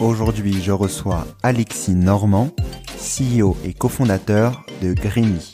Aujourd'hui, 0.00 0.62
je 0.62 0.72
reçois 0.72 1.26
Alexis 1.42 1.94
Normand, 1.94 2.50
CEO 2.98 3.56
et 3.64 3.72
cofondateur 3.72 4.64
de 4.82 4.92
Greeny. 4.92 5.52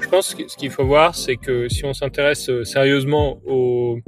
Je 0.00 0.08
pense 0.08 0.34
que 0.34 0.46
ce 0.48 0.56
qu'il 0.56 0.70
faut 0.70 0.86
voir, 0.86 1.14
c'est 1.14 1.36
que 1.36 1.68
si 1.68 1.84
on 1.84 1.92
s'intéresse 1.92 2.48
euh, 2.50 2.64
sérieusement 2.64 3.40
au 3.46 3.98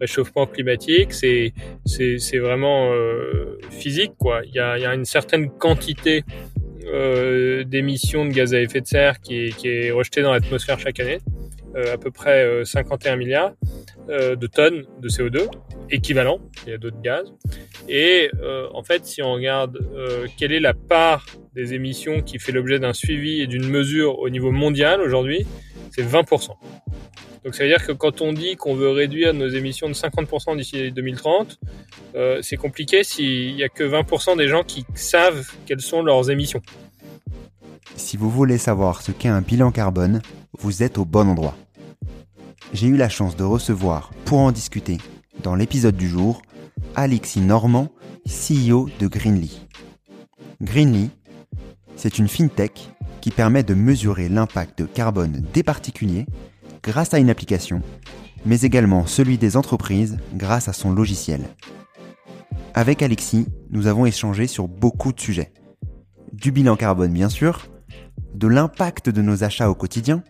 réchauffement 0.00 0.46
climatique, 0.46 1.12
c'est 1.12 1.52
c'est 1.84 2.38
vraiment 2.38 2.92
euh, 2.92 3.58
physique 3.70 4.12
quoi. 4.18 4.40
Il 4.44 4.54
y 4.54 4.58
a, 4.58 4.78
il 4.78 4.82
y 4.82 4.86
a 4.86 4.94
une 4.94 5.04
certaine 5.04 5.50
quantité 5.50 6.24
euh, 6.86 7.64
d'émissions 7.64 8.24
de 8.24 8.30
gaz 8.30 8.54
à 8.54 8.60
effet 8.60 8.80
de 8.80 8.86
serre 8.86 9.20
qui 9.20 9.46
est, 9.46 9.56
qui 9.56 9.68
est 9.68 9.90
rejetée 9.90 10.22
dans 10.22 10.32
l'atmosphère 10.32 10.78
chaque 10.78 11.00
année, 11.00 11.18
à 11.74 11.98
peu 11.98 12.10
près 12.10 12.64
51 12.64 13.12
euh, 13.12 13.16
milliards 13.16 13.52
euh, 14.08 14.36
de 14.36 14.46
tonnes 14.46 14.84
de 15.00 15.08
CO2 15.08 15.48
équivalent. 15.90 16.38
Il 16.66 16.70
y 16.70 16.74
a 16.74 16.78
d'autres 16.78 17.00
gaz. 17.02 17.32
Et 17.88 18.30
en 18.72 18.82
fait, 18.82 19.04
si 19.04 19.22
on 19.22 19.32
regarde 19.32 19.78
quelle 20.38 20.52
est 20.52 20.60
la 20.60 20.72
part 20.74 21.26
des 21.54 21.74
émissions 21.74 22.22
qui 22.22 22.38
fait 22.38 22.52
l'objet 22.52 22.78
d'un 22.78 22.92
suivi 22.92 23.40
et 23.42 23.46
d'une 23.46 23.68
mesure 23.68 24.20
au 24.20 24.30
niveau 24.30 24.52
mondial 24.52 25.00
aujourd'hui, 25.00 25.46
c'est 25.90 26.04
20%. 26.04 26.52
Donc 27.44 27.56
ça 27.56 27.64
veut 27.64 27.68
dire 27.68 27.84
que 27.84 27.92
quand 27.92 28.20
on 28.20 28.32
dit 28.32 28.56
qu'on 28.56 28.74
veut 28.74 28.90
réduire 28.90 29.34
nos 29.34 29.48
émissions 29.48 29.88
de 29.88 29.94
50% 29.94 30.56
d'ici 30.56 30.92
2030, 30.92 31.58
euh, 32.14 32.38
c'est 32.40 32.56
compliqué 32.56 33.02
s'il 33.02 33.56
n'y 33.56 33.64
a 33.64 33.68
que 33.68 33.82
20% 33.82 34.36
des 34.36 34.46
gens 34.46 34.62
qui 34.62 34.84
savent 34.94 35.50
quelles 35.66 35.80
sont 35.80 36.02
leurs 36.02 36.30
émissions. 36.30 36.62
Si 37.96 38.16
vous 38.16 38.30
voulez 38.30 38.58
savoir 38.58 39.02
ce 39.02 39.10
qu'est 39.10 39.28
un 39.28 39.40
bilan 39.40 39.72
carbone, 39.72 40.22
vous 40.58 40.82
êtes 40.82 40.98
au 40.98 41.04
bon 41.04 41.28
endroit. 41.28 41.56
J'ai 42.72 42.86
eu 42.86 42.96
la 42.96 43.08
chance 43.08 43.36
de 43.36 43.44
recevoir, 43.44 44.10
pour 44.24 44.38
en 44.38 44.52
discuter, 44.52 44.98
dans 45.42 45.54
l'épisode 45.54 45.96
du 45.96 46.08
jour, 46.08 46.42
Alexis 46.94 47.40
Normand, 47.40 47.88
CEO 48.26 48.88
de 48.98 49.06
Greenly. 49.06 49.66
Greenly, 50.60 51.10
c'est 51.96 52.18
une 52.18 52.28
fintech 52.28 52.90
qui 53.20 53.30
permet 53.30 53.62
de 53.62 53.74
mesurer 53.74 54.28
l'impact 54.28 54.92
carbone 54.92 55.44
des 55.52 55.62
particuliers 55.62 56.26
grâce 56.82 57.14
à 57.14 57.18
une 57.18 57.30
application, 57.30 57.80
mais 58.44 58.62
également 58.62 59.06
celui 59.06 59.38
des 59.38 59.56
entreprises 59.56 60.18
grâce 60.34 60.68
à 60.68 60.72
son 60.72 60.92
logiciel. 60.92 61.42
Avec 62.74 63.02
Alexis, 63.02 63.46
nous 63.70 63.86
avons 63.86 64.06
échangé 64.06 64.46
sur 64.46 64.66
beaucoup 64.66 65.12
de 65.12 65.20
sujets. 65.20 65.52
Du 66.32 66.52
bilan 66.52 66.76
carbone 66.76 67.12
bien 67.12 67.28
sûr, 67.28 67.66
de 68.34 68.48
l'impact 68.48 69.10
de 69.10 69.22
nos 69.22 69.44
achats 69.44 69.70
au 69.70 69.74
quotidien, 69.74 70.22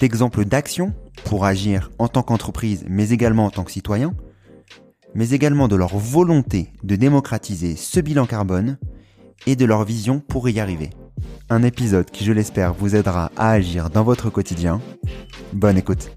d'exemples 0.00 0.44
d'actions 0.44 0.92
pour 1.24 1.44
agir 1.44 1.90
en 1.98 2.08
tant 2.08 2.22
qu'entreprise 2.22 2.84
mais 2.88 3.10
également 3.10 3.44
en 3.44 3.50
tant 3.50 3.64
que 3.64 3.70
citoyen, 3.70 4.14
mais 5.14 5.30
également 5.30 5.68
de 5.68 5.76
leur 5.76 5.96
volonté 5.96 6.70
de 6.82 6.96
démocratiser 6.96 7.76
ce 7.76 8.00
bilan 8.00 8.26
carbone 8.26 8.78
et 9.46 9.56
de 9.56 9.64
leur 9.64 9.84
vision 9.84 10.20
pour 10.20 10.48
y 10.48 10.58
arriver. 10.58 10.90
Un 11.48 11.62
épisode 11.62 12.10
qui, 12.10 12.24
je 12.24 12.32
l'espère, 12.32 12.72
vous 12.72 12.94
aidera 12.94 13.30
à 13.36 13.50
agir 13.52 13.90
dans 13.90 14.04
votre 14.04 14.30
quotidien. 14.30 14.80
Bonne 15.52 15.76
écoute. 15.76 16.10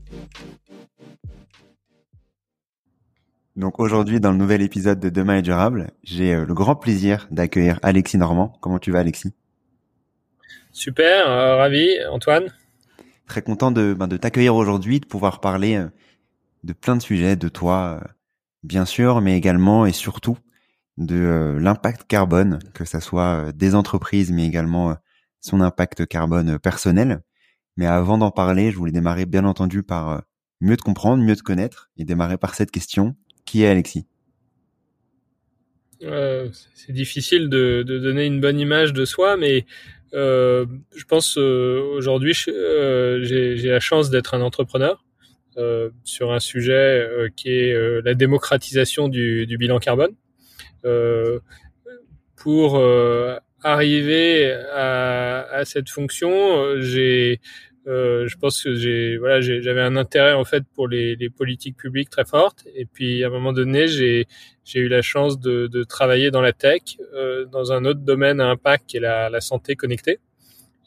Donc 3.55 3.79
aujourd'hui, 3.79 4.19
dans 4.19 4.31
le 4.31 4.37
nouvel 4.37 4.61
épisode 4.61 4.99
de 4.99 5.09
Demain 5.09 5.37
est 5.37 5.41
durable, 5.43 5.91
j'ai 6.03 6.33
euh, 6.33 6.45
le 6.45 6.53
grand 6.55 6.75
plaisir 6.75 7.27
d'accueillir 7.29 7.79
Alexis 7.83 8.17
Normand. 8.17 8.57
Comment 8.61 8.79
tu 8.79 8.91
vas, 8.91 8.99
Alexis? 8.99 9.33
Super, 10.71 11.29
euh, 11.29 11.57
ravi, 11.57 11.87
Antoine. 12.11 12.51
Très 13.27 13.41
content 13.41 13.71
de, 13.71 13.93
ben, 13.93 14.07
de 14.07 14.17
t'accueillir 14.17 14.55
aujourd'hui, 14.55 14.99
de 14.99 15.05
pouvoir 15.05 15.39
parler 15.39 15.75
euh, 15.77 15.87
de 16.63 16.73
plein 16.73 16.95
de 16.95 17.01
sujets, 17.01 17.35
de 17.35 17.49
toi, 17.49 18.01
bien 18.63 18.85
sûr, 18.85 19.21
mais 19.21 19.37
également 19.37 19.85
et 19.85 19.91
surtout 19.91 20.37
de 20.97 21.57
l'impact 21.59 22.05
carbone, 22.07 22.59
que 22.73 22.85
ça 22.85 23.01
soit 23.01 23.51
des 23.53 23.75
entreprises, 23.75 24.31
mais 24.31 24.45
également 24.45 24.95
son 25.43 25.61
impact 25.61 26.05
carbone 26.05 26.57
personnel. 26.59 27.21
Mais 27.77 27.85
avant 27.85 28.17
d'en 28.17 28.31
parler, 28.31 28.71
je 28.71 28.77
voulais 28.77 28.91
démarrer 28.91 29.25
bien 29.25 29.45
entendu 29.45 29.83
par 29.83 30.09
euh, 30.09 30.19
mieux 30.61 30.77
te 30.77 30.83
comprendre, 30.83 31.23
mieux 31.23 31.35
te 31.35 31.43
connaître 31.43 31.89
et 31.97 32.05
démarrer 32.05 32.37
par 32.37 32.55
cette 32.55 32.71
question. 32.71 33.15
Qui 33.45 33.63
est 33.63 33.67
Alexis? 33.67 34.05
Euh, 36.03 36.49
C'est 36.75 36.93
difficile 36.93 37.49
de, 37.49 37.83
de, 37.85 37.99
donner 37.99 38.25
une 38.25 38.39
bonne 38.39 38.59
image 38.59 38.93
de 38.93 39.05
soi, 39.05 39.37
mais 39.37 39.57
euh, 39.59 39.63
je 40.13 41.03
pense 41.07 41.37
euh, 41.37 41.81
aujourd'hui 41.95 42.35
euh, 42.47 43.23
j'ai 43.23 43.69
la 43.69 43.79
chance 43.79 44.09
d'être 44.09 44.33
un 44.33 44.41
entrepreneur 44.41 45.03
sur 46.03 46.33
un 46.33 46.39
sujet 46.39 47.07
qui 47.35 47.49
est 47.49 48.01
la 48.03 48.13
démocratisation 48.15 49.07
du, 49.07 49.55
bilan 49.59 49.79
carbone. 49.79 50.15
pour 52.35 52.79
arrivé 53.63 54.51
à, 54.73 55.61
cette 55.65 55.89
fonction, 55.89 56.31
euh, 56.31 56.81
j'ai, 56.81 57.39
euh, 57.87 58.27
je 58.27 58.37
pense 58.37 58.63
que 58.63 58.75
j'ai, 58.75 59.17
voilà, 59.17 59.41
j'avais 59.41 59.81
un 59.81 59.97
intérêt 59.97 60.33
en 60.33 60.45
fait 60.45 60.63
pour 60.73 60.87
les, 60.87 61.15
les, 61.15 61.29
politiques 61.29 61.75
publiques 61.75 62.09
très 62.09 62.25
fortes. 62.25 62.65
Et 62.75 62.85
puis 62.85 63.23
à 63.23 63.27
un 63.27 63.29
moment 63.29 63.51
donné, 63.51 63.87
j'ai, 63.87 64.27
j'ai 64.63 64.79
eu 64.79 64.87
la 64.87 65.01
chance 65.01 65.39
de, 65.39 65.67
de, 65.67 65.83
travailler 65.83 66.31
dans 66.31 66.41
la 66.41 66.53
tech, 66.53 66.81
euh, 67.13 67.45
dans 67.45 67.71
un 67.73 67.83
autre 67.85 67.99
domaine 67.99 68.39
à 68.39 68.47
impact 68.47 68.85
qui 68.87 68.97
est 68.97 69.01
la, 69.01 69.29
la 69.29 69.41
santé 69.41 69.75
connectée. 69.75 70.19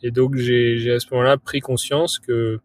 Et 0.03 0.11
donc 0.11 0.37
j'ai, 0.37 0.91
à 0.91 1.01
ce 1.01 1.07
moment-là 1.13 1.37
pris 1.37 1.61
conscience 1.61 2.19
que 2.19 2.61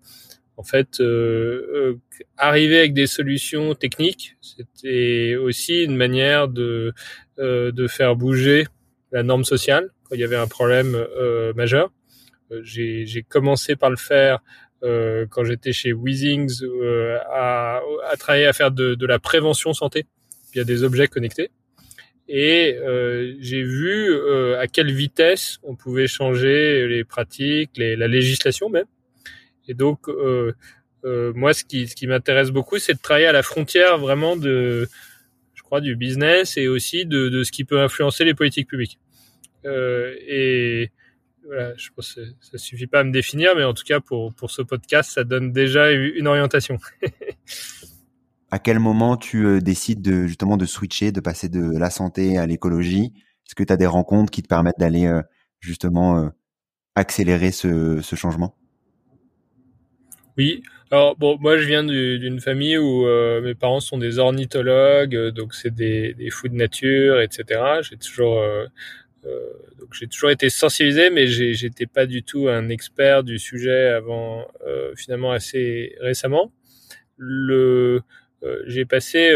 en 0.58 0.64
fait, 0.64 1.00
euh, 1.00 1.68
euh 1.74 1.96
arriver 2.38 2.78
avec 2.80 2.94
des 2.94 3.08
solutions 3.08 3.74
techniques, 3.74 4.36
c'était 4.42 5.36
aussi 5.36 5.84
une 5.84 5.96
manière 5.96 6.48
de, 6.48 6.94
euh, 7.40 7.72
de 7.72 7.88
faire 7.88 8.16
bouger 8.16 8.68
la 9.12 9.24
norme 9.24 9.44
sociale 9.44 9.90
il 10.14 10.20
y 10.20 10.24
avait 10.24 10.36
un 10.36 10.48
problème 10.48 10.98
majeur. 11.56 11.90
Euh, 12.52 12.62
j'ai 12.64 13.26
commencé 13.28 13.76
par 13.76 13.90
le 13.90 13.98
faire 13.98 14.40
euh, 14.84 15.26
quand 15.30 15.44
j'étais 15.44 15.74
chez 15.74 15.94
Weezings 15.94 16.62
à, 17.32 17.82
à, 18.10 18.18
travailler 18.18 18.46
à 18.46 18.54
faire 18.54 18.72
de, 18.72 18.96
de 18.96 19.06
la 19.06 19.20
prévention 19.20 19.74
santé 19.74 20.06
via 20.54 20.64
des 20.64 20.84
objets 20.84 21.08
connectés 21.08 21.52
et 22.34 22.78
euh, 22.78 23.36
j'ai 23.42 23.62
vu 23.62 24.10
euh, 24.10 24.58
à 24.58 24.68
quelle 24.68 24.90
vitesse 24.90 25.60
on 25.64 25.76
pouvait 25.76 26.08
changer 26.08 26.88
les 26.88 27.04
pratiques, 27.04 27.72
les, 27.76 27.98
la 27.98 28.08
législation 28.08 28.70
même. 28.70 28.86
Et 29.68 29.74
donc, 29.74 30.08
euh, 30.08 30.54
moi, 31.04 31.54
ce 31.54 31.66
qui, 31.66 31.90
ce 31.90 31.96
qui 31.96 32.08
m'intéresse 32.08 32.52
beaucoup, 32.52 32.80
c'est 32.80 32.94
de 32.94 33.00
travailler 33.02 33.26
à 33.28 33.34
la 33.34 33.44
frontière 33.44 33.98
vraiment 33.98 34.38
de, 34.38 34.88
je 35.56 35.62
crois, 35.62 35.82
du 35.82 35.98
business 35.98 36.56
et 36.56 36.70
aussi 36.70 37.06
de, 37.06 37.28
de 37.28 37.44
ce 37.44 37.52
qui 37.52 37.66
peut 37.66 37.82
influencer 37.82 38.24
les 38.24 38.34
politiques 38.34 38.70
publiques. 38.70 38.98
et 39.66 40.90
voilà, 41.46 41.76
je 41.76 41.90
pense 41.96 42.14
que 42.14 42.22
ça 42.40 42.58
suffit 42.58 42.88
pas 42.88 43.00
à 43.00 43.04
me 43.04 43.12
définir, 43.12 43.56
mais 43.56 43.64
en 43.64 43.74
tout 43.74 43.84
cas 43.84 44.00
pour 44.00 44.34
pour 44.34 44.52
ce 44.52 44.62
podcast, 44.62 45.12
ça 45.12 45.24
donne 45.24 45.52
déjà 45.52 45.92
une 45.92 46.28
orientation. 46.28 46.78
à 48.52 48.60
quel 48.60 48.80
moment 48.80 49.18
tu 49.18 49.62
décides 49.62 50.02
de 50.02 50.28
justement 50.28 50.58
de 50.58 50.66
switcher, 50.66 51.12
de 51.12 51.20
passer 51.20 51.50
de 51.50 51.78
la 51.78 51.90
santé 51.90 52.38
à 52.38 52.46
l'écologie? 52.46 53.14
Est-ce 53.46 53.56
que 53.56 53.64
tu 53.64 53.74
as 53.74 53.78
des 53.78 53.88
rencontres 53.88 54.32
qui 54.32 54.44
te 54.44 54.48
permettent 54.48 54.80
d'aller 54.80 55.12
justement 55.60 56.32
accélérer 56.96 57.52
ce, 57.52 58.02
ce 58.02 58.16
changement? 58.16 58.56
Oui, 60.38 60.64
alors 60.92 61.16
bon, 61.18 61.38
moi 61.40 61.58
je 61.58 61.66
viens 61.66 61.84
d'une 61.84 62.40
famille 62.40 62.78
où 62.78 63.06
euh, 63.06 63.42
mes 63.42 63.56
parents 63.56 63.80
sont 63.80 63.98
des 63.98 64.18
ornithologues, 64.18 65.16
euh, 65.16 65.32
donc 65.32 65.54
c'est 65.54 65.74
des, 65.74 66.14
des 66.14 66.30
fous 66.30 66.48
de 66.48 66.56
nature, 66.56 67.22
etc. 67.22 67.62
J'ai 67.82 67.98
toujours 67.98 68.42
euh, 69.26 69.52
donc 69.80 69.94
j'ai 69.94 70.08
toujours 70.08 70.32
été 70.32 70.50
sensibilisé, 70.50 71.10
mais 71.10 71.28
j'étais 71.28 71.86
pas 71.86 72.06
du 72.06 72.24
tout 72.24 72.48
un 72.48 72.70
expert 72.70 73.24
du 73.24 73.40
sujet 73.40 73.88
avant 73.88 74.48
finalement 74.96 75.32
assez 75.32 75.96
récemment. 76.00 76.52
Le 77.18 78.02
j'ai 78.66 78.86
passé 78.86 79.30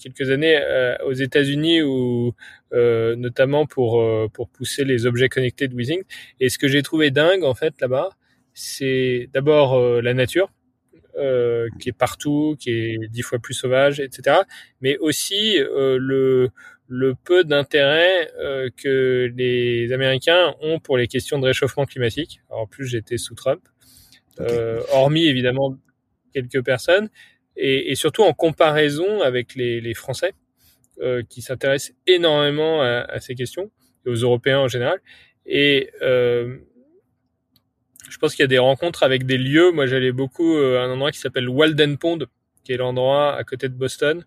quelques 0.00 0.30
années 0.30 0.58
aux 1.04 1.12
États-Unis 1.12 1.82
où 1.82 2.32
notamment 2.72 3.66
pour 3.66 4.02
pour 4.32 4.48
pousser 4.48 4.84
les 4.84 5.06
objets 5.06 5.28
connectés 5.28 5.68
de 5.68 5.74
Weezing. 5.74 6.02
Et 6.40 6.48
ce 6.48 6.58
que 6.58 6.68
j'ai 6.68 6.82
trouvé 6.82 7.10
dingue 7.10 7.44
en 7.44 7.54
fait 7.54 7.74
là-bas, 7.80 8.10
c'est 8.54 9.28
d'abord 9.32 9.78
la 10.00 10.14
nature 10.14 10.50
euh, 11.16 11.68
qui 11.78 11.90
est 11.90 11.92
partout, 11.92 12.56
qui 12.58 12.70
est 12.70 12.98
dix 13.08 13.22
fois 13.22 13.38
plus 13.38 13.54
sauvage, 13.54 14.00
etc. 14.00 14.38
Mais 14.80 14.98
aussi 14.98 15.56
euh, 15.58 15.96
le, 16.00 16.50
le 16.86 17.14
peu 17.14 17.44
d'intérêt 17.44 18.30
euh, 18.38 18.68
que 18.76 19.32
les 19.36 19.92
Américains 19.92 20.54
ont 20.60 20.80
pour 20.80 20.98
les 20.98 21.08
questions 21.08 21.38
de 21.38 21.46
réchauffement 21.46 21.86
climatique. 21.86 22.40
Alors, 22.50 22.62
en 22.62 22.66
plus, 22.66 22.86
j'étais 22.86 23.16
sous 23.16 23.34
Trump, 23.34 23.62
euh, 24.40 24.82
hormis 24.92 25.26
évidemment 25.26 25.78
quelques 26.32 26.62
personnes, 26.64 27.08
et, 27.56 27.90
et, 27.92 27.94
surtout 27.94 28.22
en 28.22 28.32
comparaison 28.32 29.22
avec 29.22 29.54
les, 29.54 29.80
les 29.80 29.94
Français 29.94 30.34
euh, 31.00 31.22
qui 31.28 31.40
s'intéressent 31.40 31.96
énormément 32.06 32.82
à, 32.82 33.00
à, 33.08 33.20
ces 33.20 33.34
questions, 33.34 33.70
et 34.04 34.10
aux 34.10 34.16
Européens 34.16 34.58
en 34.58 34.68
général. 34.68 35.00
Et 35.46 35.90
je 36.00 36.58
pense 38.18 38.34
qu'il 38.34 38.42
y 38.42 38.44
a 38.44 38.48
des 38.48 38.58
rencontres 38.58 39.02
avec 39.02 39.24
des 39.24 39.38
lieux. 39.38 39.72
Moi, 39.72 39.86
j'allais 39.86 40.12
beaucoup 40.12 40.56
à 40.56 40.82
un 40.82 40.90
endroit 40.90 41.10
qui 41.10 41.18
s'appelle 41.18 41.48
Walden 41.48 41.96
Pond, 41.96 42.18
qui 42.64 42.72
est 42.72 42.76
l'endroit 42.76 43.34
à 43.34 43.44
côté 43.44 43.68
de 43.68 43.74
Boston, 43.74 44.24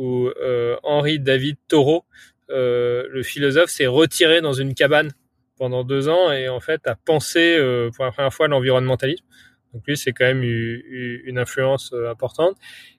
où 0.00 0.28
euh, 0.28 0.76
Henri 0.82 1.20
David 1.20 1.58
Thoreau, 1.68 2.04
euh, 2.48 3.06
le 3.10 3.22
philosophe, 3.22 3.68
s'est 3.68 3.86
retiré 3.86 4.40
dans 4.40 4.54
une 4.54 4.74
cabane 4.74 5.12
pendant 5.58 5.84
deux 5.84 6.08
ans 6.08 6.32
et 6.32 6.48
en 6.48 6.58
fait 6.58 6.86
a 6.86 6.96
pensé 6.96 7.54
euh, 7.58 7.90
pour 7.94 8.06
la 8.06 8.10
première 8.10 8.32
fois 8.32 8.48
l'environnementalisme. 8.48 9.24
Donc 9.74 9.82
lui, 9.86 9.98
c'est 9.98 10.12
quand 10.12 10.24
même 10.24 10.42
eu, 10.42 11.22
une 11.26 11.38
influence 11.38 11.94
importante. 12.10 12.56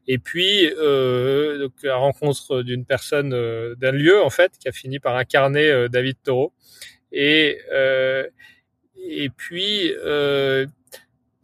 Et 0.08 0.20
puis, 0.20 0.70
donc, 0.70 1.74
la 1.84 1.98
rencontre 1.98 2.62
d'une 2.62 2.86
personne, 2.86 3.32
d'un 3.76 3.92
lieu, 3.92 4.22
en 4.24 4.30
fait, 4.30 4.54
qui 4.58 4.70
a 4.70 4.72
fini 4.72 5.00
par 5.00 5.18
incarner 5.18 5.90
David 5.90 6.16
Thoreau. 6.24 6.54
Et, 7.12 7.58
et 8.96 9.30
puis, 9.36 9.92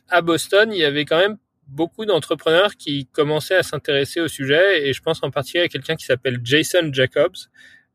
à 0.08 0.22
Boston, 0.22 0.72
il 0.72 0.78
y 0.78 0.86
avait 0.86 1.04
quand 1.04 1.20
même 1.20 1.38
beaucoup 1.68 2.06
d'entrepreneurs 2.06 2.76
qui 2.76 3.08
commençaient 3.08 3.56
à 3.58 3.64
s'intéresser 3.64 4.20
au 4.20 4.28
sujet. 4.28 4.88
Et 4.88 4.94
je 4.94 5.02
pense 5.02 5.22
en 5.24 5.32
particulier 5.32 5.66
à 5.66 5.68
quelqu'un 5.68 5.96
qui 5.96 6.06
s'appelle 6.06 6.40
Jason 6.44 6.92
Jacobs, 6.94 7.36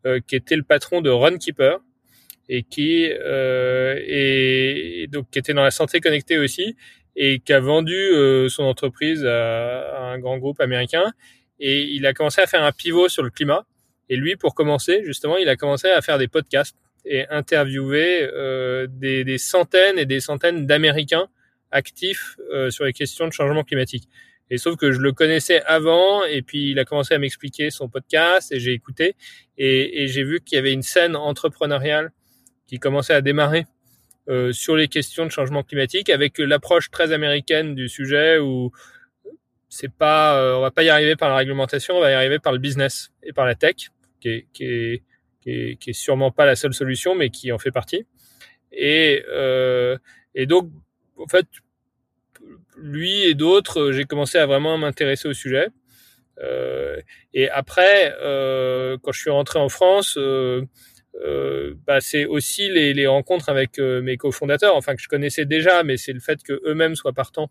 euh, 0.07 0.21
qui 0.27 0.37
était 0.37 0.57
le 0.57 0.63
patron 0.63 1.01
de 1.01 1.11
Runkeeper 1.11 1.79
et 2.49 2.63
qui 2.65 3.09
euh, 3.11 5.07
donc 5.09 5.31
qui 5.31 5.39
était 5.39 5.55
dans 5.55 5.63
la 5.63 5.71
santé 5.71 6.01
connectée 6.01 6.39
aussi 6.39 6.77
et 7.15 7.39
qui 7.41 7.53
a 7.53 7.61
vendu 7.61 7.95
euh, 7.95 8.49
son 8.49 8.65
entreprise 8.65 9.25
à, 9.25 10.11
un 10.13 10.19
grand 10.19 10.39
groupe 10.39 10.61
américain 10.61 11.13
et 11.61 11.83
il 11.83 12.07
a 12.07 12.13
commencé 12.13 12.41
à 12.41 12.47
faire 12.47 12.63
un 12.65 12.73
pivot 12.73 13.09
sur 13.09 13.23
le 13.23 13.31
climat 13.31 13.65
et 14.09 14.17
lui 14.17 14.37
pour 14.37 14.55
commencer 14.55 15.03
justement 15.05 15.37
il 15.37 15.49
a 15.49 15.57
commencé 15.57 15.89
à 15.89 16.01
faire 16.03 16.19
des 16.19 16.29
podcasts 16.29 16.77
et 17.05 17.27
interviewé 17.29 18.23
euh, 18.23 18.87
des, 18.89 19.25
des, 19.25 19.39
centaines 19.39 19.99
et 19.99 20.07
des 20.07 20.21
centaines 20.21 20.67
d'Américains 20.67 21.29
actifs 21.73 22.37
euh, 22.53 22.71
sur 22.71 22.85
les 22.85 22.93
questions 22.93 23.27
de 23.27 23.33
changement 23.33 23.65
climatique. 23.65 24.09
Et 24.51 24.59
sauf 24.59 24.77
que 24.77 24.93
je 24.93 25.01
le 25.01 25.13
connaissais 25.13 25.63
avant, 25.63 26.25
et 26.25 26.43
puis 26.43 26.71
il 26.71 26.79
a 26.79 26.85
commencé 26.85 27.15
à 27.15 27.19
m'expliquer 27.19 27.71
son 27.71 27.89
podcast, 27.89 28.53
et 28.53 28.61
j'ai 28.61 28.73
écouté, 28.73 29.17
et, 29.57 30.07
j'ai 30.09 30.25
vu 30.25 30.41
qu'il 30.41 30.57
y 30.57 30.59
avait 30.59 30.73
une 30.73 30.83
scène 30.83 31.17
entrepreneuriale 31.17 32.13
qui 32.67 32.79
commençait 32.79 33.15
à 33.15 33.23
démarrer 33.23 33.67
euh, 34.29 34.53
sur 34.53 34.77
les 34.77 34.89
questions 34.89 35.25
de 35.25 35.31
changement 35.31 35.63
climatique, 35.63 36.11
avec 36.11 36.39
l'approche 36.39 36.91
très 36.91 37.13
américaine 37.13 37.75
du 37.75 37.89
sujet 37.89 38.39
où 38.39 38.71
c'est 39.69 39.91
pas, 39.91 40.39
euh, 40.39 40.57
on 40.57 40.61
va 40.61 40.71
pas 40.71 40.83
y 40.83 40.91
arriver 40.91 41.17
par 41.17 41.31
la 41.31 41.37
réglementation, 41.37 41.97
on 41.97 42.01
va 42.01 42.11
y 42.11 42.15
arriver 42.15 42.39
par 42.39 42.53
le 42.53 42.59
business 42.59 43.11
et 43.23 43.33
par 43.33 43.47
la 43.47 43.55
tech, 43.55 43.77
qui 44.21 44.29
est, 44.29 44.47
qui 44.53 44.65
est 44.65 45.03
qui 45.41 45.51
est, 45.51 45.93
sûrement 45.93 46.31
pas 46.31 46.47
la 46.47 46.55
seule 46.55 46.73
solution, 46.73 47.17
mais 47.17 47.29
qui 47.29 47.51
en 47.51 47.59
fait 47.59 47.73
partie. 47.73 48.07
Et, 48.71 49.25
et 50.35 50.47
donc, 50.47 50.71
en 51.17 51.27
fait, 51.27 51.47
lui 52.77 53.25
et 53.25 53.35
d'autres, 53.35 53.93
j'ai 53.93 54.05
commencé 54.05 54.39
à 54.39 54.47
vraiment 54.47 54.79
m'intéresser 54.79 55.29
au 55.29 55.35
sujet. 55.35 55.69
Euh, 56.43 57.01
et 57.35 57.49
après, 57.51 58.15
euh, 58.23 58.97
quand 59.03 59.13
je 59.13 59.21
suis 59.21 59.31
rentré 59.31 59.59
en 59.59 59.69
France, 59.69 60.17
euh, 60.19 60.63
euh 61.25 61.75
bah, 61.87 62.01
c'est 62.01 62.25
aussi 62.25 62.71
les, 62.71 63.07
rencontres 63.07 63.49
avec 63.49 63.79
euh, 63.79 64.01
mes 64.01 64.17
cofondateurs, 64.17 64.77
enfin 64.77 64.95
que 64.95 65.03
je 65.03 65.09
connaissais 65.09 65.45
déjà, 65.45 65.83
mais 65.83 65.97
c'est 65.97 66.13
le 66.13 66.21
fait 66.21 66.43
que 66.43 66.61
eux-mêmes 66.65 66.97
soient 66.97 67.13
partants 67.13 67.51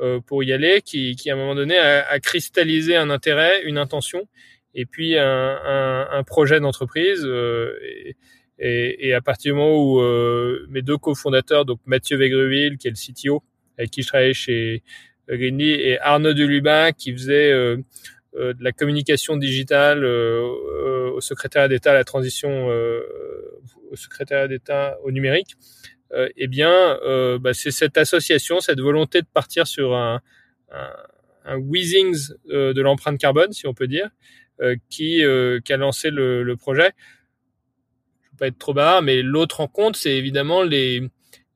euh, 0.00 0.20
pour 0.20 0.44
y 0.44 0.52
aller, 0.52 0.82
qui, 0.82 1.16
à 1.28 1.32
un 1.32 1.36
moment 1.36 1.54
donné 1.54 1.78
a, 1.78 2.18
cristallisé 2.20 2.96
un 2.96 3.10
intérêt, 3.10 3.62
une 3.64 3.78
intention, 3.78 4.28
et 4.74 4.86
puis 4.86 5.16
un, 5.18 6.22
projet 6.26 6.60
d'entreprise. 6.60 7.22
Euh, 7.24 7.74
et, 8.58 9.08
et, 9.08 9.14
à 9.14 9.20
partir 9.20 9.52
du 9.52 9.58
moment 9.58 9.82
où 9.82 10.00
euh, 10.00 10.66
mes 10.70 10.82
deux 10.82 10.98
cofondateurs, 10.98 11.64
donc 11.64 11.80
Mathieu 11.86 12.16
Végreville, 12.16 12.78
qui 12.78 12.88
est 12.88 12.90
le 12.90 12.96
CTO, 12.96 13.42
avec 13.78 13.90
qui 13.90 14.02
je 14.02 14.08
travaillais 14.08 14.34
chez 14.34 14.82
Greenly, 15.28 15.70
et 15.72 15.98
Arnaud 16.00 16.34
Delubin, 16.34 16.92
qui 16.92 17.12
faisait 17.12 17.50
euh, 17.50 17.78
euh, 18.36 18.52
de 18.52 18.62
la 18.62 18.72
communication 18.72 19.36
digitale 19.36 20.04
euh, 20.04 21.10
au 21.10 21.20
secrétariat 21.20 21.68
d'État 21.68 21.92
à 21.92 21.94
la 21.94 22.04
transition, 22.04 22.68
au 22.68 23.96
secrétariat 23.96 24.48
d'État 24.48 24.98
au 25.02 25.10
numérique, 25.10 25.56
eh 26.36 26.46
bien, 26.46 26.98
bah, 27.40 27.54
c'est 27.54 27.70
cette 27.70 27.96
association, 27.96 28.60
cette 28.60 28.80
volonté 28.80 29.22
de 29.22 29.26
partir 29.32 29.66
sur 29.66 29.94
un, 29.94 30.20
un, 30.70 30.92
un 31.46 31.56
Weezings 31.56 32.32
de 32.48 32.80
l'empreinte 32.80 33.18
carbone, 33.18 33.52
si 33.52 33.66
on 33.66 33.72
peut 33.72 33.86
dire, 33.86 34.10
euh, 34.62 34.76
qui, 34.88 35.22
euh, 35.22 35.60
qui 35.60 35.74
a 35.74 35.76
lancé 35.76 36.08
le, 36.08 36.42
le 36.42 36.56
projet. 36.56 36.92
Je 38.22 38.30
veux 38.30 38.36
pas 38.38 38.46
être 38.46 38.58
trop 38.58 38.72
bas, 38.72 39.02
mais 39.02 39.20
l'autre 39.20 39.58
rencontre, 39.58 39.98
c'est 39.98 40.16
évidemment 40.16 40.62
les 40.62 41.02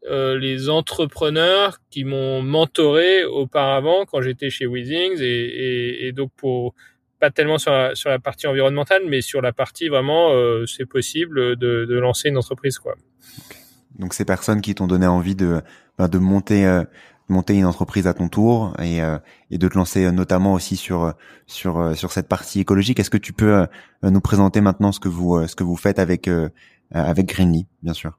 euh, 0.08 0.38
les 0.38 0.70
entrepreneurs 0.70 1.78
qui 1.90 2.04
m'ont 2.04 2.40
mentoré 2.42 3.24
auparavant 3.24 4.06
quand 4.06 4.22
j'étais 4.22 4.48
chez 4.48 4.66
Weezings 4.66 5.18
et, 5.20 6.10
donc 6.12 6.30
pas 7.18 7.30
tellement 7.30 7.58
sur 7.58 7.70
la, 7.70 8.18
partie 8.18 8.46
environnementale, 8.46 9.02
mais 9.06 9.20
sur 9.20 9.42
la 9.42 9.52
partie 9.52 9.88
vraiment, 9.88 10.30
euh, 10.32 10.64
c'est 10.64 10.86
possible 10.86 11.56
de, 11.56 11.98
lancer 11.98 12.30
une 12.30 12.38
entreprise 12.38 12.78
quoi. 12.78 12.94
Donc 13.98 14.14
ces 14.14 14.24
personnes 14.24 14.62
qui 14.62 14.74
t'ont 14.74 14.86
donné 14.86 15.06
envie 15.06 15.34
de 15.34 15.60
ben, 15.98 16.08
de 16.08 16.16
monter 16.16 16.64
euh, 16.64 16.82
monter 17.28 17.54
une 17.54 17.66
entreprise 17.66 18.06
à 18.06 18.14
ton 18.14 18.28
tour 18.28 18.74
et, 18.82 19.00
et 19.50 19.58
de 19.58 19.68
te 19.68 19.76
lancer 19.76 20.10
notamment 20.10 20.54
aussi 20.54 20.76
sur 20.76 21.12
sur 21.46 21.94
sur 21.96 22.10
cette 22.10 22.26
partie 22.26 22.60
écologique. 22.60 22.98
Est-ce 22.98 23.10
que 23.10 23.18
tu 23.18 23.32
peux 23.32 23.66
nous 24.02 24.20
présenter 24.20 24.60
maintenant 24.60 24.90
ce 24.90 24.98
que 24.98 25.08
vous 25.08 25.46
ce 25.46 25.54
que 25.54 25.62
vous 25.62 25.76
faites 25.76 26.00
avec 26.00 26.28
avec 26.90 27.26
Greenly, 27.26 27.66
bien 27.82 27.92
sûr? 27.92 28.18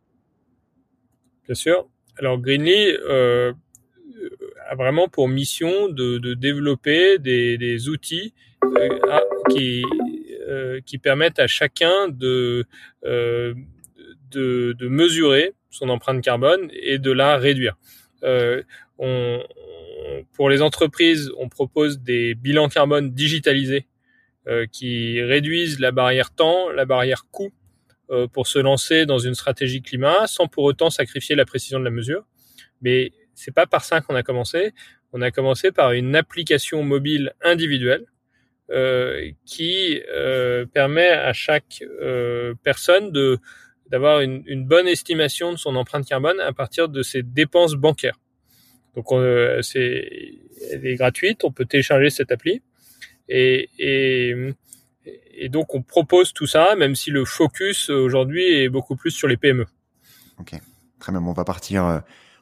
Bien 1.52 1.56
sûr. 1.56 1.86
Alors 2.18 2.38
Greenly 2.38 2.96
euh, 3.10 3.52
a 4.70 4.76
vraiment 4.76 5.10
pour 5.10 5.28
mission 5.28 5.90
de, 5.90 6.34
développer 6.34 7.20
des, 7.20 7.90
outils 7.90 8.34
euh, 8.64 8.88
qui 9.50 9.84
euh, 10.48 10.80
qui 10.86 10.98
permettent 10.98 11.40
à 11.40 11.48
chacun 11.48 12.08
de, 12.08 12.66
mesurer 14.80 15.54
son 15.70 15.90
empreinte 15.90 16.24
carbone 16.24 16.70
et 16.72 17.00
de 17.00 17.12
la 17.12 17.36
réduire. 17.36 17.76
Pour 20.32 20.50
les 20.50 20.62
entreprises, 20.62 21.34
on 21.38 21.50
propose 21.50 22.00
des 22.00 22.34
bilans 22.34 22.70
carbone 22.70 23.12
digitalisés 23.12 23.88
qui 24.72 25.22
réduisent 25.22 25.82
la 25.82 25.92
barrière 25.92 26.34
temps, 26.34 26.70
la 26.70 26.86
barrière 26.86 27.26
coût 27.30 27.52
pour 28.34 28.48
se 28.48 28.60
lancer 28.60 29.06
dans 29.06 29.20
une 29.20 29.36
stratégie 29.36 29.82
climat 29.82 30.28
sans 30.28 30.48
pour 30.48 30.64
autant 30.64 30.90
sacrifier 30.90 31.36
la 31.36 31.46
précision 31.46 31.80
de 31.80 31.86
la 31.86 31.92
mesure. 31.92 32.26
Mais 32.82 33.12
c'est 33.36 33.54
pas 33.54 33.66
par 33.66 33.84
ça 33.84 34.02
qu'on 34.02 34.16
a 34.16 34.24
commencé. 34.24 34.74
On 35.14 35.22
a 35.22 35.32
commencé 35.32 35.72
par 35.72 35.92
une 35.92 36.16
application 36.16 36.84
mobile 36.84 37.34
individuelle 37.42 38.06
euh, 38.70 39.32
qui 39.46 40.02
euh, 40.16 40.66
permet 40.66 41.10
à 41.10 41.34
chaque 41.34 41.84
euh, 42.02 42.54
personne 42.64 43.12
d'avoir 43.88 44.22
une, 44.22 44.66
bonne 44.66 44.88
estimation 44.88 45.52
de 45.52 45.58
son 45.58 45.76
empreinte 45.76 46.08
carbone 46.08 46.40
à 46.40 46.54
partir 46.54 46.88
de 46.88 47.04
ses 47.04 47.22
dépenses 47.22 47.74
bancaires. 47.74 48.18
Donc 48.96 49.08
c'est 49.62 50.36
elle 50.72 50.86
est 50.86 50.96
gratuite, 50.96 51.44
on 51.44 51.52
peut 51.52 51.66
télécharger 51.66 52.10
cette 52.10 52.32
appli 52.32 52.62
et, 53.28 53.68
et 55.06 55.50
donc 55.50 55.74
on 55.74 55.82
propose 55.82 56.34
tout 56.34 56.48
ça, 56.48 56.76
même 56.76 56.96
si 56.96 57.10
le 57.10 57.26
focus 57.26 57.90
aujourd'hui 57.90 58.44
est 58.44 58.70
beaucoup 58.70 58.96
plus 58.96 59.12
sur 59.12 59.28
les 59.28 59.38
PME. 59.38 59.66
Ok, 60.40 60.60
très 61.00 61.12
bien. 61.12 61.22
on 61.22 61.34
va 61.34 61.44
partir. 61.44 61.86
Euh, 61.86 62.00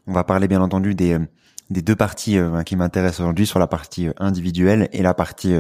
on 0.08 0.14
va 0.14 0.24
parler 0.24 0.48
bien 0.48 0.62
entendu 0.62 0.96
des 0.96 1.14
euh, 1.14 1.26
deux 1.70 1.96
parties 1.96 2.38
euh, 2.38 2.64
qui 2.64 2.76
m'intéressent 2.76 3.22
aujourd'hui 3.22 3.46
sur 3.46 3.60
la 3.60 3.68
partie 3.68 4.08
individuelle 4.18 4.90
et 4.92 5.02
la 5.02 5.14
partie 5.14 5.56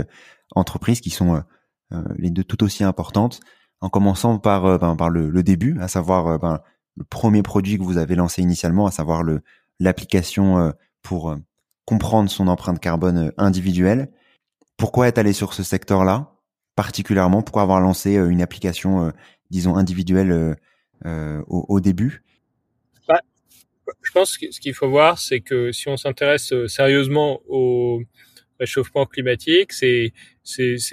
entreprise, 0.55 1.01
qui 1.01 1.09
sont 1.09 1.43
les 2.17 2.29
deux 2.29 2.43
tout 2.43 2.63
aussi 2.63 2.83
importantes. 2.83 3.39
En 3.81 3.89
commençant 3.89 4.39
par 4.39 4.79
ben, 4.79 5.09
le, 5.09 5.43
début, 5.43 5.79
à 5.79 5.87
savoir 5.87 6.39
ben, 6.39 6.59
le 6.97 7.03
premier 7.03 7.43
produit 7.43 7.77
que 7.77 7.83
vous 7.83 7.97
avez 7.97 8.15
lancé 8.15 8.41
initialement, 8.41 8.87
à 8.87 8.91
savoir 8.91 9.23
l'application 9.79 10.73
pour 11.01 11.35
comprendre 11.85 12.29
son 12.29 12.47
empreinte 12.47 12.79
carbone 12.79 13.31
individuelle. 13.37 14.11
Pourquoi 14.77 15.07
être 15.07 15.19
allé 15.19 15.33
sur 15.33 15.53
ce 15.53 15.63
secteur-là? 15.63 16.38
Particulièrement 16.81 17.41
Pourquoi 17.41 17.63
avoir 17.63 17.81
lancé 17.81 18.15
une 18.15 18.41
application, 18.41 19.11
disons 19.49 19.75
individuelle 19.75 20.57
au, 21.05 21.65
au, 21.67 21.79
début 21.79 22.23
je 24.03 24.11
pense 24.11 24.37
que 24.37 24.51
ce 24.51 24.59
qu'il 24.59 24.73
faut 24.73 24.89
voir, 24.89 25.19
c'est 25.19 25.39
que 25.39 25.71
si 25.71 25.87
on 25.89 25.97
s'intéresse 25.97 26.51
euh, 26.53 26.67
sérieusement 26.67 27.41
au 27.47 28.01
réchauffement 28.59 29.05
climatique, 29.05 29.71
c'est 29.71 30.11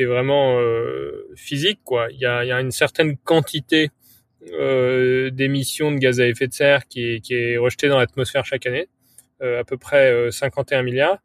vraiment 0.05 0.59
euh, 0.59 1.29
physique. 1.35 1.81
Il 2.11 2.19
y 2.19 2.27
a, 2.27 2.61
une 2.61 2.71
certaine 2.71 3.17
quantité 3.17 3.91
euh, 4.53 5.31
d'émissions 5.31 5.91
de 5.91 5.99
gaz 5.99 6.21
à 6.21 6.29
effet 6.29 6.47
de 6.47 6.53
serre 6.53 6.87
qui 6.87 7.21
est, 7.31 7.59
rejetée 7.59 7.89
dans 7.89 7.99
l'atmosphère 7.99 8.45
chaque 8.45 8.67
année, 8.67 8.89
euh, 9.43 9.61
à 9.61 9.65
peu 9.65 9.77
près 9.77 10.31
51 10.31 10.79
euh, 10.79 10.83
milliards 10.83 11.19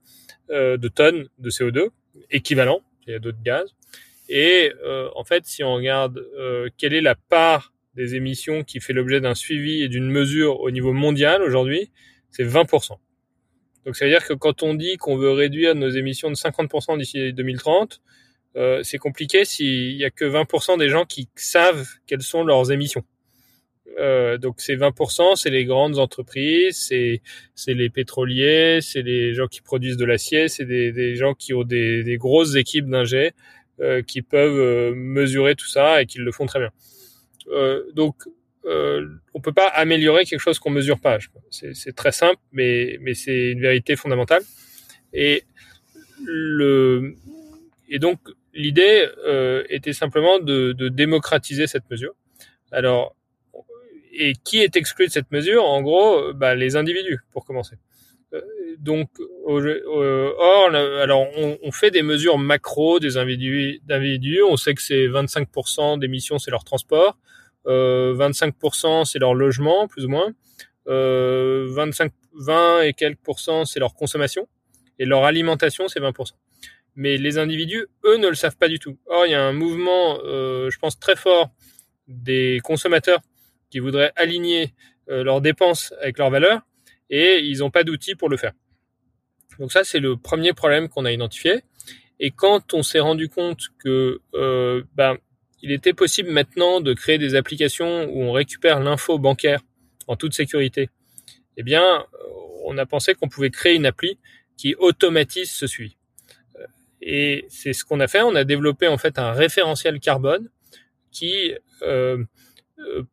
de 0.49 0.87
tonnes 0.89 1.29
de 1.39 1.49
CO2 1.49 1.89
équivalent. 2.29 2.81
Il 3.07 3.13
y 3.13 3.15
a 3.15 3.19
d'autres 3.19 3.41
gaz. 3.43 3.73
Et 4.33 4.71
en 5.15 5.23
fait, 5.23 5.45
si 5.45 5.63
on 5.63 5.73
regarde 5.73 6.25
quelle 6.77 6.93
est 6.93 7.01
la 7.01 7.15
part 7.15 7.73
des 7.95 8.15
émissions 8.15 8.63
qui 8.63 8.79
fait 8.79 8.93
l'objet 8.93 9.19
d'un 9.19 9.35
suivi 9.35 9.83
et 9.83 9.89
d'une 9.89 10.09
mesure 10.09 10.61
au 10.61 10.71
niveau 10.71 10.93
mondial 10.93 11.41
aujourd'hui, 11.43 11.91
c'est 12.29 12.45
20%. 12.45 12.97
Donc 13.85 13.95
ça 13.95 14.05
veut 14.05 14.11
dire 14.11 14.25
que 14.25 14.33
quand 14.33 14.63
on 14.63 14.73
dit 14.73 14.97
qu'on 14.97 15.17
veut 15.17 15.31
réduire 15.31 15.75
nos 15.75 15.89
émissions 15.89 16.29
de 16.29 16.35
50% 16.35 16.97
d'ici 16.97 17.33
2030, 17.33 18.01
euh, 18.55 18.81
c'est 18.83 18.97
compliqué 18.97 19.45
s'il 19.45 19.93
y 19.93 20.05
a 20.05 20.09
que 20.09 20.25
20% 20.25 20.77
des 20.77 20.89
gens 20.89 21.05
qui 21.05 21.29
savent 21.35 21.87
quelles 22.05 22.21
sont 22.21 22.43
leurs 22.43 22.71
émissions. 22.71 23.03
Euh, 23.99 24.37
donc 24.37 24.61
ces 24.61 24.77
20%, 24.77 25.35
c'est 25.35 25.49
les 25.49 25.65
grandes 25.65 25.97
entreprises, 25.97 26.77
c'est 26.77 27.21
c'est 27.55 27.73
les 27.73 27.89
pétroliers, 27.89 28.79
c'est 28.81 29.01
les 29.01 29.33
gens 29.33 29.47
qui 29.47 29.61
produisent 29.61 29.97
de 29.97 30.05
l'acier, 30.05 30.47
c'est 30.47 30.65
des, 30.65 30.91
des 30.91 31.15
gens 31.15 31.33
qui 31.33 31.53
ont 31.53 31.63
des, 31.63 32.03
des 32.03 32.17
grosses 32.17 32.55
équipes 32.55 32.89
d'ingé 32.89 33.27
euh, 33.27 33.31
qui 34.07 34.21
peuvent 34.21 34.59
euh, 34.59 34.93
mesurer 34.95 35.55
tout 35.55 35.67
ça 35.67 36.01
et 36.01 36.05
qui 36.05 36.19
le 36.19 36.31
font 36.31 36.45
très 36.45 36.59
bien. 36.59 36.71
Euh, 37.47 37.83
donc, 37.93 38.15
euh, 38.65 39.07
on 39.33 39.41
peut 39.41 39.53
pas 39.53 39.67
améliorer 39.67 40.25
quelque 40.25 40.39
chose 40.39 40.59
qu'on 40.59 40.69
mesure 40.69 40.99
pas. 40.99 41.17
C'est 41.49 41.95
très 41.95 42.11
simple, 42.11 42.39
mais, 42.51 42.99
c'est 43.13 43.51
une 43.51 43.61
vérité 43.61 43.95
fondamentale. 43.95 44.43
Et 45.13 45.43
donc 47.99 48.19
l'idée 48.53 49.09
euh, 49.25 49.63
était 49.69 49.93
simplement 49.93 50.39
de, 50.39 50.71
de, 50.73 50.89
démocratiser 50.89 51.67
cette 51.67 51.89
mesure. 51.89 52.13
Alors, 52.71 53.15
et 54.13 54.33
qui 54.43 54.59
est 54.59 54.75
exclu 54.75 55.07
de 55.07 55.11
cette 55.11 55.31
mesure? 55.31 55.65
En 55.65 55.81
gros, 55.81 56.33
bah, 56.33 56.53
les 56.55 56.75
individus, 56.75 57.19
pour 57.31 57.45
commencer. 57.45 57.75
Euh, 58.33 58.41
donc, 58.79 59.09
or, 59.45 60.73
alors 60.73 61.27
on, 61.37 61.71
fait 61.71 61.91
des 61.91 62.01
mesures 62.01 62.37
macro 62.37 62.99
des 62.99 63.17
individus. 63.17 64.43
On 64.43 64.57
sait 64.57 64.73
que 64.73 64.81
c'est 64.81 65.07
25% 65.07 65.99
d'émissions, 65.99 66.39
c'est 66.39 66.51
leur 66.51 66.63
transport. 66.63 67.17
25% 67.65 69.01
euh, 69.01 69.03
c'est 69.03 69.19
leur 69.19 69.33
logement, 69.33 69.87
plus 69.87 70.05
ou 70.05 70.09
moins. 70.09 70.33
25, 70.85 70.87
euh, 70.87 72.11
20 72.33 72.81
et 72.81 72.93
quelques 72.93 73.19
pourcents 73.19 73.65
c'est 73.65 73.79
leur 73.79 73.93
consommation. 73.93 74.47
Et 74.99 75.05
leur 75.05 75.23
alimentation, 75.25 75.87
c'est 75.87 75.99
20%. 75.99 76.31
Mais 76.95 77.17
les 77.17 77.37
individus, 77.37 77.87
eux, 78.05 78.17
ne 78.17 78.27
le 78.27 78.35
savent 78.35 78.57
pas 78.57 78.67
du 78.67 78.77
tout. 78.77 78.97
Or, 79.07 79.25
il 79.25 79.31
y 79.31 79.35
a 79.35 79.43
un 79.43 79.53
mouvement, 79.53 80.19
euh, 80.23 80.69
je 80.69 80.77
pense, 80.77 80.99
très 80.99 81.15
fort 81.15 81.49
des 82.07 82.59
consommateurs 82.63 83.19
qui 83.69 83.79
voudraient 83.79 84.11
aligner 84.15 84.73
leurs 85.07 85.41
dépenses 85.41 85.93
avec 85.99 86.17
leurs 86.19 86.29
valeurs 86.29 86.61
et 87.11 87.39
ils 87.39 87.59
n'ont 87.59 87.69
pas 87.69 87.83
d'outils 87.83 88.15
pour 88.15 88.29
le 88.29 88.37
faire. 88.37 88.53
Donc 89.59 89.71
ça, 89.71 89.83
c'est 89.83 89.99
le 89.99 90.17
premier 90.17 90.53
problème 90.53 90.89
qu'on 90.89 91.05
a 91.05 91.11
identifié. 91.11 91.61
Et 92.19 92.31
quand 92.31 92.73
on 92.73 92.81
s'est 92.81 92.99
rendu 92.99 93.29
compte 93.29 93.67
que 93.79 94.21
euh, 94.33 94.83
ben, 94.95 95.17
il 95.61 95.71
était 95.71 95.93
possible 95.93 96.31
maintenant 96.31 96.81
de 96.81 96.93
créer 96.93 97.17
des 97.17 97.35
applications 97.35 98.05
où 98.05 98.23
on 98.23 98.31
récupère 98.31 98.79
l'info 98.79 99.19
bancaire 99.19 99.59
en 100.07 100.15
toute 100.15 100.33
sécurité, 100.33 100.89
eh 101.57 101.63
bien, 101.63 101.83
euh, 101.83 102.05
on 102.65 102.77
a 102.77 102.85
pensé 102.85 103.13
qu'on 103.13 103.27
pouvait 103.27 103.49
créer 103.49 103.75
une 103.75 103.85
appli 103.85 104.17
qui 104.57 104.73
automatise 104.75 105.51
ce 105.51 105.67
suivi. 105.67 105.97
Euh, 106.55 106.65
et 107.01 107.45
c'est 107.49 107.73
ce 107.73 107.83
qu'on 107.83 107.99
a 107.99 108.07
fait. 108.07 108.21
On 108.21 108.35
a 108.35 108.45
développé 108.45 108.87
en 108.87 108.97
fait 108.97 109.19
un 109.19 109.33
référentiel 109.33 109.99
carbone 109.99 110.49
qui 111.11 111.53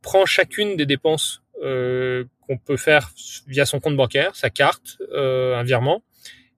prend 0.02 0.26
chacune 0.26 0.76
des 0.76 0.86
dépenses 0.86 1.42
euh, 1.62 2.24
qu'on 2.46 2.58
peut 2.58 2.76
faire 2.76 3.10
via 3.46 3.66
son 3.66 3.80
compte 3.80 3.96
bancaire, 3.96 4.34
sa 4.36 4.50
carte, 4.50 4.98
un 5.14 5.62
virement, 5.62 6.02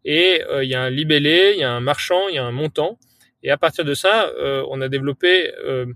et 0.05 0.43
il 0.63 0.69
y 0.69 0.75
a 0.75 0.83
un 0.83 0.91
libellé, 0.91 1.53
il 1.55 1.61
y 1.61 1.65
a 1.65 1.71
un 1.71 1.81
marchand, 1.81 2.29
il 2.29 2.35
y 2.37 2.39
a 2.39 2.45
un 2.45 2.53
montant, 2.53 2.99
et 3.43 3.51
à 3.51 3.57
partir 3.57 3.85
de 3.85 3.95
ça, 3.95 4.29
euh, 4.39 4.65
on 4.69 4.81
a 4.81 4.89
développé 4.89 5.53
euh, 5.65 5.87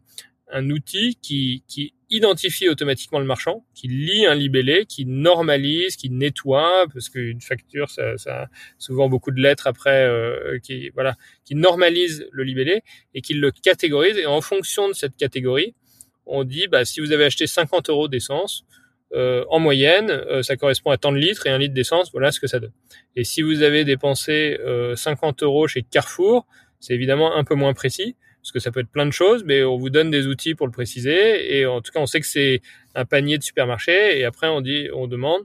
un 0.50 0.70
outil 0.70 1.18
qui, 1.20 1.64
qui, 1.68 1.94
identifie 2.10 2.68
automatiquement 2.68 3.18
le 3.18 3.24
marchand, 3.24 3.64
qui 3.74 3.88
lit 3.88 4.24
un 4.24 4.36
libellé, 4.36 4.84
qui 4.86 5.04
normalise, 5.04 5.96
qui 5.96 6.10
nettoie, 6.10 6.86
parce 6.92 7.08
qu'une 7.08 7.40
facture, 7.40 7.90
ça, 7.90 8.16
ça, 8.18 8.42
a 8.42 8.46
souvent 8.78 9.08
beaucoup 9.08 9.32
de 9.32 9.40
lettres 9.40 9.66
après, 9.66 10.04
euh, 10.04 10.60
qui 10.62 10.90
voilà, 10.90 11.16
qui 11.44 11.56
normalise 11.56 12.28
le 12.30 12.44
libellé 12.44 12.82
et 13.14 13.20
qui 13.20 13.34
le 13.34 13.50
catégorise. 13.50 14.16
Et 14.16 14.26
en 14.26 14.40
fonction 14.42 14.86
de 14.86 14.92
cette 14.92 15.16
catégorie, 15.16 15.74
on 16.26 16.44
dit, 16.44 16.68
bah, 16.68 16.84
si 16.84 17.00
vous 17.00 17.12
avez 17.12 17.24
acheté 17.24 17.46
50 17.46 17.90
euros 17.90 18.08
d'essence, 18.08 18.64
euh, 19.12 19.44
en 19.48 19.58
moyenne, 19.58 20.10
euh, 20.10 20.42
ça 20.42 20.56
correspond 20.56 20.90
à 20.90 20.96
tant 20.96 21.12
de 21.12 21.18
litres 21.18 21.46
et 21.46 21.50
un 21.50 21.58
litre 21.58 21.74
d'essence, 21.74 22.10
voilà 22.12 22.32
ce 22.32 22.40
que 22.40 22.46
ça 22.46 22.58
donne. 22.58 22.72
Et 23.16 23.24
si 23.24 23.42
vous 23.42 23.62
avez 23.62 23.84
dépensé 23.84 24.58
50 24.96 25.42
euros 25.42 25.68
chez 25.68 25.82
Carrefour, 25.82 26.46
c'est 26.80 26.94
évidemment 26.94 27.36
un 27.36 27.44
peu 27.44 27.54
moins 27.54 27.74
précis, 27.74 28.16
parce 28.44 28.52
que 28.52 28.60
ça 28.60 28.70
peut 28.70 28.80
être 28.80 28.90
plein 28.90 29.06
de 29.06 29.12
choses, 29.12 29.42
mais 29.44 29.64
on 29.64 29.78
vous 29.78 29.88
donne 29.88 30.10
des 30.10 30.26
outils 30.26 30.54
pour 30.54 30.66
le 30.66 30.72
préciser. 30.72 31.56
Et 31.56 31.64
en 31.64 31.80
tout 31.80 31.92
cas, 31.92 32.00
on 32.00 32.04
sait 32.04 32.20
que 32.20 32.26
c'est 32.26 32.60
un 32.94 33.06
panier 33.06 33.38
de 33.38 33.42
supermarché. 33.42 34.18
Et 34.18 34.26
après, 34.26 34.48
on 34.48 34.60
dit, 34.60 34.88
on 34.92 35.06
demande. 35.06 35.40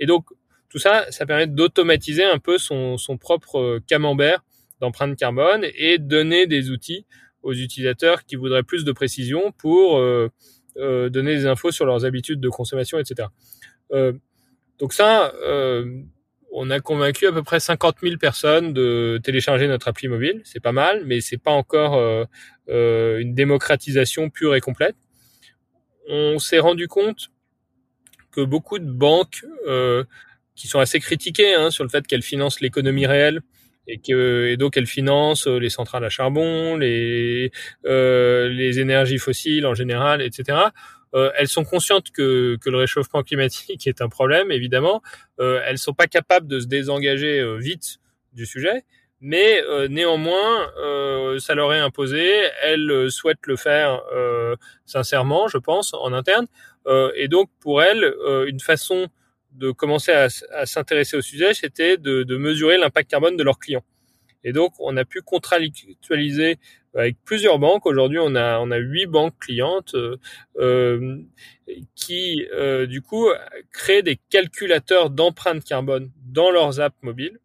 Et 0.00 0.06
donc, 0.06 0.24
tout 0.68 0.78
ça, 0.78 1.06
ça 1.10 1.26
permet 1.26 1.46
d'automatiser 1.46 2.24
un 2.24 2.40
peu 2.40 2.58
son, 2.58 2.96
son 2.98 3.18
propre 3.18 3.60
euh, 3.60 3.80
camembert 3.86 4.44
d'empreinte 4.80 5.16
carbone 5.16 5.64
et 5.76 5.98
donner 5.98 6.48
des 6.48 6.70
outils 6.70 7.06
aux 7.42 7.54
utilisateurs 7.54 8.24
qui 8.24 8.36
voudraient 8.36 8.62
plus 8.62 8.84
de 8.84 8.92
précision 8.92 9.52
pour 9.52 9.98
euh, 9.98 10.28
euh, 10.76 11.08
donner 11.08 11.34
des 11.36 11.46
infos 11.46 11.70
sur 11.70 11.86
leurs 11.86 12.04
habitudes 12.04 12.40
de 12.40 12.48
consommation, 12.48 12.98
etc. 12.98 13.28
Euh, 13.92 14.12
donc 14.80 14.94
ça, 14.94 15.32
euh, 15.42 16.02
on 16.52 16.70
a 16.70 16.80
convaincu 16.80 17.26
à 17.26 17.32
peu 17.32 17.42
près 17.42 17.60
50 17.60 17.96
000 18.02 18.16
personnes 18.16 18.72
de 18.72 19.20
télécharger 19.22 19.68
notre 19.68 19.88
appli 19.88 20.08
mobile. 20.08 20.40
C'est 20.44 20.60
pas 20.60 20.72
mal, 20.72 21.04
mais 21.04 21.20
c'est 21.20 21.36
pas 21.36 21.50
encore 21.50 21.96
euh, 21.96 22.24
euh, 22.70 23.18
une 23.18 23.34
démocratisation 23.34 24.30
pure 24.30 24.54
et 24.54 24.60
complète. 24.60 24.96
On 26.08 26.38
s'est 26.38 26.58
rendu 26.58 26.88
compte 26.88 27.30
que 28.32 28.40
beaucoup 28.40 28.78
de 28.78 28.90
banques 28.90 29.44
qui 30.54 30.66
sont 30.66 30.78
assez 30.78 30.98
critiquées 30.98 31.54
hein, 31.54 31.70
sur 31.70 31.84
le 31.84 31.90
fait 31.90 32.06
qu'elles 32.06 32.22
financent 32.22 32.60
l'économie 32.60 33.06
réelle 33.06 33.42
et 33.90 33.98
que 33.98 34.46
et 34.46 34.56
donc 34.56 34.76
elles 34.76 34.86
financent 34.86 35.46
les 35.46 35.70
centrales 35.70 36.04
à 36.04 36.08
charbon, 36.08 36.76
les 36.76 37.50
les 37.84 38.80
énergies 38.80 39.18
fossiles 39.18 39.66
en 39.66 39.74
général, 39.74 40.22
etc 40.22 40.70
euh, 41.14 41.30
elles 41.36 41.48
sont 41.48 41.64
conscientes 41.64 42.10
que, 42.10 42.56
que 42.56 42.70
le 42.70 42.78
réchauffement 42.78 43.22
climatique 43.22 43.86
est 43.86 44.00
un 44.00 44.08
problème, 44.08 44.50
évidemment. 44.50 45.02
Euh, 45.40 45.60
elles 45.66 45.78
sont 45.78 45.94
pas 45.94 46.06
capables 46.06 46.46
de 46.46 46.60
se 46.60 46.66
désengager 46.66 47.40
euh, 47.40 47.56
vite 47.56 47.98
du 48.32 48.46
sujet, 48.46 48.84
mais 49.20 49.62
euh, 49.62 49.88
néanmoins, 49.88 50.70
euh, 50.78 51.38
ça 51.38 51.54
leur 51.54 51.72
est 51.72 51.80
imposé. 51.80 52.26
Elles 52.62 53.10
souhaitent 53.10 53.46
le 53.46 53.56
faire 53.56 54.00
sincèrement, 54.86 55.48
je 55.48 55.58
pense, 55.58 55.94
en 55.94 56.12
interne. 56.12 56.46
et 57.14 57.28
donc, 57.28 57.50
pour 57.60 57.82
elles, 57.82 58.14
une 58.46 58.60
façon 58.60 59.08
de 59.52 59.70
commencer 59.70 60.12
à, 60.12 60.28
s'intéresser 60.66 61.16
au 61.16 61.22
sujet, 61.22 61.54
c'était 61.54 61.96
de, 61.96 62.36
mesurer 62.36 62.78
l'impact 62.78 63.10
carbone 63.10 63.36
de 63.36 63.42
leurs 63.42 63.58
clients. 63.58 63.84
Et 64.42 64.52
donc, 64.52 64.72
on 64.78 64.96
a 64.96 65.04
pu 65.04 65.20
contractualiser 65.20 66.56
avec 66.94 67.16
plusieurs 67.24 67.58
banques. 67.58 67.84
Aujourd'hui, 67.84 68.18
on 68.20 68.34
a 68.34 68.58
on 68.58 68.70
a 68.70 68.78
huit 68.78 69.06
banques 69.06 69.38
clientes 69.38 69.94
euh, 69.94 70.16
euh 70.58 71.18
qui, 71.94 72.46
euh, 72.52 72.86
du 72.86 73.02
coup, 73.02 73.28
créent 73.70 74.02
des 74.02 74.18
calculateurs 74.30 75.10
d'empreinte 75.10 75.62
carbone 75.62 76.10
dans 76.24 76.50
leurs 76.50 76.80
apps 76.80 76.96
mobiles 77.02 77.38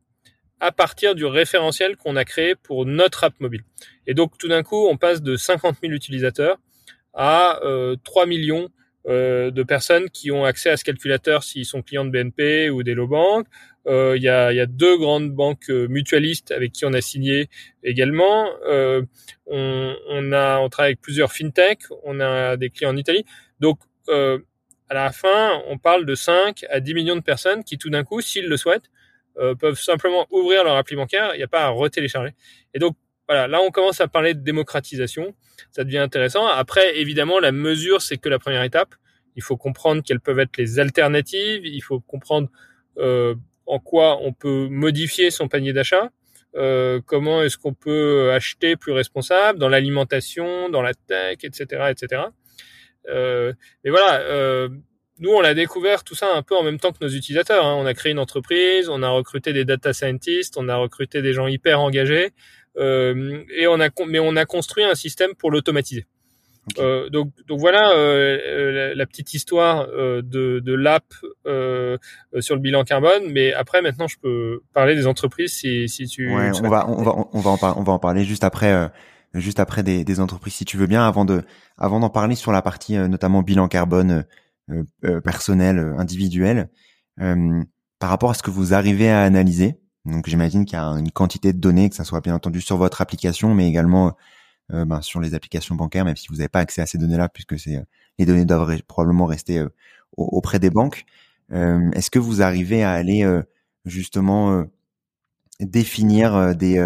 à 0.60 0.72
partir 0.72 1.16
du 1.16 1.26
référentiel 1.26 1.98
qu'on 1.98 2.16
a 2.16 2.26
créé 2.26 2.56
pour 2.56 2.86
notre 2.86 3.24
app 3.24 3.40
mobile. 3.40 3.64
Et 4.08 4.14
donc, 4.14 4.38
tout 4.38 4.48
d'un 4.48 4.64
coup, 4.64 4.88
on 4.88 4.98
passe 4.98 5.22
de 5.22 5.36
50 5.36 5.78
000 5.82 5.94
utilisateurs 5.94 6.58
à 7.14 7.60
euh, 7.64 7.96
3 8.04 8.26
millions 8.26 8.70
de 9.08 9.64
personnes 9.64 10.10
qui 10.10 10.32
ont 10.32 10.46
accès 10.46 10.70
à 10.70 10.78
ce 10.78 10.84
calculateur 10.84 11.44
s'ils 11.44 11.66
sont 11.66 11.82
clients 11.82 12.06
de 12.06 12.10
BNP 12.10 12.70
ou 12.70 12.82
des 12.84 12.96
banques. 12.96 13.48
Euh, 13.88 14.16
il 14.18 14.24
y, 14.24 14.30
a, 14.30 14.52
y, 14.52 14.60
a, 14.60 14.66
deux 14.66 14.98
grandes 14.98 15.32
banques 15.32 15.70
euh, 15.70 15.88
mutualistes 15.88 16.52
avec 16.52 16.72
qui 16.72 16.86
on 16.86 16.94
a 16.94 17.02
signé 17.02 17.50
également. 17.84 18.50
Euh, 18.68 19.04
on, 19.46 19.96
on, 20.10 20.32
a, 20.32 20.58
on 20.58 20.70
travaille 20.70 20.94
avec 20.94 21.02
plusieurs 21.02 21.32
fintech. 21.32 21.80
On 22.04 22.20
a 22.20 22.58
des 22.58 22.70
clients 22.70 22.92
en 22.92 22.98
Italie. 22.98 23.26
Donc, 23.60 23.80
euh, 24.10 24.40
à 24.90 24.96
la 24.96 25.12
fin, 25.12 25.62
on 25.68 25.78
parle 25.78 26.06
de 26.06 26.16
5 26.16 26.66
à 26.70 26.80
10 26.80 26.94
millions 26.96 27.16
de 27.16 27.22
personnes 27.22 27.64
qui, 27.64 27.78
tout 27.78 27.90
d'un 27.90 28.04
coup, 28.04 28.22
s'ils 28.22 28.48
le 28.48 28.58
souhaitent, 28.58 28.90
peuvent 29.60 29.78
simplement 29.78 30.26
ouvrir 30.32 30.64
leur 30.64 30.78
appli 30.78 30.96
bancaire. 30.96 31.32
Il 31.34 31.38
n'y 31.38 31.44
a 31.44 31.48
pas 31.48 31.64
à 31.64 31.68
retélécharger. 31.68 32.34
Et 32.74 32.80
donc, 32.80 32.96
voilà, 33.27 33.48
là, 33.48 33.62
on 33.62 33.72
commence 33.72 34.01
à 34.01 34.08
parler 34.08 34.34
de 34.34 34.41
démocratisation. 34.41 35.34
Ça 35.72 35.84
devient 35.84 35.98
intéressant. 35.98 36.46
Après, 36.46 36.98
évidemment, 36.98 37.39
la 37.39 37.51
mesure, 37.51 38.01
c'est 38.01 38.17
que 38.17 38.29
la 38.29 38.39
première 38.39 38.63
étape. 38.63 38.96
Il 39.36 39.44
faut 39.44 39.58
comprendre 39.58 40.01
quelles 40.05 40.22
peuvent 40.22 40.39
être 40.39 40.55
les 40.58 40.79
alternatives. 40.79 41.65
Il 41.65 41.82
faut 41.82 42.00
comprendre 42.00 42.50
euh, 42.98 43.36
en 43.65 43.79
quoi 43.79 44.20
on 44.22 44.32
peut 44.32 44.67
modifier 44.70 45.32
son 45.32 45.48
panier 45.48 45.74
d'achat. 45.74 46.12
Euh, 46.55 47.01
comment 47.05 47.41
est-ce 47.44 47.58
qu'on 47.58 47.74
peut 47.74 48.32
acheter 48.32 48.77
plus 48.77 48.94
responsable 48.94 49.60
dans 49.60 49.67
l'alimentation, 49.67 50.70
dans 50.70 50.82
la 50.82 50.94
tech, 50.94 51.39
etc., 51.44 51.89
etc. 51.89 52.24
Euh, 53.10 53.53
mais 53.84 53.91
voilà, 53.91 54.22
euh, 54.22 54.70
nous 55.20 55.32
on 55.32 55.41
l'a 55.41 55.53
découvert 55.53 56.03
tout 56.03 56.15
ça 56.15 56.34
un 56.34 56.41
peu 56.41 56.55
en 56.55 56.63
même 56.63 56.79
temps 56.79 56.91
que 56.91 57.03
nos 57.03 57.10
utilisateurs. 57.10 57.65
Hein. 57.65 57.75
On 57.75 57.86
a 57.86 57.94
créé 57.94 58.12
une 58.12 58.20
entreprise, 58.20 58.89
on 58.89 59.03
a 59.03 59.10
recruté 59.10 59.51
des 59.51 59.65
data 59.65 59.94
scientists, 59.94 60.55
on 60.58 60.70
a 60.70 60.75
recruté 60.77 61.22
des 61.22 61.34
gens 61.34 61.48
hyper 61.48 61.82
engagés, 61.82 62.32
et 62.77 63.67
on 63.67 63.79
a 63.79 63.89
mais 64.08 64.20
on 64.20 64.36
a 64.36 64.46
construit 64.46 64.84
un 64.84 64.96
système 64.96 65.34
pour 65.36 65.51
l'automatiser. 65.51 66.05
Euh, 66.79 67.10
donc, 67.10 67.29
donc 67.48 67.60
voilà 67.60 67.91
euh, 67.91 68.38
euh, 68.44 68.94
la, 68.96 69.05
petite 69.05 69.34
histoire 69.34 69.88
euh, 69.89 70.22
de, 70.24 70.60
de 70.60 70.74
l'app 70.74 71.03
euh, 71.46 71.98
sur 72.39 72.55
le 72.55 72.62
bilan 72.62 72.84
carbone. 72.84 73.32
Mais 73.32 73.53
après, 73.53 73.82
maintenant, 73.82 74.08
je 74.08 74.17
peux 74.17 74.62
parler 74.74 74.96
des 74.96 75.08
entreprises 75.08 75.53
si, 75.53 75.88
si 75.88 76.08
tu. 76.08 76.34
Ouais, 76.34 76.51
on 76.63 76.70
va, 76.70 76.89
on 76.89 77.03
va, 77.03 77.13
on 77.34 77.39
va 77.39 77.50
en 77.51 77.58
parler, 77.58 77.75
on 77.79 77.84
va 77.84 77.94
en 77.94 78.00
parler 78.00 78.24
juste 78.24 78.44
après, 78.44 78.89
juste 79.34 79.60
après 79.60 79.84
des, 79.84 80.03
des, 80.03 80.20
entreprises, 80.20 80.53
si 80.53 80.65
tu 80.65 80.77
veux 80.77 80.88
bien, 80.88 81.05
avant 81.05 81.25
de, 81.25 81.44
avant 81.77 82.00
d'en 82.00 82.10
parler 82.10 82.36
sur 82.36 82.51
la 82.51 82.62
partie 82.62 82.98
notamment 82.98 83.44
bilan 83.44 83.67
carbone 83.67 84.25
personnel, 85.24 85.94
individuel, 85.98 86.70
par 87.17 88.10
rapport 88.10 88.32
à 88.32 88.34
ce 88.34 88.44
que 88.44 88.51
vous 88.51 88.74
arrivez 88.74 89.10
à 89.10 89.22
analyser. 89.22 89.75
Donc, 90.06 90.28
j'imagine 90.30 90.66
qu'il 90.66 90.78
y 90.78 90.82
a 90.82 90.86
une 90.86 91.12
quantité 91.12 91.52
de 91.54 91.60
données, 91.60 91.90
que 91.90 91.96
ça 91.96 92.04
soit 92.04 92.22
bien 92.22 92.36
entendu 92.36 92.62
sur 92.62 92.78
votre 92.78 93.02
application, 93.02 93.54
mais 93.56 93.68
également 93.68 94.16
euh, 94.74 94.84
ben, 94.84 95.02
sur 95.02 95.20
les 95.20 95.36
applications 95.36 95.76
bancaires, 95.76 96.06
même 96.06 96.16
si 96.16 96.28
vous 96.30 96.38
n'avez 96.38 96.50
pas 96.50 96.60
accès 96.60 96.82
à 96.82 96.88
ces 96.88 96.98
données-là, 96.98 97.30
puisque 97.30 97.60
c'est 97.60 97.78
euh, 97.78 97.84
les 98.18 98.26
données 98.26 98.46
doivent 98.46 98.82
probablement 98.84 99.26
rester 99.26 99.60
euh, 99.60 99.70
auprès 100.18 100.60
des 100.60 100.70
banques. 100.72 101.06
Est-ce 101.52 102.10
que 102.10 102.18
vous 102.18 102.42
arrivez 102.42 102.84
à 102.84 102.94
aller 102.94 103.24
justement 103.86 104.66
définir 105.60 106.56
des, 106.56 106.84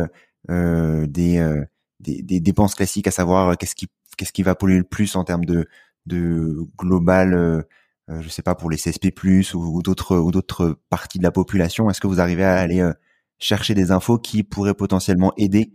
des, 0.49 1.63
des, 2.01 2.39
dépenses 2.41 2.75
classiques, 2.75 3.07
à 3.07 3.11
savoir 3.11 3.57
qu'est-ce 3.57 3.75
qui 3.75 3.87
qu'est-ce 4.17 4.33
qui 4.33 4.43
va 4.43 4.55
polluer 4.55 4.79
le 4.79 4.83
plus 4.83 5.15
en 5.15 5.23
termes 5.23 5.45
de, 5.45 5.69
de 6.07 6.57
global, 6.77 7.65
je 8.09 8.27
sais 8.27 8.41
pas 8.41 8.55
pour 8.55 8.69
les 8.69 8.75
CSP+ 8.77 9.13
ou, 9.53 9.81
d'autres 9.81 10.17
ou 10.17 10.31
d'autres 10.31 10.77
parties 10.89 11.19
de 11.19 11.23
la 11.23 11.31
population? 11.31 11.89
Est-ce 11.89 12.01
que 12.01 12.07
vous 12.07 12.19
arrivez 12.19 12.43
à 12.43 12.55
aller 12.55 12.91
chercher 13.39 13.73
des 13.73 13.91
infos 13.91 14.17
qui 14.17 14.43
pourraient 14.43 14.73
potentiellement 14.73 15.33
aider 15.37 15.71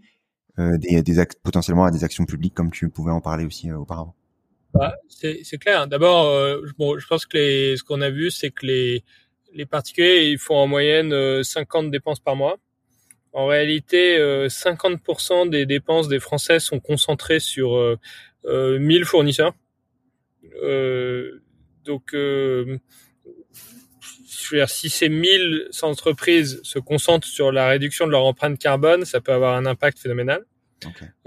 euh, 0.59 0.79
des, 0.79 1.03
potentiellement 1.43 1.85
à 1.85 1.91
des 1.91 2.05
actions 2.05 2.25
publiques 2.25 2.55
comme 2.55 2.71
tu 2.71 2.89
pouvais 2.89 3.11
en 3.11 3.21
parler 3.21 3.45
aussi 3.45 3.71
euh, 3.71 3.79
auparavant 3.79 4.15
bah, 4.73 4.95
C'est 5.09 5.59
clair. 5.59 5.89
D'abord, 5.89 6.27
euh, 6.27 6.61
bon, 6.79 6.99
je 6.99 7.07
pense 7.07 7.27
que 7.27 7.37
les, 7.37 7.77
ce 7.77 7.83
qu'on 7.83 8.01
a 8.01 8.11
vu, 8.11 8.31
c'est 8.31 8.51
que 8.51 8.67
les, 8.67 9.05
les 9.53 9.67
particuliers, 9.67 10.31
ils 10.31 10.39
font 10.39 10.57
en 10.57 10.67
moyenne 10.67 11.43
50 11.43 11.91
dépenses 11.91 12.21
par 12.21 12.37
mois. 12.37 12.59
En 13.33 13.47
réalité, 13.47 14.17
50% 14.47 15.51
des 15.51 15.67
dépenses 15.67 16.07
des 16.07 16.21
Français 16.21 16.61
sont 16.61 16.79
concentrées 16.79 17.41
sur 17.41 17.99
euh, 18.47 18.79
1000 18.79 19.05
fournisseurs. 19.05 19.55
Euh, 20.63 21.41
donc, 21.85 22.15
euh, 22.15 22.79
je 24.45 24.51
veux 24.51 24.61
dire, 24.61 24.69
si 24.69 24.91
ces 24.91 25.09
1000 25.09 25.69
entreprises 25.83 26.61
se 26.63 26.79
concentrent 26.79 27.27
sur 27.27 27.53
la 27.53 27.69
réduction 27.69 28.07
de 28.07 28.11
leur 28.11 28.25
empreinte 28.25 28.59
carbone, 28.59 29.05
ça 29.05 29.21
peut 29.21 29.33
avoir 29.33 29.57
un 29.57 29.67
impact 29.67 29.99
phénoménal. 29.99 30.45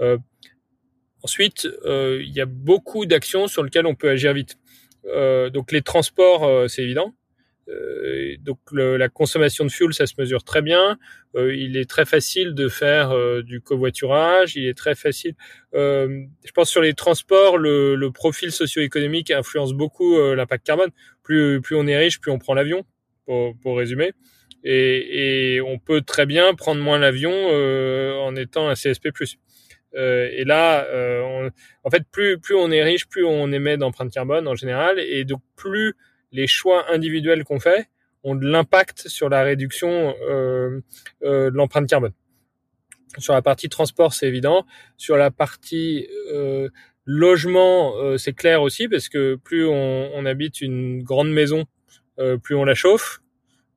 Euh, 0.00 0.18
ensuite, 1.22 1.68
euh, 1.84 2.22
il 2.22 2.32
y 2.32 2.40
a 2.40 2.46
beaucoup 2.46 3.06
d'actions 3.06 3.48
sur 3.48 3.62
lesquelles 3.62 3.86
on 3.86 3.94
peut 3.94 4.10
agir 4.10 4.32
vite. 4.32 4.56
Euh, 5.06 5.50
donc 5.50 5.72
les 5.72 5.82
transports, 5.82 6.68
c'est 6.70 6.82
évident. 6.82 7.14
Donc 8.40 8.58
le, 8.72 8.96
la 8.96 9.10
consommation 9.10 9.62
de 9.66 9.70
fuel, 9.70 9.92
ça 9.92 10.06
se 10.06 10.14
mesure 10.16 10.42
très 10.42 10.62
bien. 10.62 10.98
il 11.34 11.76
est 11.76 11.88
très 11.88 12.06
facile 12.06 12.54
de 12.54 12.66
faire 12.68 13.14
du 13.42 13.60
covoiturage. 13.60 14.56
Il 14.56 14.66
est 14.66 14.76
très 14.76 14.94
facile. 14.94 15.34
je 15.74 16.52
pense 16.54 16.70
sur 16.70 16.80
les 16.80 16.94
transports, 16.94 17.58
le, 17.58 17.94
le 17.94 18.10
profil 18.10 18.52
socio-économique 18.52 19.30
influence 19.30 19.74
beaucoup 19.74 20.18
l'impact 20.18 20.64
carbone. 20.64 20.90
Plus, 21.22 21.60
plus 21.60 21.76
on 21.76 21.86
est 21.86 21.98
riche, 21.98 22.20
plus 22.20 22.30
on 22.30 22.38
prend 22.38 22.54
l'avion 22.54 22.86
pour, 23.62 23.76
résumer. 23.76 24.12
Et, 24.64 25.60
on 25.64 25.78
peut 25.78 26.02
très 26.02 26.26
bien 26.26 26.54
prendre 26.54 26.80
moins 26.80 26.98
l'avion 26.98 27.32
euh, 27.32 28.14
en 28.16 28.34
étant 28.36 28.68
un 28.68 28.74
CSP+. 28.74 29.08
Euh, 29.94 30.28
et 30.32 30.44
là, 30.44 30.84
euh, 30.86 31.50
en 31.84 31.90
fait, 31.90 32.04
plus 32.10 32.38
on 32.54 32.70
est 32.70 32.82
riche, 32.82 33.08
plus 33.08 33.24
on 33.24 33.52
émet 33.52 33.76
d'empreintes 33.76 34.12
carbone 34.12 34.46
en 34.48 34.54
général, 34.54 34.98
et 34.98 35.24
donc 35.24 35.40
plus 35.56 35.94
les 36.32 36.46
choix 36.46 36.90
individuels 36.92 37.44
qu'on 37.44 37.60
fait 37.60 37.88
ont 38.22 38.34
de 38.34 38.46
l'impact 38.46 39.08
sur 39.08 39.28
la 39.28 39.42
réduction 39.42 40.14
de 40.20 40.82
l'empreinte 41.22 41.88
carbone. 41.88 42.12
Sur 43.18 43.32
la 43.32 43.40
partie 43.42 43.68
transport, 43.68 44.12
c'est 44.12 44.28
évident. 44.28 44.66
Sur 44.98 45.16
la 45.16 45.30
partie 45.30 46.06
logement, 47.06 47.94
c'est 48.18 48.34
clair 48.34 48.60
aussi 48.60 48.88
parce 48.88 49.08
que 49.08 49.36
plus 49.36 49.66
on, 49.66 50.26
habite 50.26 50.60
une 50.60 51.02
grande 51.02 51.30
maison, 51.30 51.64
plus 52.42 52.54
on 52.54 52.64
la 52.64 52.74
chauffe, 52.74 53.20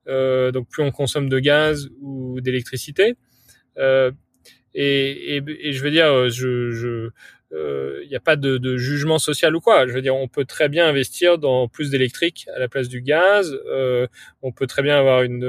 euh, 0.07 0.51
donc 0.51 0.67
plus 0.69 0.83
on 0.83 0.91
consomme 0.91 1.29
de 1.29 1.39
gaz 1.39 1.89
ou 2.01 2.41
d'électricité. 2.41 3.15
Euh, 3.77 4.11
et, 4.73 5.37
et, 5.37 5.43
et, 5.59 5.73
je 5.73 5.83
veux 5.83 5.91
dire, 5.91 6.29
je, 6.29 6.71
je 6.71 7.09
il 7.53 8.07
n'y 8.07 8.15
a 8.15 8.21
pas 8.21 8.37
de, 8.37 8.57
de, 8.57 8.77
jugement 8.77 9.19
social 9.19 9.53
ou 9.55 9.59
quoi. 9.59 9.85
Je 9.85 9.91
veux 9.91 10.01
dire, 10.01 10.15
on 10.15 10.29
peut 10.29 10.45
très 10.45 10.69
bien 10.69 10.87
investir 10.87 11.37
dans 11.37 11.67
plus 11.67 11.89
d'électrique 11.89 12.47
à 12.55 12.59
la 12.59 12.69
place 12.69 12.87
du 12.87 13.01
gaz. 13.01 13.59
Euh, 13.69 14.07
on 14.41 14.53
peut 14.53 14.67
très 14.67 14.81
bien 14.81 14.97
avoir 14.97 15.23
une, 15.23 15.43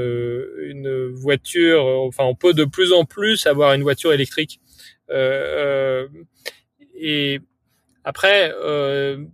une 0.62 1.06
voiture. 1.14 1.84
Enfin, 1.84 2.24
on 2.24 2.34
peut 2.34 2.54
de 2.54 2.64
plus 2.64 2.92
en 2.92 3.04
plus 3.04 3.46
avoir 3.46 3.74
une 3.74 3.82
voiture 3.82 4.12
électrique. 4.12 4.60
Euh, 5.10 6.08
et 6.94 7.40
après, 8.04 8.52
euh, 8.62 9.24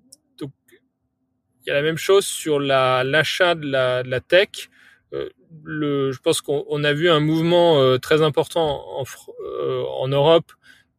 il 1.68 1.72
y 1.72 1.74
a 1.74 1.74
la 1.74 1.82
même 1.82 1.98
chose 1.98 2.24
sur 2.24 2.60
l'achat 2.60 3.54
de, 3.54 3.66
la, 3.70 4.20
tech. 4.20 4.70
Euh, 5.12 5.28
je 5.66 6.18
pense 6.20 6.40
qu'on 6.40 6.82
a 6.82 6.94
vu 6.94 7.10
un 7.10 7.20
mouvement 7.20 7.78
euh, 7.78 7.98
très 7.98 8.22
important 8.22 8.82
en, 8.98 9.04
euh, 9.44 10.08
Europe 10.08 10.50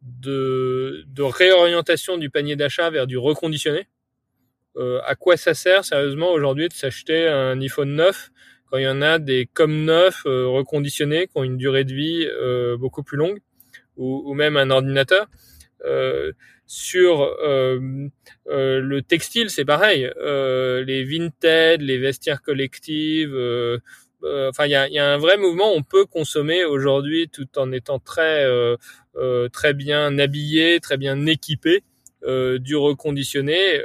de, 0.04 1.04
réorientation 1.18 2.18
du 2.18 2.30
panier 2.30 2.56
d'achat 2.56 2.92
vers 2.92 3.08
du 3.08 3.18
reconditionné. 3.18 3.88
À 4.78 5.16
quoi 5.16 5.38
ça 5.38 5.56
sert 5.56 5.84
sérieusement 5.84 6.32
aujourd'hui 6.32 6.70
de 6.70 6.74
s'acheter 6.74 7.28
un 7.28 7.60
iPhone 7.60 7.96
9 7.96 8.30
quand 8.70 8.78
il 8.78 8.84
y 8.84 8.88
en 8.88 9.02
a 9.02 9.18
des 9.18 9.50
comme 9.52 9.86
neufs 9.86 10.22
reconditionnés 10.26 11.26
qui 11.26 11.34
ont 11.36 11.44
une 11.44 11.58
durée 11.58 11.84
de 11.84 11.94
vie 11.94 12.30
beaucoup 12.78 13.02
plus 13.02 13.18
longue 13.18 13.40
ou, 13.98 14.34
même 14.36 14.56
un 14.56 14.70
ordinateur? 14.70 15.26
Sur 16.70 17.24
euh, 17.24 17.80
euh, 18.48 18.80
le 18.80 19.02
textile, 19.02 19.50
c'est 19.50 19.66
pareil. 19.66 20.08
Euh, 20.18 20.86
les 20.86 21.04
vintage, 21.04 21.80
les 21.80 21.98
vestiaires 21.98 22.44
collectives. 22.44 23.36
Enfin, 24.22 24.66
il 24.66 24.72
y 24.72 24.76
a, 24.76 24.88
y 24.88 25.00
a, 25.00 25.12
un 25.12 25.18
vrai 25.18 25.38
mouvement. 25.38 25.74
On 25.74 25.82
peut 25.82 26.06
consommer 26.06 26.66
aujourd'hui 26.66 27.28
tout 27.28 27.48
en 27.58 27.72
étant 27.72 27.98
très 27.98 28.46
très 29.52 29.74
bien 29.74 30.20
habillé, 30.20 30.80
très 30.80 30.98
bien 30.98 31.26
équipé, 31.26 31.82
du 32.24 32.76
reconditionné. 32.76 33.82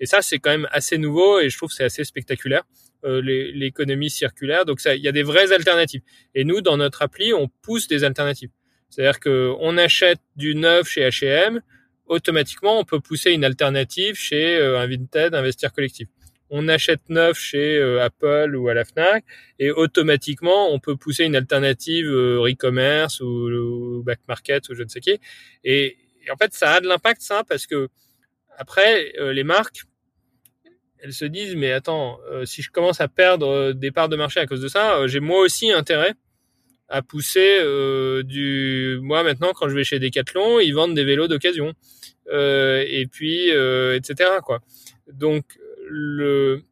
et 0.00 0.06
ça, 0.06 0.20
c'est 0.20 0.40
quand 0.40 0.50
même 0.50 0.68
assez 0.72 0.98
nouveau 0.98 1.38
et 1.38 1.48
je 1.48 1.56
trouve 1.56 1.70
c'est 1.70 1.84
assez 1.84 2.02
spectaculaire. 2.02 2.64
l'économie 3.04 4.10
circulaire. 4.10 4.64
Donc 4.64 4.80
ça, 4.80 4.96
il 4.96 5.02
y 5.02 5.08
a 5.08 5.12
des 5.12 5.22
vraies 5.22 5.52
alternatives. 5.52 6.02
Et 6.34 6.42
nous, 6.42 6.60
dans 6.60 6.76
notre 6.76 7.02
appli, 7.02 7.32
on 7.32 7.48
pousse 7.62 7.86
des 7.86 8.02
alternatives. 8.02 8.50
C'est-à-dire 8.90 9.20
que 9.20 9.54
on 9.60 9.78
achète 9.78 10.20
du 10.36 10.54
neuf 10.54 10.88
chez 10.88 11.08
H&M, 11.08 11.60
automatiquement 12.06 12.78
on 12.78 12.84
peut 12.84 13.00
pousser 13.00 13.30
une 13.30 13.44
alternative 13.44 14.16
chez 14.16 14.60
un 14.60 14.86
Vinted, 14.86 15.34
Investir 15.34 15.72
Collectif 15.72 16.08
on 16.50 16.68
achète 16.68 17.08
neuf 17.08 17.38
chez 17.38 17.78
euh, 17.78 18.02
Apple 18.02 18.54
ou 18.56 18.68
à 18.68 18.74
la 18.74 18.84
Fnac 18.84 19.24
et 19.58 19.70
automatiquement 19.70 20.72
on 20.72 20.80
peut 20.80 20.96
pousser 20.96 21.24
une 21.24 21.36
alternative 21.36 22.06
euh, 22.10 22.50
e-commerce 22.50 23.20
ou, 23.20 24.02
back 24.04 24.18
market 24.28 24.68
ou 24.68 24.74
je 24.74 24.82
ne 24.82 24.88
sais 24.88 25.00
qui. 25.00 25.18
Et, 25.64 25.96
en 26.30 26.36
fait, 26.36 26.52
ça 26.52 26.74
a 26.74 26.80
de 26.80 26.86
l'impact 26.86 27.22
ça 27.22 27.44
parce 27.48 27.66
que 27.66 27.88
après 28.58 29.12
euh, 29.18 29.32
les 29.32 29.44
marques 29.44 29.84
elles 31.02 31.14
se 31.14 31.24
disent 31.24 31.56
mais 31.56 31.72
attends 31.72 32.18
si 32.44 32.60
je 32.60 32.70
commence 32.70 33.00
à 33.00 33.08
perdre 33.08 33.72
des 33.72 33.90
parts 33.90 34.10
de 34.10 34.16
marché 34.16 34.38
à 34.38 34.46
cause 34.46 34.60
de 34.60 34.68
ça, 34.68 35.06
j'ai 35.06 35.20
moi 35.20 35.40
aussi 35.40 35.72
intérêt 35.72 36.12
à 36.90 37.02
pousser 37.02 37.60
du 38.24 38.98
moi 39.02 39.22
maintenant 39.22 39.52
quand 39.54 39.68
je 39.68 39.74
vais 39.74 39.84
chez 39.84 39.98
Decathlon 39.98 40.60
ils 40.60 40.72
vendent 40.72 40.94
des 40.94 41.04
vélos 41.04 41.28
d'occasion 41.28 41.72
et 42.30 43.06
puis 43.10 43.50
etc 43.50 44.30
quoi 44.44 44.60
donc 45.12 45.44
le 45.88 46.62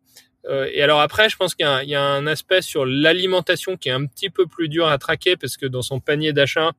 euh, 0.47 0.69
et 0.73 0.83
alors 0.83 1.01
après, 1.01 1.29
je 1.29 1.37
pense 1.37 1.55
qu'il 1.55 1.67
y, 1.67 1.91
y, 1.91 1.95
a 1.95 2.03
un 2.03 2.27
aspect 2.27 2.63
sur 2.63 2.87
l'alimentation 2.87 3.77
qui 3.77 3.89
est 3.89 3.93
un 3.93 4.07
petit 4.07 4.31
peu 4.31 4.47
plus 4.47 4.69
dur 4.69 4.87
à 4.89 4.97
traquer 4.99 5.37
parce 5.37 5.57
que 5.57 5.67
dans 5.67 5.83
son 5.83 6.01
panier 6.01 6.33
d'achat 6.33 6.73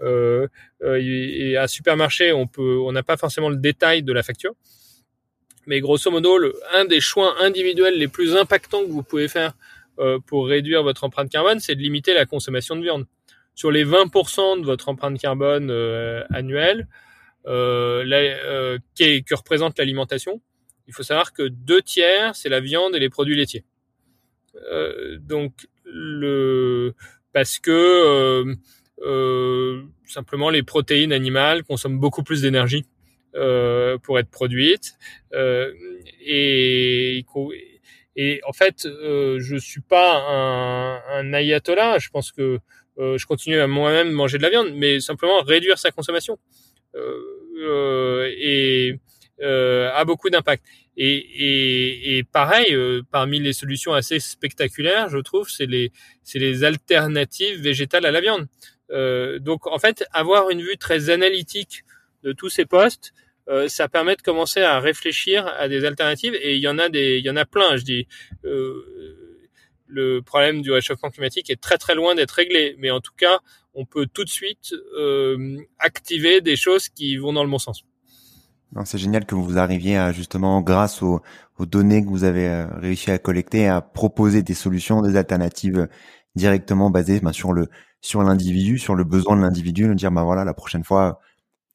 euh, 0.00 0.46
euh, 0.84 1.00
et 1.02 1.56
à 1.56 1.66
supermarché, 1.66 2.32
on 2.32 2.46
peut, 2.46 2.78
on 2.78 2.92
n'a 2.92 3.02
pas 3.02 3.16
forcément 3.16 3.48
le 3.48 3.56
détail 3.56 4.02
de 4.02 4.12
la 4.12 4.22
facture. 4.22 4.52
Mais 5.66 5.80
grosso 5.80 6.10
modo, 6.10 6.38
le, 6.38 6.54
un 6.72 6.84
des 6.84 7.00
choix 7.00 7.34
individuels 7.42 7.98
les 7.98 8.08
plus 8.08 8.36
impactants 8.36 8.84
que 8.84 8.90
vous 8.90 9.02
pouvez 9.02 9.28
faire 9.28 9.52
euh, 9.98 10.18
pour 10.26 10.46
réduire 10.46 10.82
votre 10.82 11.04
empreinte 11.04 11.30
carbone, 11.30 11.60
c'est 11.60 11.74
de 11.74 11.80
limiter 11.80 12.14
la 12.14 12.26
consommation 12.26 12.76
de 12.76 12.82
viande. 12.82 13.06
Sur 13.54 13.70
les 13.70 13.84
20% 13.84 14.60
de 14.60 14.66
votre 14.66 14.88
empreinte 14.88 15.18
carbone 15.18 15.70
euh, 15.70 16.22
annuelle, 16.30 16.86
qui, 18.94 19.24
que 19.24 19.34
représente 19.34 19.78
l'alimentation, 19.78 20.40
il 20.86 20.94
faut 20.94 21.02
savoir 21.02 21.32
que 21.32 21.42
deux 21.42 21.82
tiers, 21.82 22.34
c'est 22.34 22.48
la 22.48 22.60
viande 22.60 22.94
et 22.94 22.98
les 22.98 23.10
produits 23.10 23.36
laitiers. 23.36 23.64
Euh, 24.72 25.18
donc 25.18 25.52
parce 27.32 27.58
que 27.58 27.70
euh, 27.70 28.54
euh, 29.02 29.82
simplement 30.06 30.50
les 30.50 30.62
protéines 30.62 31.12
animales 31.12 31.62
consomment 31.62 32.00
beaucoup 32.00 32.22
plus 32.22 32.42
d'énergie 32.42 32.86
euh, 33.34 33.98
pour 33.98 34.18
être 34.18 34.30
produites 34.30 34.94
euh, 35.34 35.72
et 36.20 37.24
et 38.18 38.42
en 38.46 38.52
fait 38.52 38.84
euh, 38.84 39.38
je 39.40 39.56
suis 39.56 39.80
pas 39.80 40.22
un, 40.28 41.32
ayatollah 41.32 41.98
je 41.98 42.10
pense 42.10 42.32
que 42.32 42.58
je 42.98 43.24
continue 43.26 43.60
à 43.60 43.68
moi-même 43.68 44.10
manger 44.10 44.38
de 44.38 44.42
la 44.42 44.50
viande 44.50 44.72
mais 44.74 45.00
simplement 45.00 45.40
réduire 45.42 45.78
sa 45.78 45.90
consommation 45.90 46.38
et 46.94 48.98
euh, 49.40 49.90
a 49.94 50.04
beaucoup 50.04 50.30
d'impact. 50.30 50.64
Et, 50.96 52.24
pareil, 52.32 52.74
euh, 52.74 53.02
parmi 53.12 53.38
les 53.38 53.52
solutions 53.52 53.92
assez 53.92 54.18
spectaculaires, 54.18 55.08
je 55.08 55.18
trouve, 55.18 55.48
c'est 55.48 55.66
les, 55.66 56.64
alternatives 56.64 57.60
végétales 57.60 58.04
à 58.04 58.10
la 58.10 58.20
viande. 58.20 58.48
Euh, 58.90 59.38
donc, 59.38 59.66
en 59.68 59.78
fait, 59.78 60.04
avoir 60.12 60.50
une 60.50 60.60
vue 60.60 60.76
très 60.76 61.10
analytique 61.10 61.84
de 62.24 62.32
tous 62.32 62.48
ces 62.48 62.64
postes, 62.64 63.12
euh, 63.48 63.68
ça 63.68 63.88
permet 63.88 64.16
de 64.16 64.22
commencer 64.22 64.60
à 64.60 64.80
réfléchir 64.80 65.46
à 65.58 65.68
des 65.68 65.84
alternatives. 65.84 66.34
Et 66.40 66.56
il 66.56 66.60
y 66.60 66.68
en 66.68 66.78
a 66.78 66.88
des, 66.88 67.18
il 67.18 67.24
y 67.24 67.30
en 67.30 67.36
a 67.36 67.44
plein. 67.44 67.76
Je 67.76 67.84
dis, 67.84 68.06
le 69.86 70.20
problème 70.20 70.60
du 70.62 70.70
réchauffement 70.70 71.10
climatique 71.10 71.50
est 71.50 71.60
très 71.60 71.78
très 71.78 71.94
loin 71.94 72.14
d'être 72.14 72.32
réglé, 72.32 72.76
mais 72.78 72.90
en 72.90 73.00
tout 73.00 73.14
cas, 73.16 73.40
on 73.74 73.84
peut 73.84 74.06
tout 74.06 74.24
de 74.24 74.28
suite 74.28 74.74
activer 75.78 76.40
des 76.40 76.56
choses 76.56 76.88
qui 76.88 77.16
vont 77.16 77.32
dans 77.32 77.44
le 77.44 77.50
bon 77.50 77.58
sens. 77.58 77.84
C'est 78.84 78.98
génial 78.98 79.24
que 79.24 79.34
vous 79.34 79.58
arriviez 79.58 79.96
à 79.96 80.12
justement, 80.12 80.60
grâce 80.60 81.02
aux, 81.02 81.22
données 81.58 82.04
que 82.04 82.08
vous 82.08 82.24
avez 82.24 82.46
euh, 82.46 82.66
réussi 82.76 83.10
à 83.10 83.18
collecter, 83.18 83.66
à 83.66 83.80
proposer 83.80 84.42
des 84.42 84.54
solutions, 84.54 85.02
des 85.02 85.16
alternatives 85.16 85.88
directement 86.36 86.90
basées 86.90 87.18
ben, 87.20 87.32
sur 87.32 87.52
le 87.52 87.68
sur 88.00 88.22
l'individu, 88.22 88.78
sur 88.78 88.94
le 88.94 89.02
besoin 89.02 89.36
de 89.36 89.42
l'individu, 89.42 89.88
de 89.88 89.94
dire 89.94 90.12
bah 90.12 90.22
voilà 90.22 90.44
la 90.44 90.54
prochaine 90.54 90.84
fois, 90.84 91.18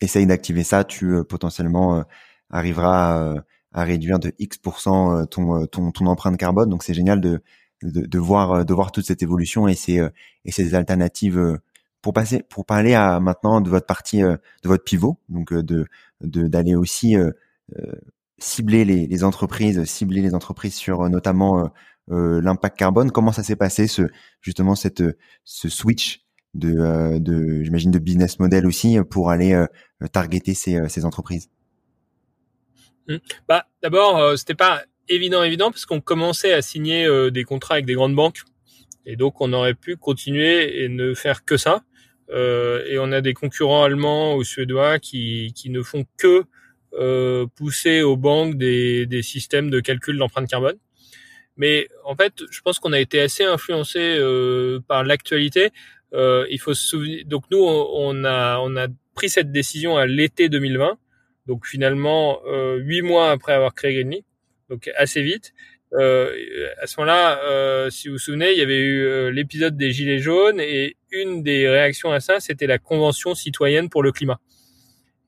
essaye 0.04 0.26
d'activer 0.26 0.63
ça, 0.63 0.84
tu 0.84 1.13
euh, 1.13 1.24
potentiellement 1.24 1.98
euh, 1.98 2.04
arriveras 2.50 3.36
à 3.74 3.84
réduire 3.84 4.20
de 4.20 4.34
X 4.39 4.60
ton, 4.62 5.26
ton 5.26 5.92
ton 5.92 6.06
empreinte 6.06 6.38
carbone. 6.38 6.70
Donc 6.70 6.84
c'est 6.84 6.94
génial 6.94 7.20
de, 7.22 7.42
de, 7.82 8.06
de 8.06 8.20
voir 8.20 8.66
de 8.66 8.74
voir 8.74 8.92
toute 8.92 9.06
cette 9.06 9.24
évolution 9.24 9.68
et 9.68 9.76
ces 9.76 10.08
et 10.46 10.52
ces 10.52 10.76
alternatives 10.76 11.60
pour 12.02 12.13
passer 12.13 12.44
pour 12.44 12.66
parler 12.66 12.94
à 12.94 13.20
maintenant 13.20 13.62
de 13.62 13.70
votre 13.70 13.88
partie 13.88 14.22
de 14.22 14.39
votre 14.66 14.84
pivot 14.84 15.18
donc 15.30 15.52
de 15.54 15.88
d'aller 16.24 16.76
aussi 16.76 17.18
euh, 17.18 17.32
euh, 17.78 17.94
cibler 18.39 18.86
les, 18.86 19.08
les, 19.08 19.24
entreprises, 19.24 19.84
cibler 19.86 20.22
les 20.22 20.36
entreprises 20.36 20.76
sur 20.76 21.02
euh, 21.02 21.10
notamment 21.10 21.70
l'impact 22.10 22.78
carbone. 22.78 23.12
Comment 23.12 23.32
ça 23.32 23.44
s'est 23.44 23.56
passé 23.56 23.88
ce 23.88 24.02
justement 24.42 24.76
cette 24.76 25.04
ce 25.46 25.70
switch 25.70 26.26
de, 26.54 27.18
de 27.20 27.63
j'imagine 27.63 27.92
de 27.92 28.00
business 28.00 28.39
model 28.39 28.66
aussi 28.66 28.98
pour 29.10 29.30
aller 29.32 29.66
targeter 30.12 30.54
ces, 30.54 31.06
entreprises 31.06 31.50
mmh. 33.08 33.16
Bah 33.48 33.68
d'abord 33.82 34.38
c'était 34.38 34.54
pas 34.54 34.84
évident 35.10 35.44
évident 35.44 35.72
parce 35.72 35.86
qu'on 35.86 36.02
commençait 36.02 36.54
à 36.54 36.62
signer 36.62 37.08
des 37.32 37.44
contrats 37.44 37.76
avec 37.76 37.86
des 37.86 37.96
grandes 37.96 38.16
banques 38.16 38.44
et 39.06 39.16
donc 39.16 39.42
on 39.42 39.52
aurait 39.54 39.74
pu 39.74 39.98
continuer 39.98 40.84
et 40.84 40.89
ne 40.89 41.13
faire 41.13 41.46
que 41.46 41.58
ça. 41.58 41.84
Euh, 42.30 42.84
et 42.88 42.98
on 43.00 43.12
a 43.12 43.22
des 43.22 43.34
concurrents 43.34 43.84
allemands 43.84 44.36
ou 44.36 44.44
suédois 44.44 45.00
qui, 45.00 45.54
qui 45.56 45.70
ne 45.70 45.82
font 45.82 46.06
que 46.18 46.44
euh, 46.94 47.46
pousser 47.56 48.02
aux 48.02 48.18
banques 48.18 48.56
des, 48.56 49.06
des 49.06 49.22
systèmes 49.22 49.70
de 49.70 49.80
calcul 49.80 50.18
d'empreinte 50.18 50.50
carbone. 50.50 50.78
Mais 51.58 51.88
en 52.06 52.16
fait, 52.16 52.34
je 52.50 52.62
pense 52.62 52.80
qu'on 52.80 52.94
a 52.94 53.00
été 53.00 53.20
assez 53.20 53.44
influencé 53.44 54.00
euh, 54.00 54.80
par 54.88 55.04
l'actualité. 55.04 55.70
Euh, 56.13 56.45
il 56.49 56.60
faut 56.60 56.73
se 56.73 56.86
souvenir. 56.86 57.26
Donc 57.26 57.43
nous, 57.52 57.63
on, 57.63 58.23
a 58.23 58.60
on 58.60 58.76
a 58.76 58.88
pris 59.15 59.30
cette 59.30 59.52
décision 59.52 59.97
à 59.97 60.06
l'été 60.06 60.49
2020. 60.49 60.97
Donc 61.47 61.65
finalement, 61.65 62.39
huit 62.78 63.02
mois 63.02 63.32
après 63.32 63.54
avoir 63.54 63.73
créé 63.76 63.93
Greenly, 63.93 64.23
donc 64.69 64.89
assez 64.95 65.21
vite. 65.21 65.54
Euh, 65.93 66.32
à 66.82 66.88
ce 66.88 66.99
moment-là, 66.99 67.39
euh, 67.43 67.89
si 67.89 68.08
vous 68.08 68.15
vous 68.15 68.19
souvenez, 68.19 68.52
il 68.52 68.58
y 68.58 68.62
avait 68.62 68.80
eu 68.80 69.06
euh, 69.06 69.32
l'épisode 69.32 69.78
des 69.78 69.91
Gilets 69.91 70.19
jaunes 70.19 70.60
et 70.60 70.97
une 71.12 71.43
des 71.43 71.69
réactions 71.69 72.12
à 72.12 72.19
ça, 72.19 72.39
c'était 72.39 72.65
la 72.65 72.80
Convention 72.80 73.36
citoyenne 73.36 73.89
pour 73.89 74.02
le 74.02 74.12
climat. 74.12 74.39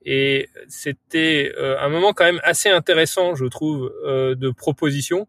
Et 0.04 0.48
c'était 0.68 1.52
un 1.58 1.88
moment 1.88 2.12
quand 2.12 2.24
même 2.24 2.40
assez 2.44 2.68
intéressant, 2.68 3.34
je 3.34 3.44
trouve, 3.46 3.92
de 4.04 4.50
proposition. 4.50 5.26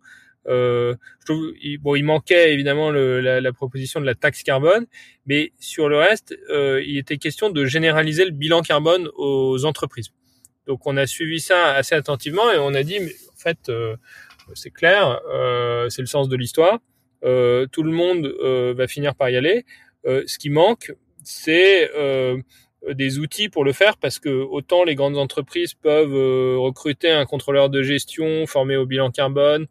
Euh, 0.48 0.96
je 1.20 1.26
trouve, 1.26 1.54
il, 1.62 1.78
bon, 1.78 1.96
il 1.96 2.04
manquait 2.04 2.54
évidemment 2.54 2.90
le, 2.90 3.20
la, 3.20 3.42
la, 3.42 3.54
proposition 3.54 4.00
de 4.00 4.06
la 4.06 4.16
taxe 4.16 4.44
carbone, 4.44 4.86
mais 5.26 5.52
sur 5.60 5.90
le 5.90 5.98
reste, 5.98 6.38
euh, 6.50 6.82
il 6.86 6.98
était 6.98 7.18
question 7.18 7.50
de 7.50 7.66
généraliser 7.66 8.26
le 8.26 8.32
bilan 8.32 8.62
carbone 8.62 9.10
aux 9.16 9.66
entreprises. 9.66 10.12
Donc, 10.66 10.86
on 10.86 10.98
a 10.98 11.06
suivi 11.06 11.40
ça 11.40 11.74
assez 11.74 11.96
attentivement 11.96 12.52
et 12.52 12.58
on 12.58 12.74
a 12.74 12.84
dit, 12.84 13.00
mais 13.00 13.14
en 13.34 13.38
fait, 13.38 13.70
euh, 13.70 13.96
c'est 14.54 14.72
clair, 14.72 15.20
euh, 15.32 15.90
c'est 15.90 16.02
le 16.02 16.08
sens 16.08 16.30
de 16.30 16.36
l'histoire. 16.36 16.80
Euh, 17.24 17.66
tout 17.72 17.84
le 17.84 17.92
monde 17.92 18.26
euh, 18.26 18.74
va 18.76 18.88
finir 18.88 19.16
par 19.16 19.30
y 19.30 19.36
aller. 19.36 19.66
ce 20.06 20.38
qui 20.38 20.50
manque, 20.50 20.94
c'est 21.24 21.92
des 22.94 23.20
outils 23.20 23.50
pour 23.50 23.66
le 23.66 23.74
faire 23.74 23.98
parce 23.98 24.20
que 24.20 24.30
autant 24.30 24.86
les 24.86 24.96
grandes 24.96 25.18
entreprises 25.18 25.74
peuvent 25.74 26.58
recruter 26.58 27.12
un 27.12 27.26
contrôleur 27.26 27.70
de 27.70 27.82
gestion 27.84 28.46
formé 28.48 28.78
au 28.78 28.86
bilan 28.86 29.12
carbone 29.12 29.68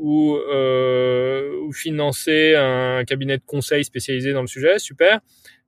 ou, 0.00 0.36
ou 0.36 1.72
financer 1.72 2.54
un 2.56 3.04
cabinet 3.04 3.38
de 3.38 3.44
conseil 3.46 3.84
spécialisé 3.84 4.32
dans 4.32 4.40
le 4.40 4.46
sujet, 4.46 4.78
super. 4.78 5.20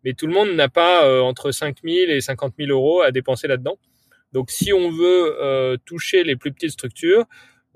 Mais 0.05 0.15
tout 0.15 0.27
le 0.27 0.33
monde 0.33 0.53
n'a 0.55 0.69
pas 0.69 1.23
entre 1.23 1.53
5 1.53 1.77
000 1.85 2.11
et 2.11 2.21
50 2.21 2.55
000 2.59 2.71
euros 2.71 3.03
à 3.03 3.13
dépenser 3.13 3.47
là-dedans. 3.47 3.79
Donc 4.33 4.51
si 4.51 4.73
on 4.73 4.91
veut 4.91 5.79
toucher 5.85 6.25
les 6.25 6.37
plus 6.37 6.53
petites 6.53 6.71
structures, 6.71 7.27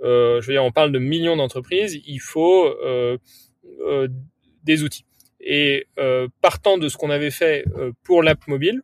euh, 0.02 0.40
je 0.40 0.46
veux 0.46 0.54
dire, 0.54 0.64
on 0.64 0.72
parle 0.72 0.92
de 0.92 0.98
millions 0.98 1.36
d'entreprises, 1.36 2.00
il 2.06 2.18
faut 2.18 2.66
euh, 2.66 3.16
euh, 3.80 4.08
des 4.64 4.82
outils. 4.82 5.04
Et 5.40 5.86
partant 6.40 6.76
de 6.76 6.88
ce 6.88 6.96
qu'on 6.96 7.10
avait 7.10 7.30
fait 7.30 7.64
pour 8.02 8.24
l'app 8.24 8.48
mobile, 8.48 8.82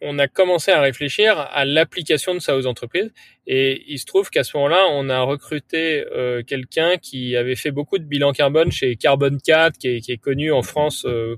on 0.00 0.18
a 0.18 0.28
commencé 0.28 0.70
à 0.70 0.80
réfléchir 0.80 1.38
à 1.38 1.64
l'application 1.64 2.34
de 2.34 2.40
ça 2.40 2.56
aux 2.56 2.66
entreprises. 2.66 3.12
Et 3.46 3.84
il 3.88 3.98
se 3.98 4.06
trouve 4.06 4.30
qu'à 4.30 4.44
ce 4.44 4.56
moment-là, 4.56 4.86
on 4.90 5.08
a 5.08 5.20
recruté 5.22 6.04
euh, 6.12 6.42
quelqu'un 6.42 6.96
qui 6.96 7.36
avait 7.36 7.54
fait 7.56 7.70
beaucoup 7.70 7.98
de 7.98 8.04
bilan 8.04 8.32
carbone 8.32 8.72
chez 8.72 8.96
Carbon 8.96 9.36
4, 9.44 9.78
qui 9.78 9.88
est, 9.88 10.00
qui 10.00 10.12
est 10.12 10.18
connu 10.18 10.52
en 10.52 10.62
France 10.62 11.04
euh, 11.06 11.36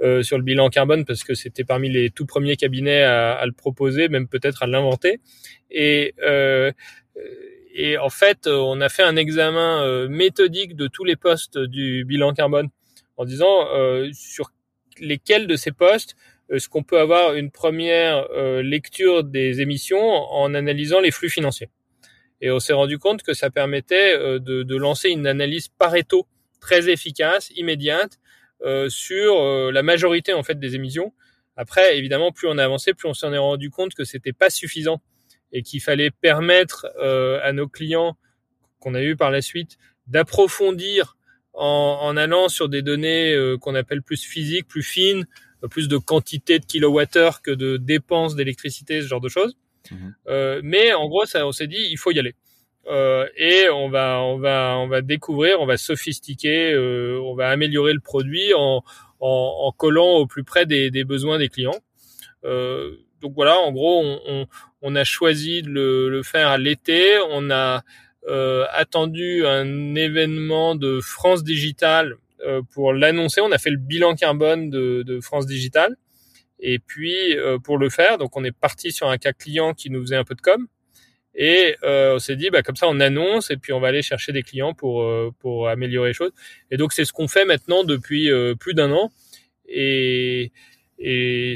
euh, 0.00 0.22
sur 0.22 0.36
le 0.36 0.44
bilan 0.44 0.68
carbone 0.68 1.04
parce 1.04 1.24
que 1.24 1.34
c'était 1.34 1.64
parmi 1.64 1.88
les 1.90 2.10
tout 2.10 2.26
premiers 2.26 2.56
cabinets 2.56 3.02
à, 3.02 3.32
à 3.32 3.46
le 3.46 3.52
proposer, 3.52 4.08
même 4.08 4.28
peut-être 4.28 4.62
à 4.62 4.66
l'inventer. 4.66 5.20
Et 5.70 6.14
et 7.74 7.98
en 7.98 8.10
fait, 8.10 8.46
on 8.46 8.80
a 8.80 8.88
fait 8.88 9.02
un 9.02 9.16
examen 9.16 9.82
euh, 9.82 10.08
méthodique 10.08 10.76
de 10.76 10.88
tous 10.88 11.04
les 11.04 11.16
postes 11.16 11.58
du 11.58 12.04
bilan 12.04 12.34
carbone 12.34 12.68
en 13.16 13.24
disant 13.24 13.66
euh, 13.74 14.10
sur 14.12 14.50
lesquels 14.98 15.46
de 15.46 15.56
ces 15.56 15.72
postes 15.72 16.16
est-ce 16.50 16.68
qu'on 16.68 16.82
peut 16.82 16.98
avoir 16.98 17.34
une 17.34 17.50
première 17.50 18.28
lecture 18.62 19.24
des 19.24 19.60
émissions 19.60 20.00
en 20.00 20.54
analysant 20.54 21.00
les 21.00 21.10
flux 21.10 21.30
financiers. 21.30 21.70
Et 22.40 22.50
on 22.50 22.60
s'est 22.60 22.72
rendu 22.72 22.98
compte 22.98 23.22
que 23.22 23.32
ça 23.32 23.50
permettait 23.50 24.18
de, 24.18 24.62
de, 24.62 24.76
lancer 24.76 25.08
une 25.08 25.26
analyse 25.26 25.68
Pareto 25.68 26.26
très 26.60 26.90
efficace, 26.90 27.50
immédiate, 27.56 28.18
sur 28.88 29.72
la 29.72 29.82
majorité 29.82 30.34
en 30.34 30.42
fait 30.42 30.58
des 30.58 30.74
émissions. 30.74 31.14
Après, 31.56 31.96
évidemment, 31.96 32.32
plus 32.32 32.48
on 32.48 32.58
a 32.58 32.64
avancé, 32.64 32.92
plus 32.92 33.08
on 33.08 33.14
s'en 33.14 33.32
est 33.32 33.38
rendu 33.38 33.70
compte 33.70 33.94
que 33.94 34.04
c'était 34.04 34.32
pas 34.32 34.50
suffisant 34.50 35.00
et 35.52 35.62
qu'il 35.62 35.80
fallait 35.80 36.10
permettre 36.10 36.86
à 37.42 37.52
nos 37.52 37.68
clients 37.68 38.16
qu'on 38.82 38.94
a 38.94 39.02
eu 39.02 39.16
par 39.16 39.30
la 39.30 39.40
suite 39.40 39.78
d'approfondir 40.06 41.16
en, 41.54 41.98
en, 42.02 42.16
allant 42.16 42.48
sur 42.48 42.68
des 42.68 42.82
données 42.82 43.32
euh, 43.32 43.56
qu'on 43.56 43.74
appelle 43.74 44.02
plus 44.02 44.22
physiques, 44.22 44.66
plus 44.66 44.82
fines, 44.82 45.20
euh, 45.22 45.26
plus 45.68 45.88
de 45.88 45.96
quantité 45.96 46.58
de 46.58 46.64
kilowattheures 46.64 47.42
que 47.42 47.50
de 47.50 47.76
dépenses 47.76 48.34
d'électricité, 48.34 49.02
ce 49.02 49.06
genre 49.06 49.20
de 49.20 49.28
choses. 49.28 49.56
Mhm. 49.90 50.14
Euh, 50.28 50.60
mais 50.64 50.92
en 50.92 51.08
gros, 51.08 51.24
ça, 51.24 51.46
on 51.46 51.52
s'est 51.52 51.66
dit, 51.66 51.88
il 51.90 51.96
faut 51.96 52.10
y 52.10 52.18
aller. 52.18 52.34
Euh, 52.88 53.28
et 53.36 53.68
on 53.70 53.88
va, 53.88 54.20
on 54.22 54.38
va, 54.38 54.76
on 54.78 54.88
va 54.88 55.02
découvrir, 55.02 55.60
on 55.60 55.66
va 55.66 55.76
sophistiquer, 55.76 56.72
euh, 56.72 57.20
on 57.22 57.34
va 57.34 57.48
améliorer 57.48 57.92
le 57.92 58.00
produit 58.00 58.52
en, 58.54 58.82
en, 59.20 59.56
en 59.66 59.72
collant 59.72 60.16
au 60.16 60.26
plus 60.26 60.42
près 60.42 60.66
des, 60.66 60.90
des 60.90 61.04
besoins 61.04 61.38
des 61.38 61.48
clients. 61.48 61.78
donc 62.42 63.32
voilà, 63.36 63.56
en 63.58 63.70
gros, 63.70 64.02
on, 64.02 64.20
on, 64.26 64.46
on 64.82 64.96
a 64.96 65.04
choisi 65.04 65.62
de 65.62 65.70
le, 65.70 66.08
le 66.08 66.22
faire 66.24 66.48
à 66.48 66.58
l'été. 66.58 67.18
On 67.30 67.50
a 67.50 67.84
euh, 68.28 68.66
attendu 68.72 69.44
un 69.46 69.96
événement 69.96 70.76
de 70.76 71.00
France 71.00 71.42
Digital 71.42 72.12
euh, 72.12 72.16
pour 72.72 72.92
l'annoncer. 72.92 73.40
On 73.40 73.52
a 73.52 73.58
fait 73.58 73.70
le 73.70 73.78
bilan 73.78 74.14
carbone 74.14 74.70
de, 74.70 75.20
France 75.20 75.46
Digital. 75.46 75.96
Et 76.64 76.78
puis 76.78 77.36
euh, 77.36 77.58
pour 77.58 77.76
le 77.76 77.90
faire, 77.90 78.18
donc 78.18 78.36
on 78.36 78.44
est 78.44 78.56
parti 78.56 78.92
sur 78.92 79.08
un 79.08 79.18
cas 79.18 79.32
client 79.32 79.74
qui 79.74 79.90
nous 79.90 80.00
faisait 80.00 80.16
un 80.16 80.24
peu 80.24 80.34
de 80.34 80.40
com. 80.40 80.66
Et 81.34 81.76
on 81.82 82.18
s'est 82.18 82.36
dit, 82.36 82.50
bah, 82.50 82.62
comme 82.62 82.76
ça, 82.76 82.86
on 82.88 83.00
annonce 83.00 83.50
et 83.50 83.56
puis 83.56 83.72
on 83.72 83.80
va 83.80 83.88
aller 83.88 84.02
chercher 84.02 84.32
des 84.32 84.42
clients 84.42 84.74
pour 84.74 85.04
pour 85.38 85.68
améliorer 85.68 86.10
les 86.10 86.14
choses. 86.14 86.32
Et 86.70 86.76
donc 86.76 86.92
c'est 86.92 87.06
ce 87.06 87.12
qu'on 87.12 87.26
fait 87.26 87.46
maintenant 87.46 87.84
depuis 87.84 88.30
plus 88.60 88.74
d'un 88.74 88.92
an. 88.92 89.10
Et 89.66 90.52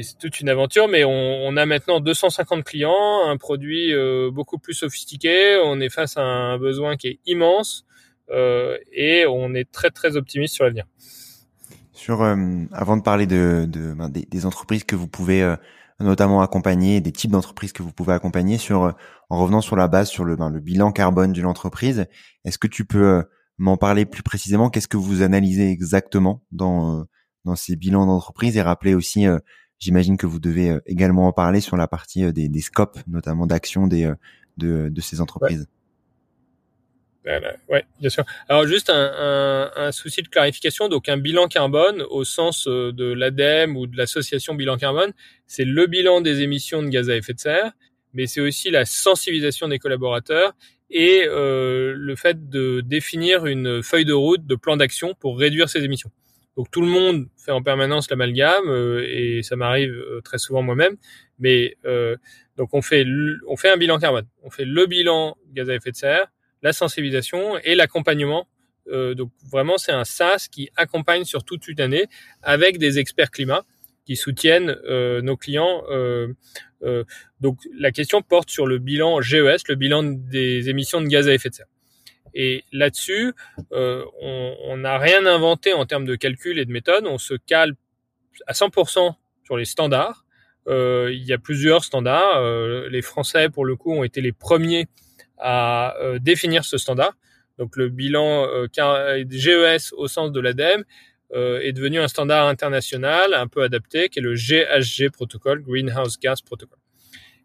c'est 0.03 0.17
toute 0.19 0.39
une 0.39 0.49
aventure, 0.49 0.87
mais 0.87 1.03
on, 1.05 1.55
a 1.55 1.65
maintenant 1.65 1.99
250 1.99 2.63
clients, 2.63 3.27
un 3.27 3.37
produit 3.37 3.93
euh, 3.93 4.29
beaucoup 4.31 4.57
plus 4.57 4.73
sophistiqué, 4.73 5.59
on 5.63 5.79
est 5.79 5.89
face 5.89 6.17
à 6.17 6.21
un 6.21 6.57
besoin 6.57 6.97
qui 6.97 7.07
est 7.07 7.19
immense 7.25 7.85
euh, 7.85 7.86
et 8.29 9.25
on 9.27 9.53
est 9.53 9.71
très 9.71 9.89
très 9.89 10.15
optimiste 10.15 10.53
sur 10.55 10.63
l'avenir. 10.63 10.85
Sur, 11.97 12.21
euh, 12.21 12.35
avant 12.71 12.95
de 12.95 13.01
parler 13.01 13.25
de, 13.25 13.65
de 13.67 13.93
ben, 13.93 14.07
des, 14.07 14.25
des, 14.25 14.45
entreprises 14.45 14.83
que 14.83 14.95
vous 14.95 15.07
pouvez 15.07 15.41
euh, 15.41 15.55
notamment 15.99 16.41
accompagner, 16.43 17.01
des 17.01 17.11
types 17.11 17.31
d'entreprises 17.31 17.73
que 17.73 17.81
vous 17.81 17.91
pouvez 17.91 18.13
accompagner, 18.13 18.59
sur 18.59 18.93
en 19.29 19.39
revenant 19.39 19.61
sur 19.61 19.75
la 19.75 19.87
base 19.87 20.07
sur 20.07 20.23
le, 20.23 20.35
ben, 20.35 20.51
le 20.51 20.59
bilan 20.59 20.91
carbone 20.91 21.33
d'une 21.33 21.47
entreprise, 21.47 22.05
est-ce 22.45 22.59
que 22.59 22.67
tu 22.67 22.85
peux 22.85 23.23
m'en 23.57 23.77
parler 23.77 24.05
plus 24.05 24.21
précisément? 24.21 24.69
Qu'est-ce 24.69 24.87
que 24.87 24.95
vous 24.95 25.23
analysez 25.23 25.71
exactement 25.71 26.43
dans 26.51 27.07
dans 27.45 27.55
ces 27.55 27.75
bilans 27.75 28.05
d'entreprise? 28.05 28.57
Et 28.57 28.61
rappeler 28.61 28.93
aussi, 28.93 29.25
euh, 29.25 29.39
j'imagine 29.79 30.17
que 30.17 30.27
vous 30.27 30.39
devez 30.39 30.69
euh, 30.69 30.79
également 30.85 31.27
en 31.27 31.33
parler 31.33 31.61
sur 31.61 31.77
la 31.77 31.87
partie 31.87 32.25
euh, 32.25 32.31
des, 32.31 32.47
des 32.47 32.61
scopes, 32.61 32.99
notamment 33.07 33.47
d'action 33.47 33.87
des 33.87 34.13
de, 34.57 34.89
de, 34.89 35.01
ces 35.01 35.19
entreprises. 35.19 35.61
Ouais. 35.61 35.76
Bien 37.99 38.09
sûr. 38.09 38.23
Alors 38.49 38.65
juste 38.65 38.89
un, 38.89 39.11
un, 39.17 39.71
un, 39.75 39.91
souci 39.91 40.21
de 40.21 40.27
clarification. 40.27 40.87
Donc 40.89 41.09
un 41.09 41.17
bilan 41.17 41.47
carbone 41.47 42.01
au 42.09 42.23
sens 42.23 42.67
de 42.67 43.13
l'ADEME 43.13 43.75
ou 43.75 43.87
de 43.87 43.97
l'association 43.97 44.55
bilan 44.55 44.77
carbone, 44.77 45.13
c'est 45.45 45.65
le 45.65 45.87
bilan 45.87 46.21
des 46.21 46.41
émissions 46.41 46.81
de 46.81 46.89
gaz 46.89 47.09
à 47.09 47.15
effet 47.15 47.33
de 47.33 47.39
serre, 47.39 47.71
mais 48.13 48.27
c'est 48.27 48.41
aussi 48.41 48.69
la 48.69 48.85
sensibilisation 48.85 49.67
des 49.67 49.79
collaborateurs 49.79 50.53
et 50.89 51.23
euh, 51.25 51.93
le 51.97 52.15
fait 52.15 52.49
de 52.49 52.81
définir 52.81 53.45
une 53.45 53.83
feuille 53.83 54.05
de 54.05 54.13
route 54.13 54.45
de 54.45 54.55
plan 54.55 54.77
d'action 54.77 55.13
pour 55.15 55.37
réduire 55.37 55.69
ces 55.69 55.83
émissions. 55.83 56.11
Donc 56.57 56.71
tout 56.71 56.81
le 56.81 56.87
monde 56.87 57.27
fait 57.37 57.51
en 57.51 57.61
permanence 57.61 58.09
l'amalgame 58.09 58.67
euh, 58.67 59.05
et 59.07 59.43
ça 59.43 59.55
m'arrive 59.55 59.91
euh, 59.91 60.21
très 60.21 60.39
souvent 60.39 60.63
moi-même. 60.63 60.97
Mais 61.37 61.77
euh, 61.85 62.17
donc 62.57 62.73
on 62.73 62.81
fait 62.81 63.05
on 63.47 63.55
fait 63.55 63.69
un 63.69 63.77
bilan 63.77 63.99
carbone, 63.99 64.25
on 64.41 64.49
fait 64.49 64.65
le 64.65 64.87
bilan 64.87 65.37
gaz 65.53 65.69
à 65.69 65.75
effet 65.75 65.91
de 65.91 65.95
serre, 65.95 66.27
la 66.61 66.73
sensibilisation 66.73 67.57
et 67.59 67.75
l'accompagnement. 67.75 68.47
donc 68.89 69.31
vraiment 69.51 69.77
c'est 69.77 69.91
un 69.91 70.05
SaaS 70.05 70.47
qui 70.51 70.69
accompagne 70.75 71.25
sur 71.25 71.43
toute 71.43 71.67
une 71.67 71.81
année 71.81 72.05
avec 72.41 72.77
des 72.77 72.99
experts 72.99 73.31
climat 73.31 73.63
qui 74.05 74.15
soutiennent 74.15 74.75
nos 75.21 75.37
clients. 75.37 75.83
donc 77.41 77.59
la 77.77 77.91
question 77.91 78.21
porte 78.21 78.49
sur 78.49 78.65
le 78.65 78.77
bilan 78.77 79.21
GES, 79.21 79.67
le 79.67 79.75
bilan 79.75 80.03
des 80.03 80.69
émissions 80.69 81.01
de 81.01 81.07
gaz 81.07 81.27
à 81.27 81.33
effet 81.33 81.49
de 81.49 81.55
serre. 81.55 81.67
Et 82.39 82.63
là-dessus, 82.71 83.33
euh, 83.71 84.05
on 84.21 84.77
n'a 84.77 84.99
rien 84.99 85.25
inventé 85.25 85.73
en 85.73 85.87
termes 85.87 86.05
de 86.05 86.15
calcul 86.15 86.59
et 86.59 86.65
de 86.65 86.71
méthode. 86.71 87.07
On 87.07 87.17
se 87.17 87.33
cale 87.33 87.73
à 88.45 88.53
100% 88.53 89.15
sur 89.43 89.57
les 89.57 89.65
standards. 89.65 90.26
Euh, 90.67 91.09
il 91.13 91.23
y 91.23 91.33
a 91.33 91.37
plusieurs 91.37 91.83
standards. 91.83 92.37
Euh, 92.37 92.89
les 92.89 93.01
Français, 93.01 93.49
pour 93.49 93.65
le 93.65 93.75
coup, 93.75 93.93
ont 93.93 94.03
été 94.03 94.21
les 94.21 94.31
premiers 94.31 94.87
à 95.37 95.95
euh, 96.01 96.19
définir 96.19 96.65
ce 96.65 96.77
standard. 96.77 97.13
Donc 97.57 97.75
le 97.75 97.89
bilan 97.89 98.45
GES 98.71 99.93
au 99.93 100.07
sens 100.07 100.31
de 100.31 100.39
l'ADEME 100.39 100.83
est 101.33 101.73
devenu 101.73 101.99
un 101.99 102.07
standard 102.07 102.47
international 102.47 103.33
un 103.33 103.47
peu 103.47 103.63
adapté, 103.63 104.09
qui 104.09 104.19
est 104.19 104.21
le 104.21 104.35
GHG 104.35 105.09
protocole, 105.11 105.63
Greenhouse 105.63 106.19
Gas 106.19 106.41
Protocol. 106.45 106.77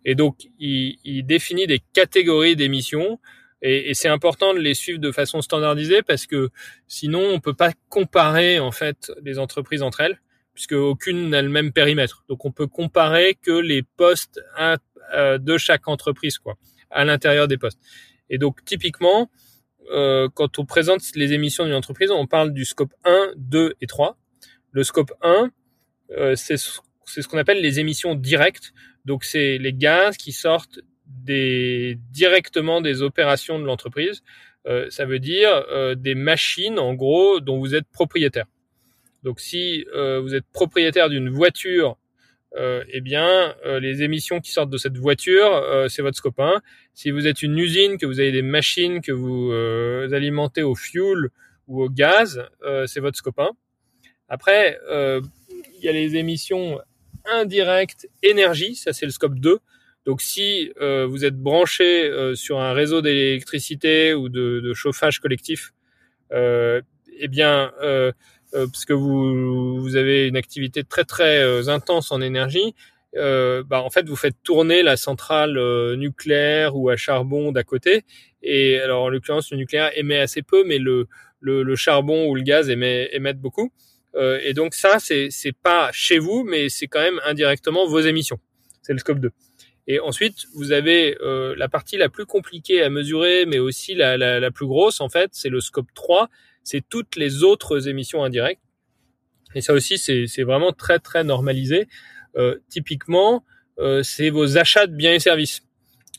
Et 0.05 0.15
donc, 0.15 0.37
il, 0.59 1.23
définit 1.25 1.67
des 1.67 1.81
catégories 1.95 2.57
d'émissions 2.57 3.19
et, 3.63 3.89
et 3.89 3.95
c'est 3.95 4.09
important 4.09 4.53
de 4.53 4.59
les 4.59 4.75
suivre 4.75 4.99
de 4.99 5.13
façon 5.13 5.41
standardisée 5.41 6.03
parce 6.03 6.27
que 6.27 6.51
sinon 6.89 7.23
on 7.33 7.41
peut 7.41 7.55
pas 7.55 7.73
comparer 7.89 8.59
en 8.59 8.73
fait 8.73 9.11
les 9.23 9.39
entreprises 9.39 9.83
entre 9.83 10.01
elles 10.03 10.21
puisque 10.55 10.73
aucune 10.73 11.31
n'a 11.31 11.43
le 11.43 11.49
même 11.49 11.73
périmètre. 11.73 12.25
Donc 12.29 12.45
on 12.45 12.53
peut 12.53 12.67
comparer 12.67 13.37
que 13.41 13.53
les 13.53 13.83
postes 13.83 14.41
euh, 14.59 15.39
de 15.39 15.59
chaque 15.59 15.89
entreprise 15.89 16.39
quoi 16.39 16.57
à 16.91 17.05
l'intérieur 17.05 17.49
des 17.49 17.57
postes. 17.57 17.79
Et 18.29 18.39
donc 18.39 18.65
typiquement 18.65 19.31
euh, 19.91 20.29
quand 20.33 20.59
on 20.59 20.65
présente 20.65 21.03
les 21.15 21.33
émissions 21.33 21.65
d'une 21.65 21.75
entreprise, 21.75 22.11
on 22.11 22.27
parle 22.27 22.53
du 22.53 22.65
scope 22.65 22.93
1, 23.05 23.33
2 23.37 23.75
et 23.81 23.87
3. 23.87 24.17
Le 24.71 24.85
scope 24.85 25.13
1, 25.23 25.51
euh, 26.13 26.35
c'est 26.37 26.57
ce 26.57 27.29
qu'on 27.29 27.39
appelle 27.39 27.61
les 27.61 27.81
émissions 27.81 28.15
directes. 28.15 28.73
Donc 29.05 29.25
c'est 29.25 29.59
les 29.59 29.73
gaz 29.73 30.17
qui 30.17 30.33
sortent 30.33 30.81
directement 31.25 32.81
des 32.81 33.03
opérations 33.03 33.59
de 33.59 33.65
l'entreprise. 33.65 34.23
Euh, 34.67 34.89
ça 34.91 35.05
veut 35.05 35.19
dire 35.19 35.65
des 35.97 36.15
machines, 36.15 36.79
en 36.79 36.95
gros, 36.95 37.41
dont 37.41 37.59
vous 37.59 37.75
êtes 37.75 37.87
propriétaire. 37.93 38.47
Donc, 39.23 39.41
si 39.41 39.87
euh, 39.95 40.21
vous 40.21 40.35
êtes 40.35 40.47
propriétaire 40.53 41.09
d'une 41.09 41.29
voiture, 41.29 41.97
eh 42.55 43.01
bien, 43.01 43.55
les 43.81 44.03
émissions 44.03 44.39
qui 44.39 44.53
sortent 44.53 44.69
de 44.69 44.77
cette 44.77 44.99
voiture, 44.99 45.87
c'est 45.89 46.03
votre 46.03 46.19
scope 46.19 46.39
1. 46.39 46.61
Si 46.93 47.11
vous 47.11 47.27
êtes 47.27 47.43
une 47.43 47.57
usine, 47.57 47.97
que 47.97 48.05
vous 48.05 48.21
avez 48.21 48.31
des 48.31 48.43
machines 48.43 49.01
que 49.01 49.11
vous 49.11 49.51
alimentez 50.13 50.63
au 50.63 50.75
fuel 50.75 51.31
ou 51.67 51.83
au 51.83 51.89
gaz, 51.89 52.47
c'est 52.85 53.01
votre 53.01 53.17
scope 53.17 53.39
1. 53.39 53.53
Après, 54.29 54.79
il 54.91 55.83
y 55.83 55.89
a 55.89 55.93
les 55.93 56.17
émissions 56.17 56.79
indirectes 57.25 58.09
énergie, 58.23 58.75
ça 58.75 58.93
c'est 58.93 59.07
le 59.07 59.13
scope 59.13 59.39
2. 59.39 59.59
Donc 60.05 60.21
si 60.21 60.73
euh, 60.81 61.07
vous 61.07 61.25
êtes 61.25 61.37
branché 61.37 62.09
euh, 62.09 62.35
sur 62.35 62.61
un 62.61 62.73
réseau 62.73 63.03
d'électricité 63.03 64.15
ou 64.15 64.29
de, 64.29 64.73
chauffage 64.75 65.21
collectif, 65.21 65.73
euh, 66.33 66.81
eh 67.19 67.29
bien, 67.29 67.73
euh, 68.55 68.63
euh, 68.63 68.67
parce 68.67 68.85
que 68.85 68.93
vous, 68.93 69.81
vous 69.81 69.97
avez 69.97 70.27
une 70.29 70.37
activité 70.37 70.85
très 70.85 71.05
très 71.05 71.69
intense 71.69 72.13
en 72.13 72.21
énergie, 72.21 72.75
bah, 73.15 73.83
en 73.83 73.91
fait 73.91 74.09
vous 74.09 74.17
faites 74.17 74.37
tourner 74.43 74.83
la 74.83 74.97
centrale 74.97 75.59
nucléaire 75.97 76.77
ou 76.77 76.89
à 76.89 76.97
charbon 76.97 77.53
d'à 77.53 77.65
côté. 77.65 78.05
Et 78.43 78.79
alors 78.79 79.05
en 79.05 79.09
l'occurrence 79.09 79.51
le 79.51 79.59
nucléaire 79.59 79.91
émet 79.97 80.19
assez 80.19 80.43
peu, 80.43 80.65
mais 80.65 80.79
le, 80.79 81.07
le, 81.41 81.63
le 81.63 81.77
charbon 81.77 82.27
ou 82.27 82.35
le 82.35 82.43
gaz 82.43 82.71
émet, 82.71 83.11
émettent 83.13 83.41
beaucoup. 83.41 83.71
et 84.19 84.55
donc 84.55 84.75
ça 84.75 84.99
c'est 84.99 85.57
pas 85.63 85.91
chez 85.93 86.19
vous, 86.19 86.45
mais 86.45 86.69
c'est 86.69 86.87
quand 86.87 87.01
même 87.01 87.21
indirectement 87.27 87.87
vos 87.87 88.01
émissions. 88.01 88.39
C'est 88.83 88.93
le 88.93 88.99
scope 88.99 89.21
2. 89.21 89.31
Et 89.87 89.99
ensuite, 89.99 90.47
vous 90.55 90.73
avez 90.73 91.17
euh, 91.21 91.55
la 91.57 91.69
partie 91.69 91.97
la 91.97 92.09
plus 92.09 92.27
compliquée 92.27 92.83
à 92.83 92.91
mesurer, 92.91 93.47
mais 93.47 93.59
aussi 93.59 93.95
la, 93.95 94.17
la, 94.17 94.39
la 94.39 94.51
plus 94.51 94.67
grosse, 94.67 95.01
en 95.01 95.09
fait, 95.09 95.31
c'est 95.33 95.49
le 95.49 95.61
scope 95.61 95.93
3, 95.95 96.29
c'est 96.65 96.83
toutes 96.89 97.17
les 97.17 97.43
autres 97.43 97.89
émissions 97.89 98.25
indirectes. 98.25 98.63
Et 99.55 99.61
ça 99.61 99.75
aussi, 99.75 99.99
c'est 99.99 100.43
vraiment 100.43 100.73
très, 100.73 100.99
très 100.99 101.25
normalisé. 101.25 101.87
Euh, 102.37 102.59
typiquement, 102.69 103.45
euh, 103.79 104.03
c'est 104.03 104.31
vos 104.31 104.57
achats 104.59 104.87
de 104.87 104.95
biens 104.95 105.13
et 105.13 105.19
services. 105.19 105.63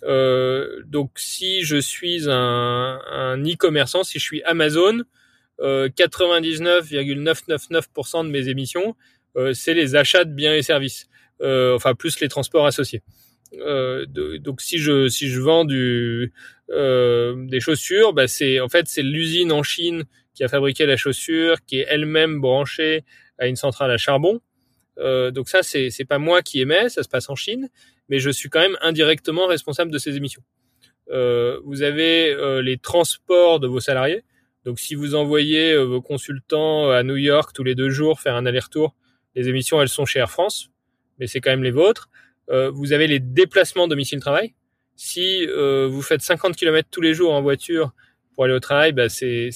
Euh, 0.04 0.84
donc, 0.86 1.12
si 1.16 1.64
je 1.64 1.78
suis 1.78 2.30
un, 2.30 3.00
e-commerçant, 3.46 4.04
si 4.04 4.20
je 4.20 4.24
suis 4.24 4.44
Amazon, 4.44 5.00
99,999% 5.60 8.20
euh, 8.20 8.24
de 8.24 8.30
mes 8.30 8.50
émissions, 8.50 8.96
c'est 9.54 9.74
les 9.74 9.96
achats 9.96 10.26
de 10.26 10.34
biens 10.34 10.54
et 10.54 10.62
services, 10.62 11.10
enfin 11.42 11.96
plus 11.96 12.20
les 12.20 12.28
transports 12.28 12.68
associés. 12.68 13.02
Donc 13.52 14.62
si 14.62 14.78
je 14.80 15.10
si 15.10 15.30
je 15.30 15.40
vends 15.40 15.66
du 15.66 16.34
des 16.70 17.60
chaussures, 17.60 18.14
bah 18.14 18.28
c'est 18.28 18.60
en 18.60 18.70
fait 18.70 18.88
c'est 18.88 19.04
l'usine 19.04 19.52
en 19.52 19.64
Chine 19.64 20.06
qui 20.34 20.44
a 20.44 20.48
fabriqué 20.48 20.86
la 20.86 20.98
chaussure, 20.98 21.64
qui 21.66 21.80
est 21.80 21.86
elle-même 21.90 22.42
branchée 22.42 23.04
à 23.38 23.48
une 23.48 23.56
centrale 23.56 23.92
à 23.92 23.98
charbon. 23.98 24.42
Euh, 25.00 25.32
donc 25.32 25.50
ça, 25.50 25.64
c'est 25.64 25.90
c'est 25.90 26.06
pas 26.06 26.20
moi 26.20 26.42
qui 26.42 26.62
émets, 26.62 26.90
ça 26.90 27.04
se 27.04 27.10
passe 27.10 27.30
en 27.30 27.36
Chine, 27.36 27.70
mais 28.10 28.20
je 28.20 28.30
suis 28.30 28.50
quand 28.50 28.60
même 28.60 28.78
indirectement 28.82 29.48
responsable 29.48 29.92
de 29.92 29.98
ces 29.98 30.16
émissions. 30.18 30.44
Euh, 31.12 31.60
vous 31.66 31.82
avez 31.82 32.32
euh, 32.32 32.62
les 32.62 32.78
transports 32.78 33.60
de 33.60 33.68
vos 33.68 33.80
salariés. 33.80 34.24
Donc 34.66 34.80
si 34.80 34.96
vous 34.96 35.14
envoyez 35.14 35.76
vos 35.76 36.02
consultants 36.02 36.90
à 36.90 37.04
New 37.04 37.18
York 37.18 37.52
tous 37.54 37.64
les 37.64 37.76
deux 37.76 37.90
jours 37.90 38.22
faire 38.22 38.36
un 38.36 38.46
aller-retour, 38.46 38.96
les 39.36 39.50
émissions 39.50 39.82
elles 39.82 39.90
sont 39.90 40.06
chez 40.06 40.20
Air 40.20 40.32
France, 40.32 40.70
mais 41.20 41.28
c'est 41.28 41.42
quand 41.42 41.50
même 41.50 41.64
les 41.64 41.72
vôtres. 41.72 42.10
vous 42.48 42.94
avez 42.94 43.08
les 43.08 43.20
déplacements 43.20 43.90
domicile-travail. 43.90 44.54
Si 44.96 45.46
vous 45.46 46.02
faites 46.02 46.22
50 46.22 46.56
km 46.56 46.88
tous 46.90 47.02
les 47.02 47.14
jours 47.14 47.34
en 47.34 47.42
voiture 47.42 47.94
pour 48.34 48.46
aller 48.46 48.54
au 48.54 48.60
travail, 48.60 48.92
bah, 48.92 49.10
c'est 49.10 49.50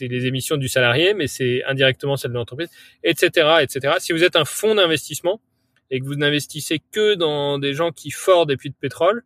les 0.00 0.26
émissions 0.26 0.56
du 0.56 0.68
salarié, 0.68 1.14
mais 1.14 1.26
c'est 1.26 1.62
indirectement 1.64 2.16
celle 2.16 2.32
de 2.32 2.36
l'entreprise, 2.36 2.68
etc., 3.04 3.58
etc. 3.60 3.94
Si 3.98 4.12
vous 4.12 4.24
êtes 4.24 4.36
un 4.36 4.44
fonds 4.44 4.74
d'investissement 4.74 5.40
et 5.90 6.00
que 6.00 6.04
vous 6.04 6.16
n'investissez 6.16 6.80
que 6.90 7.14
dans 7.14 7.58
des 7.58 7.74
gens 7.74 7.90
qui 7.90 8.10
forent 8.10 8.46
des 8.46 8.56
puits 8.56 8.70
de 8.70 8.76
pétrole, 8.78 9.24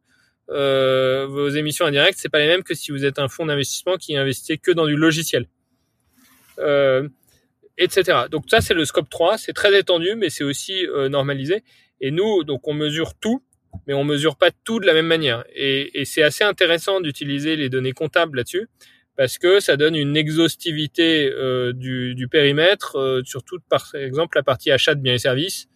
euh, 0.50 1.26
vos 1.26 1.48
émissions 1.48 1.86
indirectes, 1.86 2.18
c'est 2.18 2.28
pas 2.28 2.38
les 2.38 2.46
mêmes 2.46 2.62
que 2.62 2.74
si 2.74 2.92
vous 2.92 3.04
êtes 3.04 3.18
un 3.18 3.28
fonds 3.28 3.46
d'investissement 3.46 3.96
qui 3.96 4.16
investissait 4.16 4.58
que 4.58 4.70
dans 4.70 4.86
du 4.86 4.96
logiciel, 4.96 5.48
euh, 6.58 7.08
etc. 7.78 8.22
Donc 8.30 8.44
ça, 8.48 8.60
c'est 8.60 8.74
le 8.74 8.84
scope 8.84 9.08
3, 9.08 9.38
c'est 9.38 9.52
très 9.52 9.76
étendu, 9.78 10.14
mais 10.16 10.30
c'est 10.30 10.44
aussi 10.44 10.86
euh, 10.86 11.08
normalisé. 11.08 11.62
Et 12.00 12.10
nous, 12.10 12.44
donc 12.44 12.66
on 12.68 12.74
mesure 12.74 13.14
tout, 13.14 13.42
mais 13.86 13.94
on 13.94 14.04
mesure 14.04 14.36
pas 14.36 14.50
tout 14.64 14.80
de 14.80 14.86
la 14.86 14.94
même 14.94 15.06
manière. 15.06 15.44
Et, 15.54 16.00
et 16.00 16.04
c'est 16.04 16.22
assez 16.22 16.44
intéressant 16.44 17.00
d'utiliser 17.00 17.56
les 17.56 17.68
données 17.68 17.92
comptables 17.92 18.38
là-dessus 18.38 18.68
parce 19.16 19.38
que 19.38 19.60
ça 19.60 19.76
donne 19.76 19.94
une 19.94 20.16
exhaustivité 20.16 21.30
euh, 21.30 21.72
du, 21.72 22.14
du, 22.14 22.28
périmètre, 22.28 22.96
euh, 22.98 23.22
surtout 23.24 23.58
par 23.68 23.94
exemple 23.94 24.38
la 24.38 24.42
partie 24.42 24.70
achat 24.70 24.94
de 24.94 25.00
biens 25.00 25.14
et 25.14 25.18
services, 25.18 25.68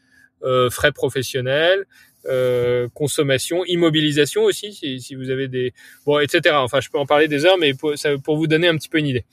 euh, 0.43 0.71
frais 0.71 0.93
professionnels, 0.93 1.87
euh, 2.29 2.89
consommation, 2.95 3.65
immobilisation 3.67 4.43
aussi, 4.43 4.73
si, 4.73 5.01
si, 5.01 5.15
vous 5.15 5.31
avez 5.31 5.49
des... 5.49 5.73
Bon, 6.05 6.19
etc. 6.19 6.57
Enfin, 6.59 6.81
je 6.81 6.89
peux 6.91 6.99
en 6.99 7.07
parler 7.07 7.29
des 7.29 7.45
heures, 7.45 7.59
mais 7.59 7.75
pour, 7.75 7.97
ça, 7.97 8.11
pour 8.19 8.37
vous 8.37 8.47
donner 8.47 8.69
un 8.69 8.77
petit 8.77 8.89
peu 8.89 8.99
une 8.99 9.07
idée. 9.07 9.25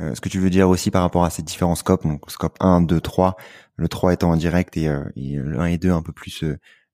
Euh, 0.00 0.14
ce 0.14 0.20
que 0.20 0.28
tu 0.28 0.38
veux 0.38 0.50
dire 0.50 0.68
aussi 0.68 0.90
par 0.90 1.02
rapport 1.02 1.24
à 1.24 1.30
ces 1.30 1.42
différents 1.42 1.74
scopes, 1.74 2.04
donc 2.04 2.30
scope 2.30 2.56
1, 2.60 2.82
2, 2.82 3.00
3, 3.00 3.36
le 3.76 3.88
3 3.88 4.14
étant 4.14 4.30
en 4.30 4.36
direct 4.36 4.76
et, 4.76 4.84
et 5.16 5.34
le 5.34 5.58
1 5.58 5.66
et 5.66 5.78
2 5.78 5.90
un 5.90 6.02
peu 6.02 6.12
plus 6.12 6.44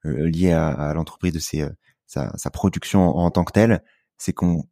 lié 0.05 0.53
à, 0.53 0.69
à 0.69 0.95
l'entreprise 0.95 1.33
de 1.33 1.39
ses, 1.39 1.67
sa, 2.07 2.37
sa, 2.37 2.51
production 2.51 3.01
en, 3.01 3.25
en 3.25 3.31
tant 3.31 3.45
que 3.45 3.53
telle, 3.53 3.83
c'est 4.19 4.33
qu'on 4.33 4.65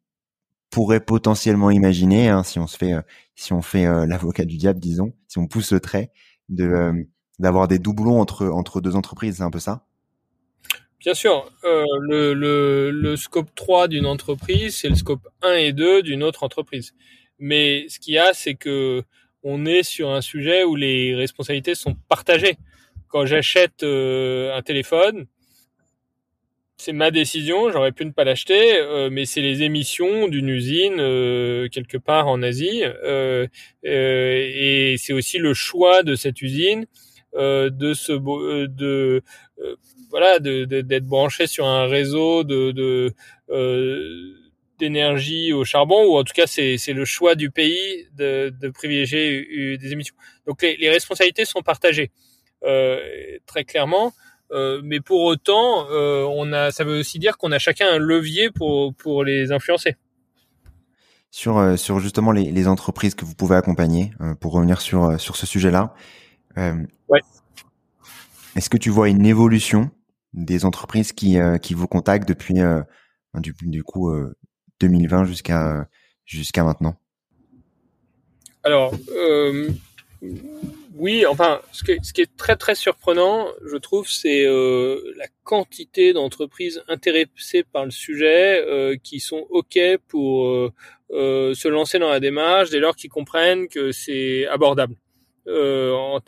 pourrait 0.73 1.01
potentiellement 1.01 1.71
imaginer, 1.71 2.29
hein, 2.29 2.43
si 2.43 2.59
on 2.59 2.67
se 2.67 2.77
fait, 2.77 2.95
euh, 2.95 3.03
si 3.37 3.53
on 3.53 3.63
fait 3.63 3.87
euh, 3.87 4.07
l'avocat 4.07 4.45
du 4.45 4.57
diable, 4.57 4.81
disons, 4.81 5.13
si 5.29 5.39
on 5.39 5.47
pousse 5.47 5.71
le 5.71 5.81
trait, 5.81 6.11
de 6.49 6.65
euh, 6.65 6.93
d'avoir 7.39 7.69
des 7.69 7.79
doublons 7.79 8.21
entre 8.21 8.47
entre 8.47 8.81
deux 8.81 8.97
entreprises, 8.97 9.37
c'est 9.37 9.43
un 9.43 9.51
peu 9.51 9.59
ça? 9.59 9.85
Bien 10.99 11.15
sûr, 11.15 11.51
le, 11.65 12.33
le, 12.33 12.91
le 12.93 13.17
scope 13.17 13.53
3 13.57 13.89
d'une 13.89 14.07
entreprise, 14.07 14.77
c'est 14.77 14.89
le 14.89 14.95
scope 14.95 15.27
1 15.43 15.55
et 15.55 15.73
2 15.73 16.03
d'une 16.03 16.23
autre 16.23 16.45
entreprise. 16.45 16.95
Mais 17.41 17.87
ce 17.89 17.99
qu'il 17.99 18.15
y 18.15 18.19
a, 18.19 18.33
c'est 18.33 18.55
que 18.55 19.03
on 19.43 19.67
est 19.67 19.83
sur 19.83 20.11
un 20.11 20.21
sujet 20.21 20.63
où 20.63 20.77
les 20.77 21.17
responsabilités 21.17 21.75
sont 21.75 21.97
partagées. 22.09 22.57
Quand 23.13 23.27
j'achète 23.27 23.83
un 23.83 24.63
téléphone, 24.63 25.27
c'est 26.83 26.93
ma 26.93 27.13
décision, 27.13 27.71
j'aurais 27.71 27.93
pu 27.93 28.05
ne 28.05 28.11
pas 28.11 28.25
l'acheter, 28.25 28.77
euh, 28.77 29.09
mais 29.09 29.25
c'est 29.25 29.41
les 29.41 29.63
émissions 29.63 30.27
d'une 30.27 30.49
usine 30.49 30.97
euh, 30.99 31.69
quelque 31.69 31.97
part 31.97 32.27
en 32.27 32.43
Asie, 32.43 32.83
euh, 32.85 33.47
et 33.85 34.97
c'est 34.99 35.13
aussi 35.13 35.39
le 35.39 35.55
choix 35.55 36.03
de 36.03 36.17
cette 36.17 36.43
usine 36.43 36.87
de 37.35 37.95
se 37.95 38.13
de 38.67 39.23
voilà 40.11 40.39
d'être 40.41 41.07
branché 41.07 41.47
sur 41.47 41.67
un 41.67 41.87
réseau 41.87 42.43
d'énergie 44.81 45.53
au 45.53 45.65
charbon, 45.65 46.05
ou 46.05 46.17
en 46.17 46.25
tout 46.25 46.35
cas 46.35 46.49
c'est 46.49 46.93
le 46.93 47.05
choix 47.05 47.37
du 47.37 47.51
pays 47.51 48.09
de, 48.17 48.53
de 48.61 48.69
privilégier 48.71 49.77
des 49.77 49.93
émissions. 49.93 50.17
Donc 50.47 50.63
les, 50.63 50.77
les 50.77 50.91
responsabilités 50.91 51.45
sont 51.45 51.63
partagées 51.63 52.11
très 53.47 53.65
clairement. 53.65 54.13
Euh, 54.53 54.81
mais 54.85 55.01
pour 55.01 55.23
autant, 55.23 55.87
euh, 55.91 56.25
on 56.25 56.53
a, 56.53 56.71
ça 56.71 56.85
veut 56.85 56.99
aussi 56.99 57.19
dire 57.19 57.39
qu'on 57.39 57.53
a 57.53 57.59
chacun 57.59 57.87
un 57.89 57.99
levier 57.99 58.51
pour 58.51 58.95
pour 58.95 59.25
les 59.25 59.51
influencer. 59.51 59.97
Sur 61.31 61.57
euh, 61.57 61.77
sur 61.77 62.01
justement 62.01 62.33
les, 62.33 62.51
les, 62.51 62.69
entreprises 62.69 63.15
que 63.15 63.25
vous 63.25 63.35
pouvez 63.35 63.57
accompagner, 63.57 64.13
pour 64.41 64.53
revenir 64.53 64.83
sur 64.83 65.19
sur 65.19 65.37
ce 65.37 65.47
sujet-là. 65.47 65.95
ouais. 66.57 67.21
Est-ce 68.55 68.69
que 68.69 68.77
tu 68.77 68.91
vois 68.91 69.09
une 69.09 69.25
évolution 69.25 69.91
des 70.35 70.67
entreprises 70.67 71.13
qui 71.13 71.39
qui 71.63 71.73
vous 71.73 71.87
contactent 71.87 72.29
depuis 72.29 72.57
du, 73.35 73.55
du 73.63 73.83
coup 73.83 74.13
2020 74.81 75.25
jusqu'à 75.25 75.89
jusqu'à 76.27 76.63
maintenant? 76.63 76.95
Alors 78.65 78.95
oui, 80.95 81.25
enfin, 81.27 81.61
ce 81.73 81.85
ce 82.03 82.13
qui, 82.13 82.21
est, 82.23 82.37
très 82.37 82.57
très 82.57 82.75
surprenant, 82.75 83.49
je 83.65 83.77
trouve, 83.77 84.09
c'est 84.09 84.45
euh, 84.47 85.01
la 85.17 85.27
quantité 85.45 86.13
d'entreprises 86.13 86.83
intéressées 86.89 87.65
par 87.65 87.85
le 87.85 87.91
sujet 87.91 88.63
euh, 88.67 88.97
qui 89.03 89.21
sont 89.21 89.47
ok 89.51 89.79
pour 90.09 90.47
euh, 90.47 90.73
euh 91.11 91.55
se 91.55 91.69
lancer 91.69 91.99
dans 91.99 92.11
la 92.11 92.21
démarche 92.21 92.71
dès 92.71 92.79
lors 92.79 92.97
qu'ils 92.97 93.11
comprennent 93.11 93.69
que 93.69 93.93
c'est 93.93 94.47
abordable. 94.49 94.97
Euh, 95.49 96.19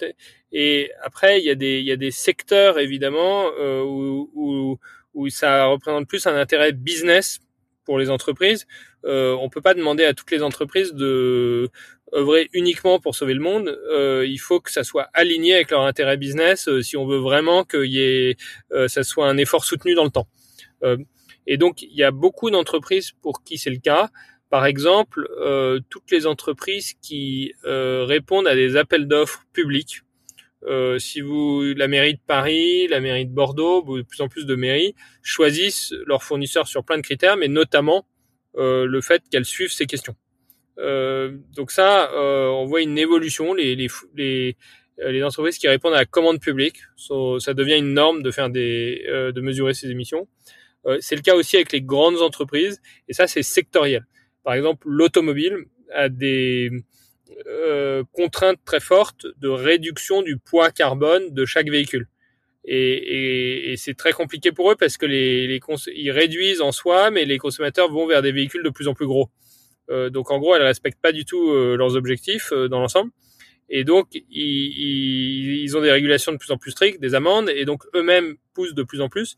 et 0.53 0.91
après, 1.03 1.41
il 1.41 1.45
y 1.45 1.51
a 1.51 1.55
des 1.55 1.81
il 1.81 1.87
y 1.87 1.93
a 1.93 1.97
des 1.97 2.11
secteurs 2.11 2.79
évidemment 2.79 3.49
où, 3.85 4.31
où, 4.35 4.79
où 5.15 5.29
ça 5.29 5.67
représente 5.67 6.09
plus 6.09 6.27
un 6.27 6.37
intérêt 6.37 6.73
business 6.73 7.41
pour 7.85 7.99
les 7.99 8.11
entreprises. 8.11 8.67
Euh, 9.05 9.37
on 9.41 9.49
peut 9.49 9.61
pas 9.61 9.75
demander 9.75 10.05
à 10.05 10.15
toutes 10.15 10.31
les 10.31 10.43
entreprises 10.43 10.95
de 10.95 11.71
œuvrer 12.15 12.49
uniquement 12.53 13.01
pour 13.01 13.15
sauver 13.15 13.35
le 13.35 13.41
monde, 13.41 13.69
euh, 13.91 14.25
il 14.27 14.39
faut 14.39 14.61
que 14.61 14.71
ça 14.71 14.85
soit 14.85 15.09
aligné 15.13 15.55
avec 15.55 15.71
leur 15.71 15.83
intérêt 15.83 16.17
business 16.17 16.69
euh, 16.69 16.83
si 16.83 16.97
on 16.97 17.07
veut 17.07 17.19
vraiment 17.19 17.65
que 17.65 17.85
y 17.85 18.01
ait, 18.01 18.37
euh, 18.73 18.89
ça 18.89 19.03
soit 19.03 19.29
un 19.29 19.37
effort 19.37 19.65
soutenu 19.65 19.95
dans 19.95 20.05
le 20.05 20.11
temps. 20.11 20.29
Euh, 20.83 20.97
et 21.47 21.57
donc, 21.57 21.83
il 21.83 21.95
y 21.95 22.03
a 22.03 22.11
beaucoup 22.11 22.51
d'entreprises 22.51 23.13
pour 23.21 23.43
qui 23.43 23.59
c'est 23.59 23.71
le 23.71 23.79
cas. 23.79 24.11
Par 24.49 24.67
exemple, 24.67 25.29
toutes 25.91 26.11
les 26.13 26.27
entreprises 26.27 26.95
qui 27.03 27.53
répondent 27.65 28.47
à 28.47 28.55
des 28.55 28.77
appels 28.77 29.09
d'offres 29.09 29.43
publics. 29.53 30.03
si 30.99 31.21
vous, 31.21 31.63
la 31.77 31.89
mairie 31.89 32.15
de 32.15 32.21
Paris, 32.25 32.87
la 32.87 33.01
mairie 33.01 33.27
de 33.27 33.35
Bordeaux, 33.35 33.83
de 33.83 34.03
plus 34.03 34.21
en 34.21 34.29
plus 34.29 34.47
de 34.47 34.55
mairies 34.55 34.95
choisissent 35.23 35.93
leurs 36.07 36.23
fournisseurs 36.23 36.69
sur 36.69 36.85
plein 36.85 36.97
de 36.99 37.03
critères, 37.03 37.37
mais 37.37 37.49
notamment 37.49 38.07
le 38.57 39.01
fait 39.03 39.25
qu'elles 39.29 39.45
suivent 39.45 39.73
ces 39.73 39.87
questions. 39.87 40.15
Euh, 40.79 41.37
donc 41.55 41.71
ça, 41.71 42.11
euh, 42.13 42.49
on 42.49 42.65
voit 42.67 42.83
une 42.83 42.99
évolution. 42.99 43.55
Les, 43.55 43.77
les, 43.77 43.89
les, 44.17 44.57
euh, 45.01 45.13
les, 45.13 45.23
entreprises 45.23 45.59
qui 45.59 45.69
répondent 45.69 45.95
à 45.95 45.99
la 45.99 46.05
commande 46.05 46.41
publique, 46.41 46.79
ça 46.97 47.55
devient 47.55 47.79
une 47.79 47.95
norme 47.95 48.23
de 48.23 48.31
faire 48.31 48.51
des, 48.51 49.05
de 49.09 49.41
mesurer 49.41 49.75
ces 49.75 49.91
émissions. 49.91 50.29
c'est 51.01 51.17
le 51.17 51.23
cas 51.23 51.35
aussi 51.35 51.57
avec 51.57 51.73
les 51.73 51.81
grandes 51.81 52.21
entreprises, 52.21 52.81
et 53.09 53.13
ça 53.13 53.27
c'est 53.27 53.43
sectoriel. 53.43 54.05
Par 54.43 54.55
exemple, 54.55 54.87
l'automobile 54.89 55.57
a 55.93 56.09
des 56.09 56.71
contraintes 58.13 58.61
très 58.65 58.81
fortes 58.81 59.27
de 59.39 59.49
réduction 59.49 60.23
du 60.23 60.39
poids 60.39 60.71
carbone 60.71 61.33
de 61.33 61.45
chaque 61.45 61.69
véhicule. 61.69 62.09
Et, 62.67 62.77
et, 62.77 63.73
et 63.73 63.77
c'est 63.77 63.95
très 63.95 64.13
compliqué 64.13 64.51
pour 64.51 64.73
eux 64.73 64.77
parce 64.77 64.97
que 64.97 65.05
les, 65.05 65.47
les 65.47 65.61
ils 65.95 66.11
réduisent 66.11 66.63
en 66.63 66.73
soi, 66.73 67.11
mais 67.11 67.27
les 67.27 67.37
consommateurs 67.37 67.91
vont 67.91 68.07
vers 68.07 68.23
des 68.23 68.33
véhicules 68.33 68.63
de 68.63 68.71
plus 68.71 68.89
en 68.89 68.95
plus 68.95 69.07
gros. 69.07 69.29
Euh, 69.91 70.11
donc 70.11 70.31
en 70.31 70.39
gros, 70.39 70.55
elles 70.55 70.63
respectent 70.63 71.01
pas 71.01 71.13
du 71.13 71.25
tout 71.25 71.51
euh, 71.51 71.77
leurs 71.77 71.97
objectifs 71.97 72.53
euh, 72.53 72.69
dans 72.69 72.81
l'ensemble. 72.81 73.11
Et 73.69 73.85
donc, 73.85 74.09
ils, 74.13 75.63
ils, 75.63 75.77
ont 75.77 75.81
des 75.81 75.91
régulations 75.91 76.33
de 76.33 76.37
plus 76.37 76.51
en 76.51 76.59
plus 76.59 76.73
strictes, 76.73 77.01
des 77.01 77.15
amendes, 77.15 77.49
et 77.49 77.65
donc 77.65 77.85
eux-mêmes 77.95 78.37
poussent 78.53 78.75
de 78.75 78.83
plus 78.83 79.01
en 79.01 79.09
plus 79.09 79.37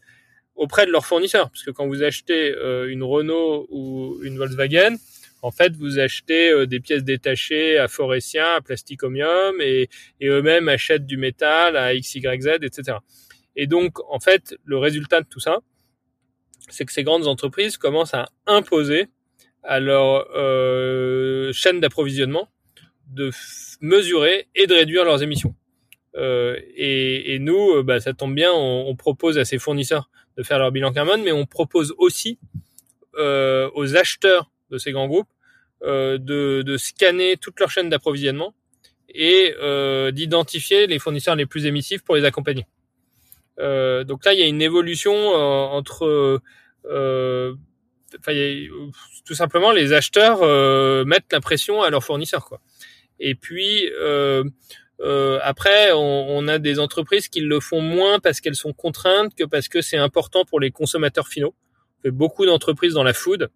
auprès 0.57 0.85
de 0.85 0.91
leurs 0.91 1.07
fournisseurs. 1.07 1.49
Parce 1.51 1.63
que 1.63 1.71
quand 1.71 1.87
vous 1.87 2.03
achetez 2.03 2.49
une 2.89 3.05
Renault 3.05 3.69
ou 3.71 4.19
une 4.25 4.37
Volkswagen, 4.37 4.97
en 5.43 5.53
fait, 5.53 5.77
vous 5.77 6.01
achetez 6.01 6.67
des 6.67 6.81
pièces 6.81 7.05
détachées 7.05 7.79
à 7.79 7.87
Forestia, 7.87 8.55
à 8.55 8.61
Plasticomium, 8.61 9.61
et, 9.61 9.89
et 10.21 10.27
eux-mêmes 10.27 10.69
achètent 10.69 11.07
du 11.07 11.19
métal 11.19 11.77
à 11.77 11.95
XYZ, 11.95 12.59
etc. 12.63 12.99
Et 13.55 13.69
donc, 13.69 14.01
en 14.11 14.19
fait, 14.19 14.57
le 14.65 14.77
résultat 14.77 15.21
de 15.21 15.29
tout 15.29 15.41
ça, 15.41 15.61
c'est 16.69 16.85
que 16.85 16.93
ces 16.93 17.05
grandes 17.05 17.29
entreprises 17.29 17.77
commencent 17.77 18.15
à 18.15 18.29
imposer 18.47 19.07
à 19.67 19.81
leur 19.81 20.29
euh, 20.35 21.53
chaîne 21.53 21.81
d'approvisionnement 21.81 22.49
de 23.09 23.31
mesurer 23.81 24.49
et 24.55 24.67
de 24.67 24.75
réduire 24.75 25.05
leurs 25.05 25.23
émissions. 25.23 25.55
et, 26.17 27.35
et, 27.35 27.39
nous, 27.39 27.83
bah, 27.83 28.01
ça 28.01 28.15
tombe 28.15 28.35
bien, 28.35 28.51
on, 28.53 28.89
on, 28.89 28.97
propose 28.97 29.39
à 29.39 29.45
ces 29.45 29.59
fournisseurs 29.59 30.09
de 30.37 30.43
faire 30.43 30.59
leur 30.59 30.73
bilan 30.73 30.93
carbone, 30.93 31.23
mais 31.23 31.33
on 31.33 31.47
propose 31.47 31.95
aussi 31.99 32.39
aux 33.19 33.97
acheteurs 33.97 34.51
de 34.71 34.79
ces 34.79 34.93
grands 34.93 35.09
groupes 35.09 35.29
de, 35.83 36.17
de, 36.63 36.77
scanner 36.77 37.37
toute 37.37 37.61
leur 37.61 37.71
chaîne 37.71 37.91
d'approvisionnement 37.91 38.55
et 39.09 39.55
d'identifier 40.13 40.87
les 40.87 40.99
fournisseurs 40.99 41.37
les 41.37 41.47
plus 41.47 41.67
émissifs 41.67 42.03
pour 42.03 42.17
les 42.17 42.25
accompagner. 42.25 42.67
Euh, 43.59 44.05
donc 44.05 44.25
là, 44.25 44.33
il 44.33 44.41
y 44.41 44.43
a 44.43 44.47
une 44.47 44.63
évolution 44.63 45.13
euh, 45.15 45.67
entre, 45.67 46.41
euh, 46.85 47.55
enfin, 48.19 48.33
tout 49.25 49.35
simplement, 49.35 49.73
les 49.73 49.93
acheteurs 49.93 50.41
mettent 51.05 51.33
la 51.33 51.41
pression 51.41 51.83
à 51.83 51.91
leurs 51.91 52.05
fournisseurs, 52.05 52.45
quoi. 52.45 52.61
Et 53.19 53.35
puis 53.35 53.91
après, 55.01 55.93
on, 55.93 56.27
on, 56.29 56.49
a 56.49 56.59
des 56.59 56.79
entreprises 56.79 57.29
qui 57.29 57.41
le 57.41 57.61
font 57.61 57.81
moins 57.81 58.19
parce 58.19 58.41
qu'elles 58.41 58.57
sont 58.57 58.73
contraintes 58.73 59.35
que 59.35 59.45
parce 59.45 59.69
que 59.69 59.81
c'est 59.81 59.99
important 59.99 60.45
pour 60.45 60.61
les 60.61 60.71
consommateurs 60.71 61.29
finaux. 61.29 61.55
On 61.99 62.03
fait 62.03 62.11
beaucoup 62.11 62.47
d'entreprises 62.47 62.95
dans 62.95 63.05
la 63.05 63.15
food, 63.15 63.51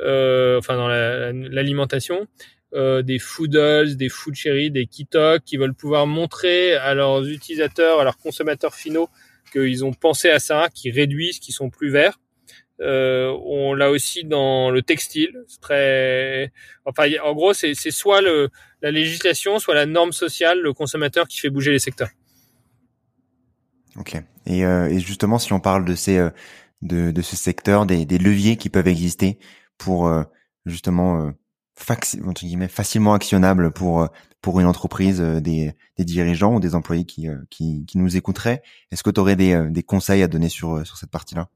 euh, 0.00 0.58
enfin 0.58 0.76
dans 0.76 0.88
l'alimentation, 0.88 2.26
euh, 2.74 3.02
des 3.02 3.18
Foodles, 3.18 3.96
des 3.96 4.08
Food 4.08 4.34
Cherry, 4.34 4.70
des 4.70 4.86
Kitok, 4.86 5.44
qui 5.44 5.56
veulent 5.56 5.74
pouvoir 5.74 6.06
montrer 6.06 6.74
à 6.74 6.94
leurs 6.94 7.26
utilisateurs, 7.28 8.00
à 8.00 8.04
leurs 8.04 8.18
consommateurs 8.18 8.74
finaux, 8.74 9.08
qu'ils 9.52 9.84
ont 9.84 9.92
pensé 9.92 10.30
à 10.30 10.40
ça, 10.40 10.68
qui 10.74 10.90
réduisent, 10.90 11.38
qui 11.38 11.52
sont 11.52 11.70
plus 11.70 11.90
verts. 11.90 12.18
Euh, 12.80 13.32
on 13.44 13.72
l'a 13.72 13.90
aussi 13.90 14.24
dans 14.24 14.70
le 14.70 14.82
textile. 14.82 15.44
très, 15.60 16.52
enfin, 16.84 17.08
en 17.22 17.32
gros, 17.32 17.52
c'est 17.54 17.74
soit 17.74 18.20
le, 18.20 18.48
la 18.82 18.90
législation, 18.90 19.58
soit 19.58 19.74
la 19.74 19.86
norme 19.86 20.12
sociale, 20.12 20.60
le 20.60 20.72
consommateur 20.72 21.28
qui 21.28 21.38
fait 21.38 21.50
bouger 21.50 21.70
les 21.70 21.78
secteurs. 21.78 22.10
Ok. 23.96 24.16
Et, 24.46 24.64
euh, 24.64 24.88
et 24.88 24.98
justement, 24.98 25.38
si 25.38 25.52
on 25.52 25.60
parle 25.60 25.84
de 25.84 25.94
ces, 25.94 26.18
euh, 26.18 26.30
de, 26.82 27.12
de 27.12 27.22
ce 27.22 27.36
secteur, 27.36 27.86
des, 27.86 28.04
des 28.04 28.18
leviers 28.18 28.56
qui 28.56 28.70
peuvent 28.70 28.88
exister 28.88 29.38
pour 29.78 30.08
euh, 30.08 30.24
justement 30.66 31.32
facilement 31.76 33.14
actionnable 33.14 33.72
pour 33.72 34.02
euh, 34.02 34.06
pour 34.40 34.60
une 34.60 34.66
entreprise, 34.66 35.20
euh, 35.22 35.40
des, 35.40 35.72
des 35.96 36.04
dirigeants 36.04 36.56
ou 36.56 36.60
des 36.60 36.74
employés 36.74 37.06
qui, 37.06 37.28
euh, 37.28 37.38
qui, 37.50 37.86
qui 37.86 37.98
nous 37.98 38.16
écouteraient. 38.16 38.62
Est-ce 38.90 39.02
que 39.02 39.10
tu 39.10 39.20
aurais 39.20 39.36
des, 39.36 39.68
des 39.70 39.82
conseils 39.82 40.22
à 40.22 40.28
donner 40.28 40.48
sur 40.48 40.84
sur 40.86 40.98
cette 40.98 41.10
partie-là? 41.10 41.48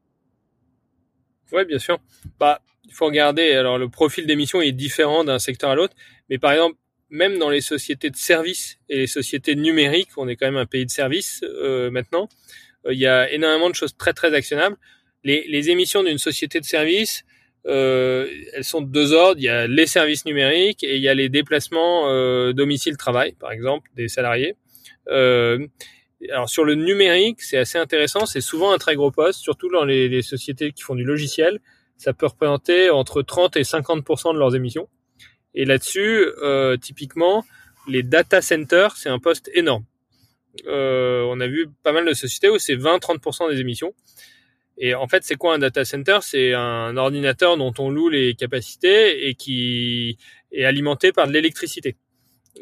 Oui, 1.53 1.65
bien 1.65 1.79
sûr. 1.79 1.99
Bah, 2.39 2.61
il 2.85 2.95
faut 2.95 3.07
regarder. 3.07 3.53
Alors, 3.53 3.79
le 3.79 3.89
profil 3.89 4.27
d'émission 4.27 4.61
est 4.61 4.73
différent 4.73 5.25
d'un 5.25 5.39
secteur 5.39 5.71
à 5.71 5.75
l'autre, 5.75 5.95
mais 6.31 6.39
par 6.39 6.53
exemple, 6.53 6.77
même 7.11 7.39
dans 7.39 7.51
les 7.51 7.61
sociétés 7.61 8.11
de 8.11 8.17
services 8.17 8.79
et 8.89 8.99
les 8.99 9.07
sociétés 9.07 9.55
numériques, 9.55 10.11
on 10.17 10.29
est 10.29 10.37
quand 10.37 10.47
même 10.47 10.57
un 10.57 10.67
pays 10.67 10.85
de 10.85 10.91
services 10.91 11.43
euh, 11.43 11.91
maintenant. 11.91 12.29
Il 12.89 12.99
y 12.99 13.07
a 13.07 13.31
énormément 13.33 13.71
de 13.71 13.75
choses 13.75 13.97
très 13.97 14.13
très 14.13 14.35
actionnables. 14.35 14.77
Les, 15.25 15.47
les 15.49 15.71
émissions 15.71 16.03
d'une 16.03 16.19
société 16.19 16.61
de 16.61 16.65
services, 16.65 17.25
euh, 17.67 18.29
elles 18.55 18.65
sont 18.65 18.81
de 18.81 18.91
deux 18.91 19.13
ordres. 19.13 19.41
Il 19.41 19.45
y 19.45 19.49
a 19.49 19.67
les 19.67 19.87
services 19.87 20.25
numériques 20.25 20.85
et 20.85 20.97
il 20.97 21.03
y 21.03 21.09
a 21.09 21.15
les 21.15 21.29
déplacements 21.29 22.09
euh, 22.09 22.53
domicile-travail, 22.53 23.33
par 23.33 23.53
exemple, 23.53 23.91
des 23.97 24.09
salariés. 24.09 24.55
Alors 26.31 26.49
sur 26.49 26.65
le 26.65 26.75
numérique, 26.75 27.43
c'est 27.43 27.59
assez 27.59 27.79
intéressant. 27.79 28.27
C'est 28.27 28.41
souvent 28.41 28.73
un 28.73 28.79
très 28.79 28.97
gros 28.97 29.11
poste, 29.11 29.41
surtout 29.41 29.71
dans 29.71 29.85
les, 29.85 30.09
les, 30.09 30.23
sociétés 30.23 30.73
qui 30.73 30.83
font 30.83 30.95
du 30.95 31.05
logiciel. 31.05 31.61
Ça 31.97 32.13
peut 32.13 32.27
représenter 32.27 32.91
entre 32.91 33.23
30 33.23 33.57
et 33.57 33.63
50% 33.63 34.35
de 34.35 34.39
leurs 34.39 34.55
émissions. 34.55 34.89
Et 35.55 35.65
là-dessus, 35.65 36.27
euh, 36.43 36.77
typiquement, 36.77 37.45
les 37.89 38.03
data 38.03 38.41
centers, 38.41 38.97
c'est 38.97 39.09
un 39.09 39.19
poste 39.19 39.51
énorme. 39.55 39.85
Euh, 40.67 41.23
on 41.29 41.41
a 41.41 41.47
vu 41.47 41.69
pas 41.83 41.93
mal 41.93 42.07
de 42.07 42.13
sociétés 42.13 42.49
où 42.49 42.59
c'est 42.59 42.77
20-30% 42.77 43.51
des 43.51 43.61
émissions. 43.61 43.95
Et 44.77 44.95
en 44.95 45.09
fait, 45.09 45.25
c'est 45.25 45.35
quoi 45.35 45.55
un 45.55 45.59
data 45.59 45.85
center? 45.85 46.19
C'est 46.23 46.55
un 46.55 46.97
ordinateur 46.97 47.57
dont 47.57 47.73
on 47.79 47.91
loue 47.91 48.09
les 48.09 48.35
capacités 48.35 49.29
et 49.29 49.35
qui 49.35 50.19
est 50.53 50.65
alimenté 50.65 51.13
par 51.13 51.27
de 51.27 51.33
l'électricité. 51.33 51.97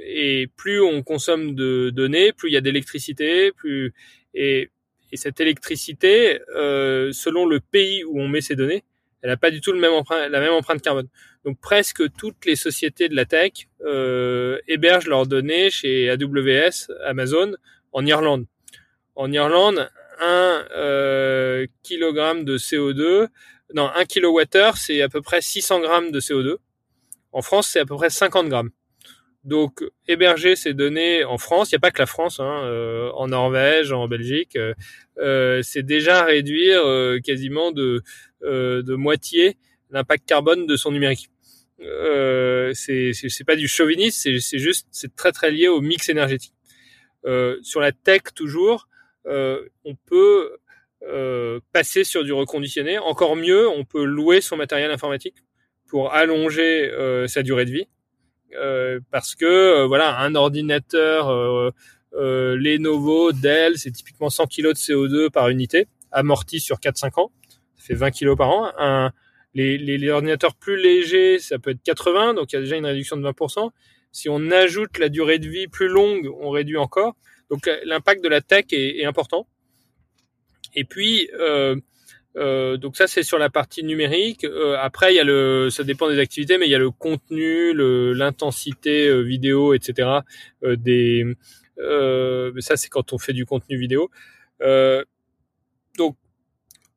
Et 0.05 0.49
plus 0.57 0.81
on 0.81 1.03
consomme 1.03 1.55
de 1.55 1.91
données, 1.91 2.33
plus 2.33 2.51
il 2.51 2.53
y 2.53 2.57
a 2.57 2.61
d'électricité, 2.61 3.53
plus 3.53 3.95
et, 4.35 4.71
et, 5.13 5.17
cette 5.17 5.41
électricité, 5.41 6.41
euh, 6.55 7.13
selon 7.13 7.47
le 7.47 7.61
pays 7.61 8.05
où 8.05 8.21
on 8.21 8.29
met 8.29 8.41
ces 8.41 8.57
données, 8.57 8.85
elle 9.23 9.31
n'a 9.31 9.37
pas 9.37 9.51
du 9.51 9.61
tout 9.61 9.73
le 9.73 9.81
même 9.81 9.93
la 10.11 10.41
même 10.41 10.53
empreinte 10.53 10.83
carbone. 10.83 11.09
Donc 11.45 11.61
presque 11.61 12.03
toutes 12.19 12.45
les 12.45 12.57
sociétés 12.57 13.09
de 13.09 13.17
la 13.17 13.25
tech 13.25 13.53
euh, 13.85 14.59
hébergent 14.69 15.09
leurs 15.09 15.27
données 15.27 15.71
chez 15.71 16.11
AWS, 16.11 16.93
Amazon, 17.05 17.55
en 17.93 18.05
Irlande. 18.05 18.47
En 19.15 19.33
Irlande, 19.33 19.89
1 20.21 20.67
euh, 20.77 21.67
kg 21.83 22.45
de 22.45 22.59
CO2, 22.59 23.29
non, 23.75 23.91
1 23.95 24.05
kWh, 24.05 24.77
c'est 24.77 25.03
à 25.03 25.09
peu 25.09 25.23
près 25.23 25.41
600 25.41 25.81
grammes 25.81 26.11
de 26.11 26.21
CO2. 26.21 26.57
En 27.33 27.43
France, 27.43 27.69
c'est 27.73 27.81
à 27.81 27.87
peu 27.87 27.97
près 27.97 28.11
50 28.11 28.49
grammes. 28.49 28.71
Donc, 29.47 29.85
héberger 30.09 30.57
ces 30.57 30.75
données 30.75 31.25
en 31.25 31.39
France, 31.39 31.71
il 31.71 31.75
n'y 31.75 31.79
a 31.79 31.81
pas 31.81 31.93
que 31.93 32.01
la 32.01 32.07
France, 32.07 32.41
hein, 32.41 32.65
euh, 32.65 33.11
en 33.13 33.29
Norvège, 33.29 33.93
en 33.93 34.09
Belgique, 34.09 34.57
euh, 34.57 34.75
euh 35.19 35.63
c'est 35.63 35.85
déjà 35.85 36.25
réduire 36.25 36.85
euh, 36.85 37.21
quasiment 37.21 37.71
de, 37.71 38.03
euh, 38.43 38.83
de 38.83 38.95
moitié 38.97 39.57
l'impact 39.91 40.27
carbone 40.27 40.67
de 40.67 40.77
son 40.77 40.91
numérique. 40.91 41.31
Euh, 41.81 42.73
c'est 42.75 43.13
pas 43.47 43.55
du 43.55 43.69
chauvinisme, 43.69 44.33
c'est 44.41 44.59
juste, 44.59 44.89
c'est 44.91 45.15
très 45.15 45.31
très 45.31 45.53
lié 45.53 45.69
au 45.69 45.81
mix 45.81 46.09
énergétique. 46.09 46.55
sur 47.63 47.81
la 47.81 47.93
tech 47.93 48.23
toujours, 48.35 48.89
euh, 49.27 49.69
on 49.85 49.95
peut 49.95 50.57
euh, 51.03 51.61
passer 51.73 52.03
sur 52.03 52.25
du 52.25 52.33
reconditionné. 52.33 52.99
Encore 52.99 53.37
mieux, 53.37 53.69
on 53.69 53.85
peut 53.85 54.05
louer 54.05 54.41
son 54.41 54.57
matériel 54.57 54.91
informatique 54.91 55.37
pour 55.87 56.13
allonger 56.13 56.91
euh, 56.91 57.29
sa 57.29 57.43
durée 57.45 57.65
de 57.65 57.71
vie. 57.71 57.89
Parce 59.11 59.35
que 59.35 59.85
voilà, 59.87 60.19
un 60.21 60.35
ordinateur 60.35 61.73
Lenovo, 62.13 63.33
Dell, 63.33 63.79
c'est 63.79 63.91
typiquement 63.91 64.31
100 64.31 64.47
kg 64.47 64.69
de 64.69 64.73
CO2 64.75 65.31
par 65.31 65.49
unité, 65.49 65.87
amorti 66.13 66.61
sur 66.61 66.77
4-5 66.79 67.21
ans. 67.21 67.33
Ça 67.77 67.85
fait 67.87 67.95
20 67.95 68.11
kg 68.11 68.37
par 68.37 68.51
an. 68.51 68.73
Un, 68.79 69.13
les, 69.55 69.79
les, 69.79 69.99
les, 69.99 70.11
ordinateurs 70.11 70.55
plus 70.55 70.77
légers, 70.77 71.39
ça 71.39 71.59
peut 71.59 71.71
être 71.71 71.83
80, 71.83 72.35
donc 72.35 72.53
il 72.53 72.57
y 72.57 72.59
a 72.59 72.63
déjà 72.63 72.77
une 72.77 72.87
réduction 72.87 73.17
de 73.17 73.27
20%. 73.27 73.71
Si 74.13 74.29
on 74.29 74.51
ajoute 74.51 74.99
la 74.99 75.09
durée 75.11 75.39
de 75.39 75.49
vie 75.49 75.69
plus 75.69 75.89
longue, 75.89 76.33
on 76.41 76.51
réduit 76.51 76.79
encore. 76.79 77.17
Donc 77.51 77.69
l'impact 77.85 78.25
de 78.25 78.29
la 78.29 78.41
tech 78.41 78.65
est, 78.73 78.99
est, 78.99 79.05
important. 79.05 79.47
Et 80.75 80.85
puis 80.85 81.29
euh, 81.39 81.77
euh, 82.37 82.77
donc 82.77 82.97
ça 82.97 83.07
c'est 83.07 83.23
sur 83.23 83.39
la 83.39 83.51
partie 83.51 83.83
numérique. 83.83 84.45
Euh, 84.45 84.77
après 84.79 85.13
il 85.13 85.17
y 85.17 85.21
a 85.21 85.25
le, 85.25 85.69
ça 85.71 85.85
dépend 85.85 86.09
des 86.09 86.19
activités, 86.19 86.59
mais 86.59 86.67
il 86.67 86.71
y 86.71 86.75
a 86.75 86.79
le 86.79 86.91
contenu, 86.91 87.73
l'intensité 88.15 89.09
euh, 89.09 89.21
vidéo, 89.21 89.75
etc. 89.75 90.21
Euh, 90.63 90.77
des, 90.77 91.25
ça 92.61 92.77
c'est 92.77 92.89
quand 92.89 93.13
on 93.13 93.19
fait 93.19 93.33
du 93.33 93.47
contenu 93.47 93.79
vidéo. 93.79 94.11
donc 95.99 96.17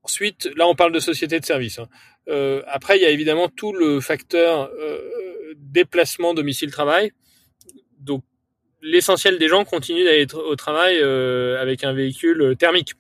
ensuite 0.04 0.50
là 0.56 0.68
on 0.68 0.76
parle 0.76 0.92
de 0.92 1.00
société 1.00 1.40
de 1.40 1.46
service. 1.46 1.80
Hein. 1.80 1.88
après 2.68 2.98
il 2.98 3.02
y 3.02 3.06
a 3.06 3.10
évidemment 3.10 3.50
tout 3.50 3.74
le 3.74 4.00
facteur 4.00 4.70
déplacement 5.58 6.34
domicile 6.34 6.72
travail. 6.72 7.12
Donc 8.00 8.24
l'essentiel 8.82 9.38
des 9.38 9.48
gens 9.48 9.66
continuent 9.66 10.06
d'aller 10.06 10.28
au 10.34 10.56
travail 10.56 11.00
euh, 11.02 11.62
avec 11.62 11.84
un 11.84 11.94
véhicule 11.94 12.56
thermique. 12.58 12.94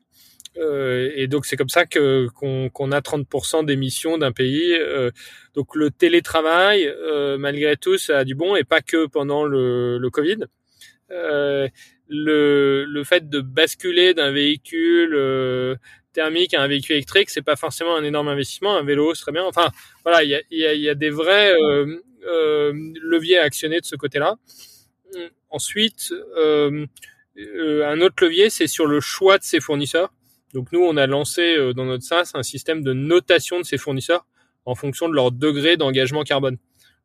Euh, 0.57 1.11
et 1.15 1.27
donc 1.27 1.45
c'est 1.45 1.55
comme 1.55 1.69
ça 1.69 1.85
que 1.85 2.27
qu'on 2.33 2.91
a 2.91 3.01
30% 3.01 3.65
d'émissions 3.65 4.17
d'un 4.17 4.31
pays. 4.31 4.73
Euh, 4.73 5.11
donc 5.53 5.75
le 5.75 5.91
télétravail, 5.91 6.87
euh, 6.87 7.37
malgré 7.37 7.77
tout, 7.77 7.97
ça 7.97 8.19
a 8.19 8.23
du 8.23 8.35
bon 8.35 8.55
et 8.55 8.63
pas 8.63 8.81
que 8.81 9.05
pendant 9.07 9.45
le, 9.45 9.97
le 9.97 10.09
Covid. 10.09 10.45
Euh, 11.11 11.67
le, 12.07 12.85
le 12.85 13.03
fait 13.03 13.29
de 13.29 13.39
basculer 13.39 14.13
d'un 14.13 14.31
véhicule 14.31 15.15
thermique 16.13 16.53
à 16.55 16.61
un 16.61 16.67
véhicule 16.67 16.95
électrique, 16.95 17.29
c'est 17.29 17.43
pas 17.43 17.55
forcément 17.55 17.95
un 17.95 18.03
énorme 18.03 18.29
investissement. 18.29 18.75
Un 18.75 18.83
vélo 18.83 19.13
serait 19.13 19.31
bien. 19.31 19.43
Enfin 19.45 19.69
voilà, 20.03 20.23
il 20.23 20.29
y 20.29 20.35
a, 20.35 20.41
y, 20.49 20.65
a, 20.65 20.73
y 20.73 20.89
a, 20.89 20.95
des 20.95 21.11
vrais 21.11 21.53
leviers 22.23 23.37
à 23.37 23.43
actionner 23.43 23.79
de 23.79 23.85
ce 23.85 23.95
côté-là. 23.95 24.37
Ensuite, 25.49 26.13
euh, 26.37 26.85
euh, 27.37 27.87
un 27.89 28.01
autre 28.01 28.23
levier, 28.23 28.49
c'est 28.49 28.67
sur 28.67 28.85
le 28.85 28.99
choix 28.99 29.37
de 29.37 29.43
ses 29.43 29.59
fournisseurs. 29.59 30.13
Donc 30.53 30.71
nous, 30.71 30.81
on 30.81 30.97
a 30.97 31.07
lancé 31.07 31.55
euh, 31.57 31.73
dans 31.73 31.85
notre 31.85 32.03
SaaS 32.03 32.31
un 32.33 32.43
système 32.43 32.83
de 32.83 32.93
notation 32.93 33.59
de 33.59 33.63
ses 33.63 33.77
fournisseurs 33.77 34.25
en 34.65 34.75
fonction 34.75 35.09
de 35.09 35.13
leur 35.13 35.31
degré 35.31 35.77
d'engagement 35.77 36.23
carbone. 36.23 36.57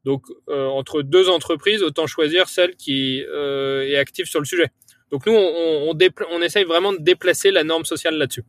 Donc 0.05 0.27
entre 0.49 1.01
deux 1.01 1.31
entreprises, 1.31 1.83
autant 1.83 2.07
choisir 2.07 2.51
celle 2.51 2.77
qui 2.77 3.21
est 3.21 3.97
active 3.97 4.27
sur 4.27 4.39
le 4.39 4.45
sujet. 4.45 4.71
Donc 5.11 5.25
nous, 5.25 5.33
on, 5.33 5.97
on, 5.97 6.43
essaye 6.43 6.65
vraiment 6.65 6.93
de 6.93 6.99
déplacer 6.99 7.51
la 7.51 7.65
norme 7.65 7.87
sociale 7.87 8.19
là-dessus. 8.19 8.45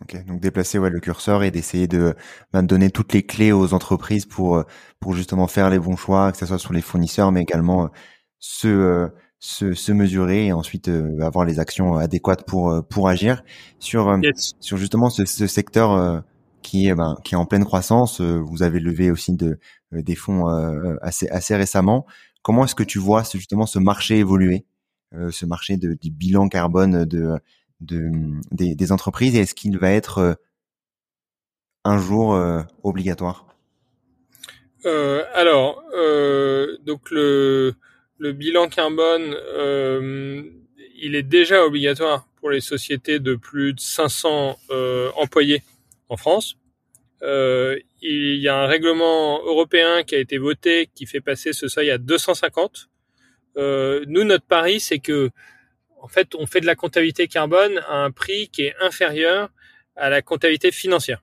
Ok, 0.00 0.24
donc 0.24 0.40
déplacer 0.40 0.78
ouais, 0.78 0.88
le 0.88 1.00
curseur 1.00 1.42
et 1.42 1.50
d'essayer 1.50 1.88
de, 1.88 2.14
ben, 2.54 2.62
donner 2.62 2.88
toutes 2.88 3.12
les 3.12 3.22
clés 3.22 3.52
aux 3.52 3.74
entreprises 3.74 4.24
pour 4.24 4.64
pour 4.98 5.14
justement 5.14 5.46
faire 5.46 5.68
les 5.68 5.78
bons 5.78 5.96
choix, 5.96 6.32
que 6.32 6.38
ce 6.38 6.46
soit 6.46 6.58
sur 6.58 6.72
les 6.72 6.80
fournisseurs, 6.80 7.30
mais 7.30 7.42
également 7.42 7.90
ceux, 8.46 8.68
euh, 8.68 9.08
se, 9.44 9.74
se 9.74 9.92
mesurer 9.92 10.46
et 10.46 10.52
ensuite 10.54 10.90
avoir 11.20 11.44
les 11.44 11.60
actions 11.60 11.96
adéquates 11.96 12.46
pour 12.46 12.82
pour 12.88 13.08
agir 13.08 13.44
sur 13.78 14.18
sur 14.58 14.78
justement 14.78 15.10
ce, 15.10 15.26
ce 15.26 15.46
secteur 15.46 16.22
qui 16.62 16.88
est 16.88 16.94
ben, 16.94 17.16
qui 17.24 17.34
est 17.34 17.36
en 17.36 17.44
pleine 17.44 17.64
croissance. 17.64 18.22
Vous 18.22 18.62
avez 18.62 18.80
levé 18.80 19.10
aussi 19.10 19.34
de 19.34 19.58
des 19.92 20.14
fonds 20.14 20.46
assez 21.02 21.28
assez 21.28 21.54
récemment. 21.54 22.06
Comment 22.42 22.64
est-ce 22.64 22.74
que 22.74 22.82
tu 22.82 22.98
vois 22.98 23.22
justement 23.22 23.66
ce 23.66 23.78
marché 23.78 24.18
évoluer, 24.18 24.64
ce 25.12 25.44
marché 25.44 25.76
de, 25.76 25.92
du 25.92 26.10
bilan 26.10 26.48
carbone 26.48 27.04
de 27.04 27.38
de 27.80 28.10
des, 28.50 28.74
des 28.74 28.92
entreprises? 28.92 29.36
Et 29.36 29.40
est-ce 29.40 29.54
qu'il 29.54 29.78
va 29.78 29.90
être 29.90 30.38
un 31.84 31.98
jour 31.98 32.34
obligatoire? 32.82 33.46
Euh, 34.86 35.22
alors, 35.34 35.82
euh, 35.96 36.76
donc 36.84 37.10
le, 37.10 37.74
le 38.18 38.32
bilan 38.32 38.68
carbone, 38.68 39.34
euh, 39.34 40.42
il 40.96 41.14
est 41.14 41.22
déjà 41.22 41.64
obligatoire 41.64 42.26
pour 42.36 42.50
les 42.50 42.60
sociétés 42.60 43.18
de 43.18 43.34
plus 43.34 43.72
de 43.72 43.80
500 43.80 44.58
euh, 44.70 45.10
employés 45.16 45.62
en 46.08 46.16
France. 46.16 46.56
Euh, 47.22 47.78
il 48.02 48.36
y 48.36 48.48
a 48.48 48.56
un 48.56 48.66
règlement 48.66 49.42
européen 49.44 50.02
qui 50.02 50.14
a 50.14 50.18
été 50.18 50.36
voté 50.36 50.90
qui 50.94 51.06
fait 51.06 51.20
passer 51.20 51.52
ce 51.52 51.68
seuil 51.68 51.90
à 51.90 51.98
250. 51.98 52.90
Euh, 53.56 54.04
nous, 54.08 54.24
notre 54.24 54.44
pari, 54.44 54.80
c'est 54.80 54.98
que 54.98 55.30
en 56.00 56.08
fait, 56.08 56.34
on 56.34 56.46
fait 56.46 56.60
de 56.60 56.66
la 56.66 56.74
comptabilité 56.74 57.28
carbone 57.28 57.78
à 57.88 58.04
un 58.04 58.10
prix 58.10 58.48
qui 58.48 58.62
est 58.62 58.74
inférieur 58.80 59.48
à 59.96 60.10
la 60.10 60.20
comptabilité 60.20 60.70
financière. 60.70 61.22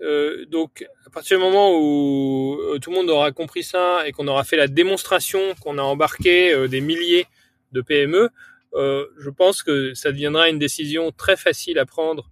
Euh, 0.00 0.44
donc, 0.46 0.86
à 1.10 1.12
partir 1.12 1.38
du 1.38 1.44
moment 1.44 1.76
où 1.76 2.56
euh, 2.60 2.78
tout 2.78 2.90
le 2.90 2.96
monde 2.96 3.10
aura 3.10 3.32
compris 3.32 3.64
ça 3.64 4.06
et 4.06 4.12
qu'on 4.12 4.28
aura 4.28 4.44
fait 4.44 4.56
la 4.56 4.68
démonstration 4.68 5.40
qu'on 5.60 5.76
a 5.76 5.82
embarqué 5.82 6.54
euh, 6.54 6.68
des 6.68 6.80
milliers 6.80 7.26
de 7.72 7.80
PME, 7.80 8.30
je 8.72 9.30
pense 9.30 9.64
que 9.64 9.92
ça 9.94 10.12
deviendra 10.12 10.48
une 10.48 10.60
décision 10.60 11.10
très 11.10 11.36
facile 11.36 11.78
à 11.80 11.86
prendre 11.86 12.30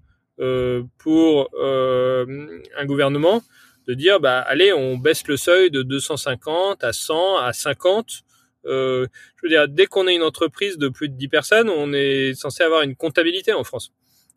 pour 0.98 1.50
un 1.56 2.86
gouvernement 2.86 3.42
de 3.88 3.94
dire 3.94 4.20
bah 4.20 4.38
allez 4.40 4.72
on 4.72 4.96
baisse 4.96 5.26
le 5.26 5.36
seuil 5.36 5.70
de 5.70 5.82
250 5.82 6.84
à 6.84 6.92
100 6.92 7.38
à 7.38 7.52
50 7.52 8.22
je 8.64 9.08
veux 9.42 9.48
dire 9.48 9.68
dès 9.68 9.86
qu'on 9.86 10.06
est 10.06 10.14
une 10.14 10.22
entreprise 10.22 10.78
de 10.78 10.88
plus 10.88 11.08
de 11.08 11.14
10 11.14 11.28
personnes 11.28 11.70
on 11.70 11.92
est 11.92 12.34
censé 12.34 12.62
avoir 12.62 12.82
une 12.82 12.94
comptabilité 12.94 13.52
en 13.52 13.64
France. 13.64 13.92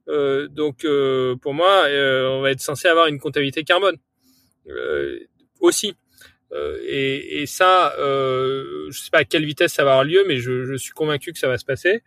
Euh, 0.08 0.48
donc 0.48 0.84
euh, 0.86 1.36
pour 1.38 1.54
moi, 1.54 1.84
euh, 1.88 2.28
on 2.30 2.42
va 2.42 2.52
être 2.52 2.62
censé 2.62 2.88
avoir 2.88 3.08
une 3.08 3.20
comptabilité 3.20 3.64
carbone 3.64 3.98
aussi. 5.60 5.96
Et, 6.54 7.42
et, 7.42 7.46
ça, 7.46 7.94
je 7.98 8.92
sais 8.92 9.10
pas 9.12 9.20
à 9.20 9.24
quelle 9.24 9.46
vitesse 9.46 9.74
ça 9.74 9.84
va 9.84 9.92
avoir 9.92 10.04
lieu, 10.04 10.24
mais 10.28 10.38
je, 10.38 10.76
suis 10.76 10.92
convaincu 10.92 11.32
que 11.32 11.40
ça 11.40 11.48
va 11.48 11.58
se 11.58 11.66
passer. 11.66 12.04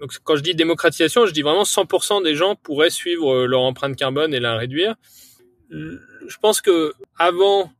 donc 0.00 0.18
quand 0.24 0.36
je 0.36 0.42
dis 0.42 0.54
démocratisation, 0.54 1.26
je 1.26 1.32
dis 1.32 1.42
vraiment 1.42 1.64
100% 1.64 2.22
des 2.22 2.34
gens 2.34 2.54
pourraient 2.54 2.90
suivre 2.90 3.46
leur 3.46 3.62
empreinte 3.62 3.96
carbone 3.96 4.34
et 4.34 4.40
la 4.40 4.56
réduire. 4.56 4.94
Je 5.70 6.36
pense 6.40 6.60
que 6.60 6.92
avant 7.18 7.72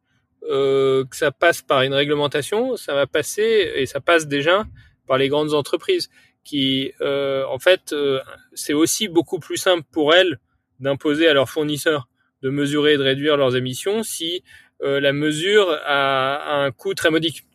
euh, 0.48 1.04
que 1.04 1.16
ça 1.16 1.32
passe 1.32 1.62
par 1.62 1.82
une 1.82 1.94
réglementation, 1.94 2.76
ça 2.76 2.94
va 2.94 3.07
passer 3.07 3.72
et 3.74 3.86
ça 3.86 4.00
passe 4.00 4.28
déjà 4.28 4.64
par 5.07 5.18
les 5.18 5.28
grandes 5.28 5.54
entreprises 5.54 6.09
qui, 6.44 6.92
euh, 7.00 7.44
en 7.46 7.59
fait, 7.59 7.92
euh, 7.92 8.20
c'est 8.54 8.72
aussi 8.72 9.09
beaucoup 9.09 9.40
plus 9.40 9.57
simple 9.57 9.84
pour 9.90 10.14
elles 10.14 10.38
d'imposer 10.81 11.29
à 11.29 11.35
leurs 11.35 11.49
fournisseurs 11.51 12.09
de 12.43 12.51
mesurer 12.51 12.95
et 12.95 12.97
de 12.99 13.03
réduire 13.03 13.37
leurs 13.37 13.57
émissions 13.57 14.03
si 14.03 14.43
euh, 14.83 15.01
la 15.01 15.12
mesure 15.12 15.68
a, 15.87 16.64
un 16.64 16.70
coût 16.70 16.95
très 16.95 17.11
modique. 17.11 17.47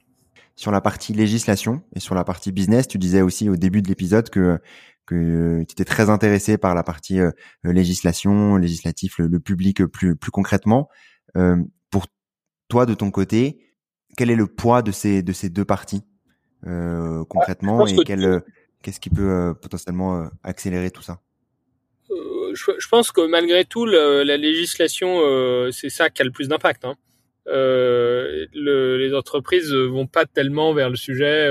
Sur 0.56 0.72
la 0.72 0.82
partie 0.82 1.14
législation 1.14 1.82
et 1.96 2.00
sur 2.00 2.16
la 2.16 2.24
partie 2.24 2.52
business, 2.52 2.88
tu 2.88 2.98
disais 2.98 3.22
aussi 3.22 3.50
au 3.50 3.56
début 3.56 3.82
de 3.82 3.88
l'épisode 3.88 4.30
que 4.30 4.60
que 5.08 5.64
tu 5.64 5.72
étais 5.74 5.84
très 5.84 6.10
intéressé 6.10 6.58
par 6.58 6.76
la 6.76 6.84
partie 6.84 7.20
législation, 7.64 8.56
législatif, 8.56 9.18
le, 9.18 9.40
public 9.40 9.84
plus 9.86 10.16
plus 10.16 10.32
concrètement. 10.32 10.90
pour 11.90 12.06
toi, 12.70 12.86
de 12.86 12.94
ton 12.94 13.12
côté, 13.12 13.60
quel 14.16 14.30
est 14.30 14.36
le 14.36 14.48
poids 14.48 14.82
de 14.82 14.92
ces 14.92 15.24
de 15.24 15.34
ces 15.34 15.50
deux 15.50 15.66
parties 15.66 16.04
concrètement 17.28 17.88
et 17.88 17.98
quel 18.06 18.44
Qu'est-ce 18.82 19.00
qui 19.00 19.10
peut 19.10 19.30
euh, 19.30 19.54
potentiellement 19.54 20.18
euh, 20.18 20.28
accélérer 20.44 20.92
tout 20.92 21.04
ça? 21.04 21.22
Euh, 22.52 22.76
je, 22.80 22.88
pense 22.88 23.12
que 23.12 23.22
malgré 23.28 23.66
tout, 23.66 23.86
la 23.86 24.38
législation, 24.38 25.72
c'est 25.72 25.90
ça 25.90 26.10
qui 26.10 26.22
a 26.22 26.26
le 26.26 26.32
plus 26.32 26.48
d'impact. 26.48 26.86
Hein. 26.86 26.96
Le, 27.46 28.98
les 28.98 29.14
entreprises 29.14 29.74
vont 29.74 30.08
pas 30.08 30.26
tellement 30.26 30.74
vers 30.74 30.90
le 30.90 30.96
sujet 30.96 31.50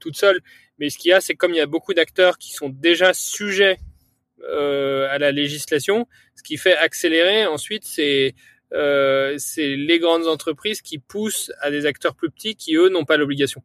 toutes 0.00 0.16
seules. 0.16 0.40
Mais 0.78 0.90
ce 0.90 0.98
qu'il 0.98 1.10
y 1.10 1.12
a, 1.12 1.20
c'est 1.20 1.34
comme 1.34 1.52
il 1.52 1.56
y 1.56 1.60
a 1.60 1.66
beaucoup 1.66 1.94
d'acteurs 1.94 2.38
qui 2.38 2.52
sont 2.52 2.68
déjà 2.68 3.14
sujets 3.14 3.78
à 4.42 5.18
la 5.18 5.32
législation, 5.32 6.06
ce 6.36 6.42
qui 6.42 6.56
fait 6.56 6.76
accélérer 6.76 7.46
ensuite, 7.46 7.84
c'est 7.84 8.34
les 8.72 9.98
grandes 9.98 10.26
entreprises 10.26 10.82
qui 10.82 10.98
poussent 10.98 11.52
à 11.60 11.70
des 11.70 11.86
acteurs 11.86 12.14
plus 12.14 12.30
petits 12.30 12.56
qui, 12.56 12.76
eux, 12.76 12.88
n'ont 12.88 13.04
pas 13.04 13.16
l'obligation. 13.16 13.62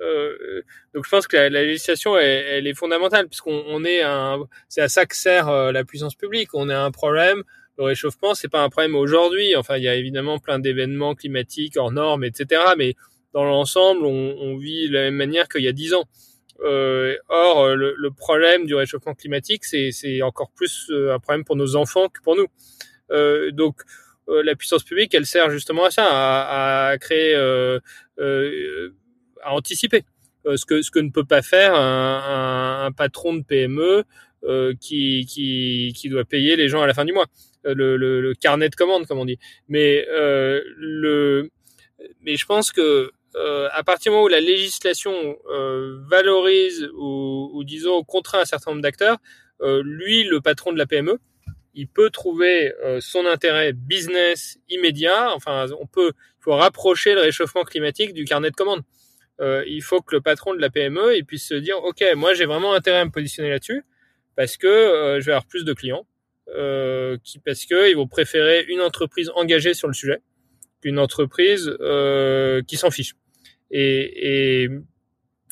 Euh, 0.00 0.62
donc 0.94 1.04
je 1.04 1.10
pense 1.10 1.26
que 1.26 1.36
la, 1.36 1.48
législation 1.48 2.16
elle, 2.16 2.66
est 2.66 2.74
fondamentale 2.74 3.26
puisqu'on 3.26 3.64
on 3.66 3.84
est 3.84 4.02
un, 4.02 4.46
c'est 4.68 4.80
à 4.80 4.88
ça 4.88 5.06
que 5.06 5.16
sert 5.16 5.48
euh, 5.48 5.72
la 5.72 5.84
puissance 5.84 6.14
publique. 6.14 6.50
On 6.54 6.68
a 6.68 6.78
un 6.78 6.90
problème. 6.90 7.42
Le 7.78 7.84
réchauffement, 7.84 8.34
c'est 8.34 8.48
pas 8.48 8.62
un 8.62 8.68
problème 8.68 8.96
aujourd'hui. 8.96 9.54
Enfin, 9.54 9.76
il 9.76 9.84
y 9.84 9.88
a 9.88 9.94
évidemment 9.94 10.38
plein 10.38 10.58
d'événements 10.58 11.14
climatiques 11.14 11.76
hors 11.76 11.92
normes, 11.92 12.24
etc. 12.24 12.60
Mais 12.76 12.94
dans 13.32 13.44
l'ensemble, 13.44 14.04
on, 14.04 14.36
on, 14.40 14.56
vit 14.56 14.88
de 14.88 14.94
la 14.94 15.02
même 15.02 15.14
manière 15.14 15.48
qu'il 15.48 15.62
y 15.62 15.68
a 15.68 15.72
dix 15.72 15.94
ans. 15.94 16.04
Euh, 16.60 17.16
or, 17.28 17.76
le, 17.76 17.94
le, 17.96 18.10
problème 18.10 18.66
du 18.66 18.74
réchauffement 18.74 19.14
climatique, 19.14 19.64
c'est, 19.64 19.92
c'est 19.92 20.22
encore 20.22 20.50
plus 20.50 20.90
euh, 20.90 21.14
un 21.14 21.20
problème 21.20 21.44
pour 21.44 21.54
nos 21.54 21.76
enfants 21.76 22.08
que 22.08 22.20
pour 22.20 22.34
nous. 22.34 22.46
Euh, 23.10 23.52
donc, 23.52 23.82
la 24.26 24.54
puissance 24.54 24.82
publique, 24.82 25.14
elle 25.14 25.24
sert 25.24 25.48
justement 25.48 25.84
à 25.84 25.90
ça, 25.90 26.04
à, 26.06 26.88
à 26.88 26.98
créer 26.98 27.34
à 29.42 29.54
anticiper. 29.54 30.04
Euh, 30.46 30.56
ce 30.56 30.64
que 30.64 30.82
ce 30.82 30.90
que 30.90 30.98
ne 30.98 31.10
peut 31.10 31.24
pas 31.24 31.42
faire 31.42 31.74
un, 31.74 32.90
patron 32.96 33.34
de 33.34 33.42
PME 33.42 34.04
euh, 34.44 34.72
qui, 34.80 35.26
qui 35.26 36.08
doit 36.08 36.24
payer 36.24 36.56
les 36.56 36.68
gens 36.68 36.82
à 36.82 36.86
la 36.86 36.94
fin 36.94 37.04
du 37.04 37.12
mois. 37.12 37.26
Euh, 37.66 37.74
le, 37.74 37.96
le, 37.96 38.34
carnet 38.34 38.68
de 38.68 38.74
commandes, 38.74 39.06
comme 39.06 39.18
on 39.18 39.24
dit. 39.24 39.38
Mais 39.68 40.06
le 40.08 41.50
mais 42.22 42.36
je 42.36 42.46
pense 42.46 42.72
que 42.72 43.10
à 43.72 43.84
partir 43.84 44.10
du 44.10 44.14
moment 44.14 44.24
où 44.24 44.28
la 44.28 44.40
législation 44.40 45.36
valorise 46.08 46.88
ou, 46.96 47.50
ou, 47.52 47.64
disons 47.64 48.02
contraint 48.02 48.40
un 48.40 48.44
certain 48.44 48.70
nombre 48.72 48.82
d'acteurs, 48.82 49.18
lui, 49.60 50.24
le 50.24 50.40
patron 50.40 50.72
de 50.72 50.78
la 50.78 50.86
PME, 50.86 51.18
il 51.74 51.88
peut 51.88 52.10
trouver 52.10 52.72
son 53.00 53.26
intérêt 53.26 53.72
business 53.72 54.58
immédiat. 54.70 55.32
Enfin, 55.34 55.66
on 55.80 55.86
peut, 55.86 56.12
il 56.16 56.42
faut 56.42 56.54
rapprocher 56.54 57.14
le 57.14 57.20
réchauffement 57.20 57.64
climatique 57.64 58.12
du 58.12 58.24
carnet 58.24 58.50
de 58.50 58.56
commandes 58.56 58.82
euh, 59.40 59.64
il 59.66 59.82
faut 59.82 60.00
que 60.00 60.14
le 60.14 60.20
patron 60.20 60.54
de 60.54 60.60
la 60.60 60.70
PME 60.70 61.16
il 61.16 61.24
puisse 61.24 61.46
se 61.46 61.54
dire 61.54 61.76
ok 61.84 62.04
moi 62.16 62.34
j'ai 62.34 62.44
vraiment 62.44 62.74
intérêt 62.74 62.98
à 62.98 63.04
me 63.04 63.10
positionner 63.10 63.50
là-dessus 63.50 63.84
parce 64.36 64.56
que 64.56 64.66
euh, 64.66 65.20
je 65.20 65.26
vais 65.26 65.32
avoir 65.32 65.46
plus 65.46 65.64
de 65.64 65.72
clients 65.72 66.06
euh, 66.56 67.18
qui 67.24 67.38
parce 67.38 67.66
que 67.66 67.90
ils 67.90 67.96
vont 67.96 68.06
préférer 68.06 68.64
une 68.68 68.80
entreprise 68.80 69.30
engagée 69.34 69.74
sur 69.74 69.88
le 69.88 69.94
sujet 69.94 70.22
qu'une 70.80 70.98
entreprise 70.98 71.76
euh, 71.80 72.62
qui 72.62 72.76
s'en 72.76 72.90
fiche. 72.90 73.14
Et, 73.70 74.62
et, 74.62 74.68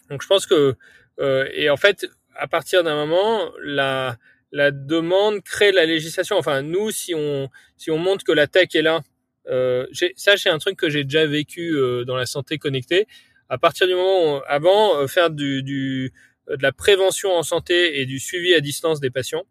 donc 0.08 0.22
je 0.22 0.26
pense 0.26 0.46
que 0.46 0.74
euh, 1.20 1.48
et 1.52 1.68
en 1.68 1.76
fait 1.76 2.06
à 2.34 2.46
partir 2.46 2.82
d'un 2.82 2.94
moment 2.94 3.50
la 3.62 4.16
la 4.52 4.70
demande 4.70 5.42
crée 5.42 5.72
la 5.72 5.84
législation. 5.84 6.38
Enfin 6.38 6.62
nous 6.62 6.90
si 6.90 7.14
on 7.14 7.50
si 7.76 7.90
on 7.90 7.98
montre 7.98 8.24
que 8.24 8.32
la 8.32 8.46
tech 8.46 8.68
est 8.74 8.82
là 8.82 9.02
euh, 9.48 9.86
ça 10.16 10.36
c'est 10.36 10.48
un 10.48 10.58
truc 10.58 10.76
que 10.78 10.88
j'ai 10.88 11.04
déjà 11.04 11.26
vécu 11.26 11.76
dans 12.06 12.16
la 12.16 12.26
santé 12.26 12.56
connectée 12.58 13.06
à 13.48 13.58
partir 13.58 13.86
du 13.86 13.94
moment 13.94 14.38
où, 14.38 14.40
avant, 14.46 14.98
euh, 14.98 15.06
faire 15.06 15.30
du, 15.30 15.62
du, 15.62 16.12
de 16.48 16.62
la 16.62 16.72
prévention 16.72 17.32
en 17.32 17.42
santé 17.42 18.00
et 18.00 18.06
du 18.06 18.18
suivi 18.18 18.54
à 18.54 18.60
distance 18.60 19.00
des 19.00 19.10
patients, 19.10 19.44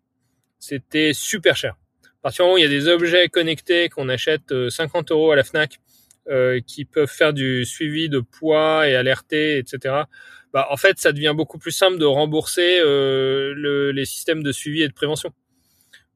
c'était 0.59 1.13
super 1.13 1.55
cher. 1.55 1.75
À 2.03 2.29
partir 2.29 2.43
du 2.43 2.47
moment 2.47 2.55
où 2.55 2.57
il 2.57 2.63
y 2.63 2.65
a 2.65 2.69
des 2.69 2.87
objets 2.87 3.29
connectés 3.29 3.89
qu'on 3.89 4.09
achète 4.09 4.53
50 4.69 5.11
euh, 5.11 5.13
euros 5.13 5.31
à 5.31 5.35
la 5.35 5.43
Fnac, 5.43 5.79
euh, 6.27 6.59
qui 6.65 6.85
peuvent 6.85 7.11
faire 7.11 7.33
du 7.33 7.65
suivi 7.65 8.09
de 8.09 8.19
poids 8.19 8.89
et 8.89 8.95
alerter, 8.95 9.59
etc. 9.59 10.05
Bah, 10.53 10.67
en 10.71 10.75
fait, 10.75 10.97
ça 10.97 11.11
devient 11.11 11.33
beaucoup 11.37 11.59
plus 11.59 11.71
simple 11.71 11.99
de 11.99 12.05
rembourser 12.05 12.79
euh, 12.79 13.53
le, 13.55 13.91
les 13.91 14.05
systèmes 14.05 14.41
de 14.41 14.51
suivi 14.51 14.81
et 14.81 14.87
de 14.87 14.93
prévention. 14.93 15.33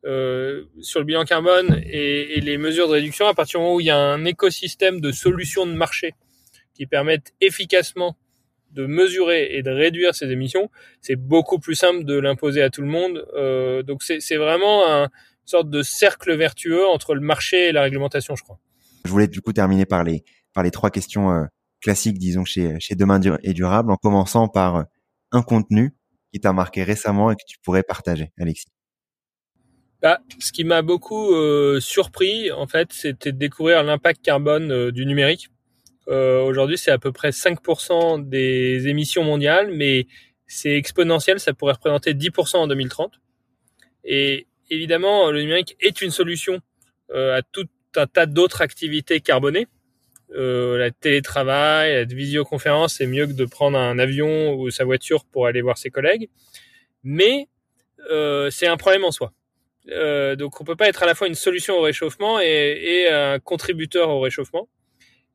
Euh, 0.05 0.63
sur 0.82 0.99
le 0.99 1.05
bilan 1.05 1.25
carbone 1.25 1.80
et, 1.86 2.38
et, 2.38 2.41
les 2.41 2.57
mesures 2.57 2.88
de 2.88 2.93
réduction, 2.93 3.27
à 3.27 3.36
partir 3.36 3.59
du 3.59 3.63
moment 3.63 3.75
où 3.75 3.82
il 3.82 3.86
y 3.86 3.91
a 3.91 3.99
un 3.99 4.25
écosystème 4.25 4.99
de 4.99 5.11
solutions 5.11 5.67
de 5.67 5.73
marché 5.73 6.15
qui 6.80 6.88
permettent 6.88 7.34
efficacement 7.41 8.15
de 8.71 8.86
mesurer 8.86 9.49
et 9.57 9.63
de 9.63 9.69
réduire 9.69 10.15
ces 10.15 10.32
émissions, 10.32 10.69
c'est 11.01 11.17
beaucoup 11.17 11.59
plus 11.59 11.75
simple 11.75 12.05
de 12.05 12.17
l'imposer 12.17 12.61
à 12.61 12.69
tout 12.69 12.82
le 12.82 12.88
monde. 12.88 13.27
Euh, 13.36 13.84
donc 13.84 14.01
c'est 14.01 14.38
vraiment 14.38 14.88
un, 14.88 15.03
une 15.03 15.09
sorte 15.47 15.69
de 15.69 15.82
cercle 15.82 16.34
vertueux 16.38 16.88
entre 16.88 17.15
le 17.15 17.21
marché 17.21 17.67
et 17.67 17.71
la 17.73 17.82
réglementation, 17.82 18.36
je 18.38 18.43
crois. 18.43 18.59
Je 19.03 19.11
voulais 19.11 19.27
du 19.27 19.41
coup 19.41 19.51
terminer 19.51 19.86
par 19.86 20.05
les 20.05 20.23
par 20.53 20.63
les 20.63 20.71
trois 20.71 20.89
questions 20.89 21.32
euh, 21.32 21.43
classique, 21.82 22.17
disons, 22.17 22.45
chez, 22.45 22.80
chez 22.80 22.95
Demain 22.95 23.19
et 23.43 23.53
Durable, 23.53 23.91
en 23.91 23.97
commençant 23.97 24.47
par 24.47 24.86
un 25.32 25.41
contenu 25.41 25.93
qui 26.34 26.39
t'a 26.39 26.53
marqué 26.53 26.84
récemment 26.84 27.30
et 27.32 27.36
que 27.36 27.43
tu 27.45 27.57
pourrais 27.59 27.84
partager, 27.84 28.32
Alexis 28.39 28.67
bah, 30.01 30.19
ce 30.39 30.51
qui 30.51 30.63
m'a 30.63 30.82
beaucoup 30.82 31.34
euh, 31.34 31.80
surpris, 31.82 32.51
en 32.51 32.67
fait, 32.67 32.93
c'était 32.93 33.34
de 33.34 33.38
découvrir 33.38 33.84
l'impact 33.84 34.21
carbone 34.23 34.71
euh, 34.71 34.91
du 34.91 35.05
numérique. 35.05 35.49
Euh, 36.10 36.41
Aujourd'hui, 36.41 36.78
c'est 36.78 36.91
à 36.91 36.97
peu 36.97 37.12
près 37.12 37.30
5% 37.30 38.28
des 38.28 38.88
émissions 38.88 39.24
mondiales, 39.24 39.72
mais 39.72 40.07
c'est 40.47 40.76
exponentiel, 40.76 41.39
ça 41.39 41.53
pourrait 41.53 41.74
représenter 41.74 42.14
10% 42.14 42.57
en 42.57 42.68
2030. 42.68 43.20
Et 44.03 44.47
évidemment, 44.70 45.30
le 45.32 45.41
numérique 45.41 45.76
est 45.80 46.01
une 46.01 46.12
solution 46.12 46.60
euh, 47.12 47.38
à 47.38 47.41
tout 47.43 47.68
un 47.95 48.07
tas 48.07 48.26
d'autres 48.26 48.62
activités 48.62 49.20
carbonées. 49.20 49.68
Euh, 50.36 50.78
la 50.78 50.91
télétravail, 50.91 51.93
la 51.93 52.03
visioconférence, 52.03 52.95
c'est 52.95 53.07
mieux 53.07 53.28
que 53.28 53.34
de 53.34 53.45
prendre 53.45 53.78
un 53.78 53.97
avion 53.99 54.53
ou 54.53 54.70
sa 54.70 54.86
voiture 54.86 55.26
pour 55.26 55.47
aller 55.47 55.62
voir 55.62 55.78
ses 55.78 55.89
collègues. 55.89 56.30
Mais 57.03 57.47
euh, 58.12 58.49
c'est 58.49 58.68
un 58.68 58.78
problème 58.78 59.05
en 59.05 59.12
soi. 59.12 59.32
Donc 60.38 60.62
on 60.62 60.64
peut 60.64 60.76
pas 60.76 60.88
être 60.88 61.01
à 61.01 61.07
la 61.07 61.16
fois 61.16 61.28
une 61.28 61.36
solution 61.36 61.76
au 61.78 61.82
réchauffement 61.82 62.39
et 62.39 63.07
un 63.10 63.39
contributeur 63.39 64.10
au 64.10 64.20
réchauffement. 64.20 64.68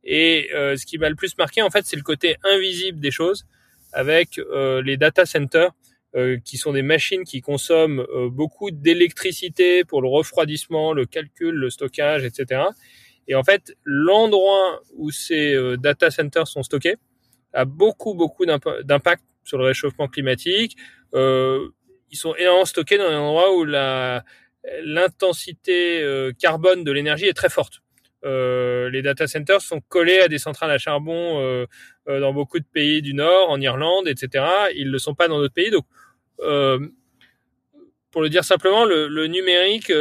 Et 0.05 0.51
euh, 0.55 0.77
ce 0.77 0.87
qui 0.87 0.99
m'a 0.99 1.09
le 1.09 1.17
plus 1.17 1.37
marqué, 1.39 1.63
en 1.63 1.71
fait, 1.71 1.85
c'est 1.87 1.97
le 1.97 2.03
côté 2.03 2.37
invisible 2.45 3.01
des 3.01 3.11
choses 3.11 3.47
avec 3.93 4.39
euh, 4.39 4.83
les 4.83 4.97
data 4.97 5.25
centers, 5.25 5.71
euh, 6.17 6.39
qui 6.45 6.59
sont 6.59 6.73
des 6.73 6.83
machines 6.83 7.25
qui 7.25 7.41
consomment 7.41 8.07
euh, 8.15 8.29
beaucoup 8.29 8.71
d'électricité 8.71 9.85
pour 9.85 10.03
le 10.03 10.09
refroidissement, 10.09 10.93
le 10.93 11.07
calcul, 11.07 11.55
le 11.55 11.71
stockage, 11.71 12.25
etc. 12.25 12.63
Et 13.27 13.35
en 13.35 13.43
fait, 13.43 13.75
l'endroit 13.85 14.83
où 14.95 15.11
ces 15.11 15.57
data 15.79 16.11
centers 16.11 16.47
sont 16.47 16.63
stockés 16.63 16.97
a 17.55 17.65
beaucoup, 17.65 18.15
beaucoup 18.15 18.45
d'impact 18.45 19.23
sur 19.45 19.59
le 19.59 19.65
réchauffement 19.65 20.09
climatique. 20.09 20.77
Euh, 21.15 21.69
ils 22.11 22.17
sont 22.17 22.35
énormément 22.35 22.65
stockés 22.65 22.99
dans 22.99 23.05
un 23.05 23.19
endroit 23.19 23.57
où 23.57 23.65
la 23.65 24.25
l'intensité 24.83 26.03
euh, 26.03 26.33
carbone 26.33 26.85
de 26.85 26.93
l'énergie 26.93 27.27
est 27.27 27.35
très 27.35 27.51
forte. 27.51 27.83
Euh, 28.25 28.89
les 28.91 29.03
data 29.03 29.27
centers 29.27 29.61
sont 29.61 29.81
collés 29.89 30.21
à 30.21 30.29
des 30.29 30.39
centrales 30.39 30.71
à 30.71 30.79
charbon 30.79 31.41
euh, 31.41 31.67
euh, 32.09 32.21
dans 32.21 32.33
beaucoup 32.33 32.59
de 32.59 32.65
pays 32.65 33.03
du 33.03 33.15
Nord, 33.15 33.51
en 33.51 33.61
Irlande, 33.61 34.09
etc. 34.09 34.45
Ils 34.75 34.87
ne 34.87 34.93
le 34.93 34.99
sont 34.99 35.15
pas 35.15 35.29
dans 35.29 35.39
d'autres 35.39 35.55
pays. 35.55 35.71
Donc, 35.71 35.85
pour 38.11 38.23
le 38.23 38.29
dire 38.29 38.45
simplement, 38.45 38.85
le, 38.85 39.27
numérique 39.27 39.93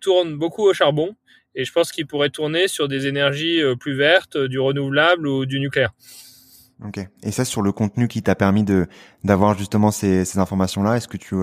tourne 0.00 0.36
beaucoup 0.36 0.64
au 0.64 0.74
charbon 0.74 1.14
et 1.54 1.64
je 1.64 1.72
pense 1.72 1.92
qu'il 1.92 2.06
pourrait 2.06 2.30
tourner 2.30 2.68
sur 2.68 2.88
des 2.88 3.06
énergies 3.06 3.62
plus 3.78 3.94
vertes, 3.94 4.36
du 4.36 4.58
renouvelable 4.58 5.26
ou 5.26 5.46
du 5.46 5.60
nucléaire. 5.60 5.92
Ok. 6.84 6.98
Et 7.22 7.30
ça, 7.30 7.44
sur 7.44 7.62
le 7.62 7.72
contenu 7.72 8.08
qui 8.08 8.22
t'a 8.22 8.34
permis 8.34 8.64
d'avoir 9.24 9.56
justement 9.56 9.90
ces 9.90 10.38
informations-là, 10.38 10.96
est-ce 10.96 11.08
que 11.08 11.16
tu 11.16 11.36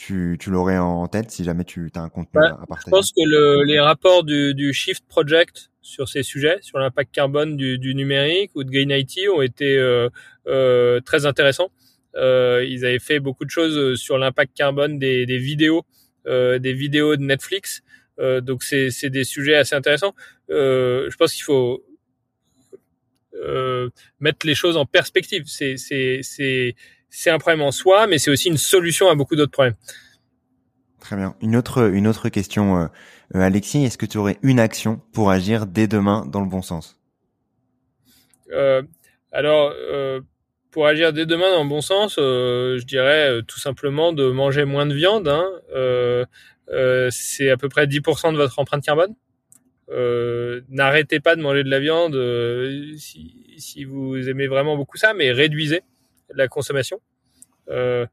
tu, 0.00 0.38
tu 0.40 0.50
l'aurais 0.50 0.78
en 0.78 1.06
tête 1.08 1.30
si 1.30 1.44
jamais 1.44 1.64
tu 1.64 1.90
as 1.94 2.00
un 2.00 2.08
contenu 2.08 2.40
à 2.42 2.54
partager 2.66 2.84
Je 2.86 2.90
pense 2.90 3.12
que 3.12 3.20
le, 3.20 3.64
les 3.64 3.78
rapports 3.78 4.24
du, 4.24 4.54
du, 4.54 4.72
Shift 4.72 5.04
Project 5.06 5.70
sur 5.82 6.08
ces 6.08 6.22
sujets, 6.22 6.56
sur 6.62 6.78
l'impact 6.78 7.14
carbone 7.14 7.54
du, 7.54 7.78
du, 7.78 7.94
numérique 7.94 8.50
ou 8.54 8.64
de 8.64 8.70
Green 8.70 8.90
IT 8.90 9.28
ont 9.28 9.42
été 9.42 9.76
euh, 9.76 10.08
euh, 10.46 11.00
très 11.00 11.26
intéressants. 11.26 11.70
Euh, 12.16 12.64
ils 12.66 12.86
avaient 12.86 12.98
fait 12.98 13.20
beaucoup 13.20 13.44
de 13.44 13.50
choses 13.50 14.00
sur 14.00 14.16
l'impact 14.16 14.56
carbone 14.56 14.98
des, 14.98 15.26
des 15.26 15.36
vidéos, 15.36 15.84
des 16.24 16.72
vidéos 16.72 17.16
de 17.16 17.22
Netflix. 17.22 17.82
Donc 18.18 18.62
c'est 18.62 19.10
des 19.10 19.24
sujets 19.24 19.56
assez 19.56 19.74
intéressants. 19.74 20.14
Je 20.48 21.14
pense 21.16 21.34
qu'il 21.34 21.44
faut 21.44 21.84
mettre 24.18 24.46
les 24.46 24.54
choses 24.54 24.78
en 24.78 24.86
perspective. 24.86 25.44
C'est 25.46 26.74
c'est 27.10 27.30
un 27.30 27.38
problème 27.38 27.62
en 27.62 27.72
soi, 27.72 28.06
mais 28.06 28.18
c'est 28.18 28.30
aussi 28.30 28.48
une 28.48 28.56
solution 28.56 29.08
à 29.08 29.14
beaucoup 29.14 29.36
d'autres 29.36 29.50
problèmes. 29.50 29.74
Très 31.00 31.16
bien. 31.16 31.34
Une 31.40 31.56
autre, 31.56 31.90
une 31.92 32.06
autre 32.06 32.28
question, 32.28 32.78
euh, 32.78 32.86
euh 33.34 33.40
Alexis. 33.40 33.84
Est-ce 33.84 33.98
que 33.98 34.06
tu 34.06 34.18
aurais 34.18 34.38
une 34.42 34.60
action 34.60 35.00
pour 35.12 35.30
agir 35.30 35.66
dès 35.66 35.86
demain 35.86 36.24
dans 36.26 36.40
le 36.40 36.48
bon 36.48 36.62
sens? 36.62 36.98
Euh, 38.52 38.82
Alors, 39.32 39.72
pour 40.70 40.86
agir 40.86 41.12
dès 41.12 41.26
demain 41.26 41.50
dans 41.50 41.64
le 41.64 41.68
bon 41.68 41.80
sens, 41.80 42.14
je 42.16 42.84
dirais 42.84 43.40
tout 43.46 43.58
simplement 43.58 44.12
de 44.12 44.30
manger 44.30 44.64
moins 44.64 44.86
de 44.86 44.94
viande. 44.94 45.28
Hein. 45.28 45.46
c'est 47.10 47.50
à 47.50 47.56
peu 47.56 47.68
près 47.68 47.86
10% 47.86 48.32
de 48.32 48.36
votre 48.36 48.58
empreinte 48.58 48.84
carbone. 48.84 49.14
N'arrêtez 50.68 51.20
pas 51.20 51.34
de 51.34 51.42
manger 51.42 51.64
de 51.64 51.70
la 51.70 51.80
viande 51.80 52.14
si, 52.98 53.54
si 53.58 53.84
vous 53.84 54.28
aimez 54.28 54.48
vraiment 54.48 54.76
beaucoup 54.76 54.96
ça, 54.96 55.14
mais 55.14 55.32
réduisez 55.32 55.82
la 56.34 56.48
consommation. 56.48 57.00
Euh, 57.68 58.06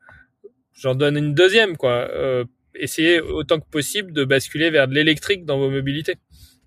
J'en 0.74 0.94
donne 0.94 1.18
une 1.18 1.34
deuxième, 1.34 1.76
quoi. 1.76 2.08
Euh, 2.12 2.46
essayez 2.76 3.20
autant 3.20 3.60
que 3.60 3.68
possible 3.68 4.14
de 4.14 4.26
basculer 4.26 4.70
vers 4.70 4.88
de 4.88 4.94
l'électrique 4.94 5.44
dans 5.44 5.58
vos 5.58 5.72
mobilités. 5.72 6.18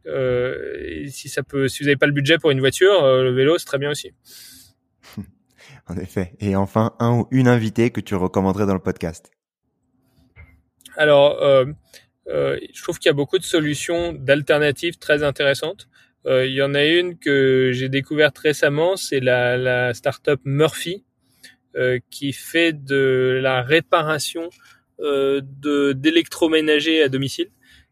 Euh, 0.07 1.07
si 1.09 1.29
ça 1.29 1.45
peut, 1.45 1.69
si 1.69 1.83
vous 1.83 1.87
n'avez 1.87 1.97
pas 1.97 2.07
le 2.07 2.13
budget 2.13 2.39
pour 2.39 2.51
une 2.51 2.59
voiture, 2.59 3.03
le 3.05 3.31
vélo 3.31 3.57
c'est 3.59 3.67
très 3.67 3.79
bien 3.79 3.91
aussi. 3.91 4.13
en 5.87 5.97
effet. 5.97 6.33
Et 6.41 6.57
enfin, 6.57 6.97
un 6.99 7.19
ou 7.19 7.29
une 7.31 7.47
invitée 7.47 7.91
que 7.91 8.01
tu 8.01 8.17
recommanderais 8.17 8.67
dans 8.67 8.75
le 8.75 8.81
podcast. 8.81 9.31
Alors, 10.97 11.43
euh, 11.43 11.65
euh, 12.29 12.59
je 12.75 12.83
trouve 12.83 12.99
qu'il 12.99 13.09
y 13.09 13.11
a 13.11 13.15
beaucoup 13.15 13.39
de 13.39 13.45
solutions 13.45 14.13
d'alternatives 14.13 14.99
très 14.99 15.23
intéressantes. 15.23 15.89
Euh, 16.27 16.47
il 16.47 16.53
y 16.53 16.63
en 16.63 16.75
a 16.75 16.85
une 16.85 17.19
que 17.19 17.71
j'ai 17.73 17.89
découverte 17.89 18.37
récemment, 18.39 18.97
c'est 18.97 19.21
la, 19.21 19.57
la 19.57 19.95
startup 19.95 20.41
Murphy, 20.45 21.05
qui 22.11 22.33
fait 22.33 22.73
de 22.73 23.39
la 23.43 23.63
réparation 23.63 24.51
euh, 25.03 25.41
de 25.63 25.93
d'électroménager 25.93 27.03
à 27.03 27.09
domicile, 27.09 27.47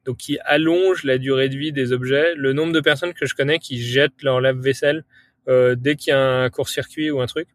donc 0.04 0.18
qui 0.18 0.38
allonge 0.44 1.04
la 1.04 1.16
durée 1.16 1.48
de 1.48 1.56
vie 1.56 1.72
des 1.72 1.92
objets. 1.92 2.34
Le 2.34 2.52
nombre 2.52 2.74
de 2.74 2.80
personnes 2.80 3.14
que 3.14 3.24
je 3.24 3.34
connais 3.34 3.58
qui 3.58 3.82
jettent 3.82 4.22
leur 4.22 4.42
lave-vaisselle 4.42 5.04
euh, 5.48 5.74
dès 5.74 5.96
qu'il 5.96 6.10
y 6.10 6.14
a 6.14 6.20
un 6.20 6.50
court-circuit 6.50 7.10
ou 7.10 7.22
un 7.22 7.26
truc, 7.26 7.48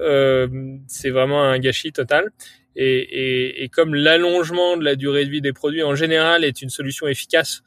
euh, 0.00 0.48
c'est 0.86 1.10
vraiment 1.10 1.44
un 1.44 1.58
gâchis 1.58 1.92
total. 1.92 2.30
Et, 2.76 2.96
et, 2.96 3.64
et 3.64 3.68
comme 3.68 3.94
l'allongement 3.94 4.78
de 4.78 4.84
la 4.84 4.96
durée 4.96 5.26
de 5.26 5.30
vie 5.30 5.42
des 5.42 5.52
produits 5.52 5.82
en 5.82 5.94
général 5.94 6.42
est 6.42 6.62
une 6.62 6.70
solution 6.70 7.06
efficace 7.06 7.62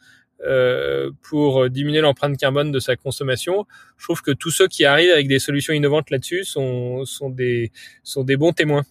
euh, 0.45 1.11
pour 1.21 1.69
diminuer 1.69 2.01
l'empreinte 2.01 2.37
carbone 2.37 2.71
de 2.71 2.79
sa 2.79 2.95
consommation. 2.95 3.65
Je 3.97 4.05
trouve 4.05 4.21
que 4.21 4.31
tous 4.31 4.51
ceux 4.51 4.67
qui 4.67 4.85
arrivent 4.85 5.11
avec 5.11 5.27
des 5.27 5.39
solutions 5.39 5.73
innovantes 5.73 6.11
là-dessus 6.11 6.43
sont, 6.43 7.05
sont, 7.05 7.29
des, 7.29 7.71
sont 8.03 8.23
des 8.23 8.37
bons 8.37 8.53
témoins. 8.53 8.83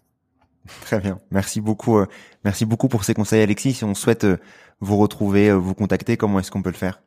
Très 0.83 0.99
bien. 0.99 1.21
Merci 1.31 1.61
beaucoup. 1.61 1.99
Euh, 1.99 2.07
merci 2.45 2.65
beaucoup 2.65 2.89
pour 2.89 3.05
ces 3.05 3.15
conseils, 3.15 3.43
Alexis. 3.43 3.75
Si 3.75 3.85
on 3.85 3.95
souhaite 3.95 4.25
euh, 4.25 4.37
vous 4.81 4.99
retrouver, 4.99 5.53
vous 5.53 5.75
contacter, 5.75 6.17
comment 6.17 6.41
est-ce 6.41 6.51
qu'on 6.51 6.63
peut 6.63 6.71
le 6.71 6.77
faire? 6.77 7.01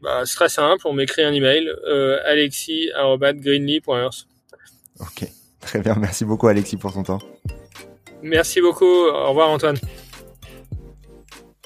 Bah, 0.00 0.22
C'est 0.24 0.34
très 0.34 0.48
simple. 0.48 0.82
On 0.86 0.92
m'écrit 0.92 1.22
un 1.22 1.32
email 1.32 1.68
euh, 1.88 2.18
alexis@greenly.earth. 2.26 4.26
Ok. 4.98 5.28
Très 5.60 5.80
bien. 5.80 5.94
Merci 5.98 6.24
beaucoup, 6.24 6.48
Alexis, 6.48 6.76
pour 6.76 6.92
ton 6.92 7.02
temps. 7.02 7.20
Merci 8.22 8.60
beaucoup. 8.60 8.84
Au 8.84 9.28
revoir, 9.28 9.50
Antoine. 9.50 9.78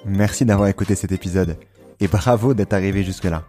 Merci 0.06 0.44
d'avoir 0.44 0.68
écouté 0.68 0.94
cet 0.94 1.12
épisode 1.12 1.56
et 1.98 2.08
bravo 2.08 2.52
d'être 2.52 2.74
arrivé 2.74 3.02
jusque-là. 3.02 3.44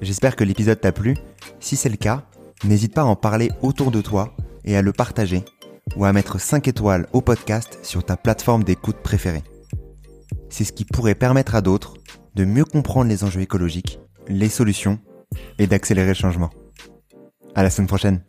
J'espère 0.00 0.34
que 0.34 0.42
l'épisode 0.42 0.80
t'a 0.80 0.90
plu. 0.90 1.16
Si 1.60 1.76
c'est 1.76 1.88
le 1.88 1.96
cas, 1.96 2.24
n'hésite 2.64 2.92
pas 2.92 3.02
à 3.02 3.04
en 3.04 3.14
parler 3.14 3.52
autour 3.62 3.92
de 3.92 4.00
toi 4.00 4.34
et 4.64 4.76
à 4.76 4.82
le 4.82 4.92
partager 4.92 5.44
ou 5.94 6.04
à 6.04 6.12
mettre 6.12 6.40
5 6.40 6.66
étoiles 6.66 7.06
au 7.12 7.20
podcast 7.20 7.78
sur 7.82 8.04
ta 8.04 8.16
plateforme 8.16 8.64
d'écoute 8.64 8.96
préférée. 8.96 9.44
C'est 10.48 10.64
ce 10.64 10.72
qui 10.72 10.84
pourrait 10.84 11.14
permettre 11.14 11.54
à 11.54 11.60
d'autres 11.60 11.94
de 12.34 12.44
mieux 12.44 12.64
comprendre 12.64 13.08
les 13.08 13.22
enjeux 13.22 13.40
écologiques, 13.40 14.00
les 14.26 14.48
solutions 14.48 14.98
et 15.58 15.68
d'accélérer 15.68 16.08
le 16.08 16.14
changement. 16.14 16.50
À 17.54 17.62
la 17.62 17.70
semaine 17.70 17.86
prochaine. 17.86 18.22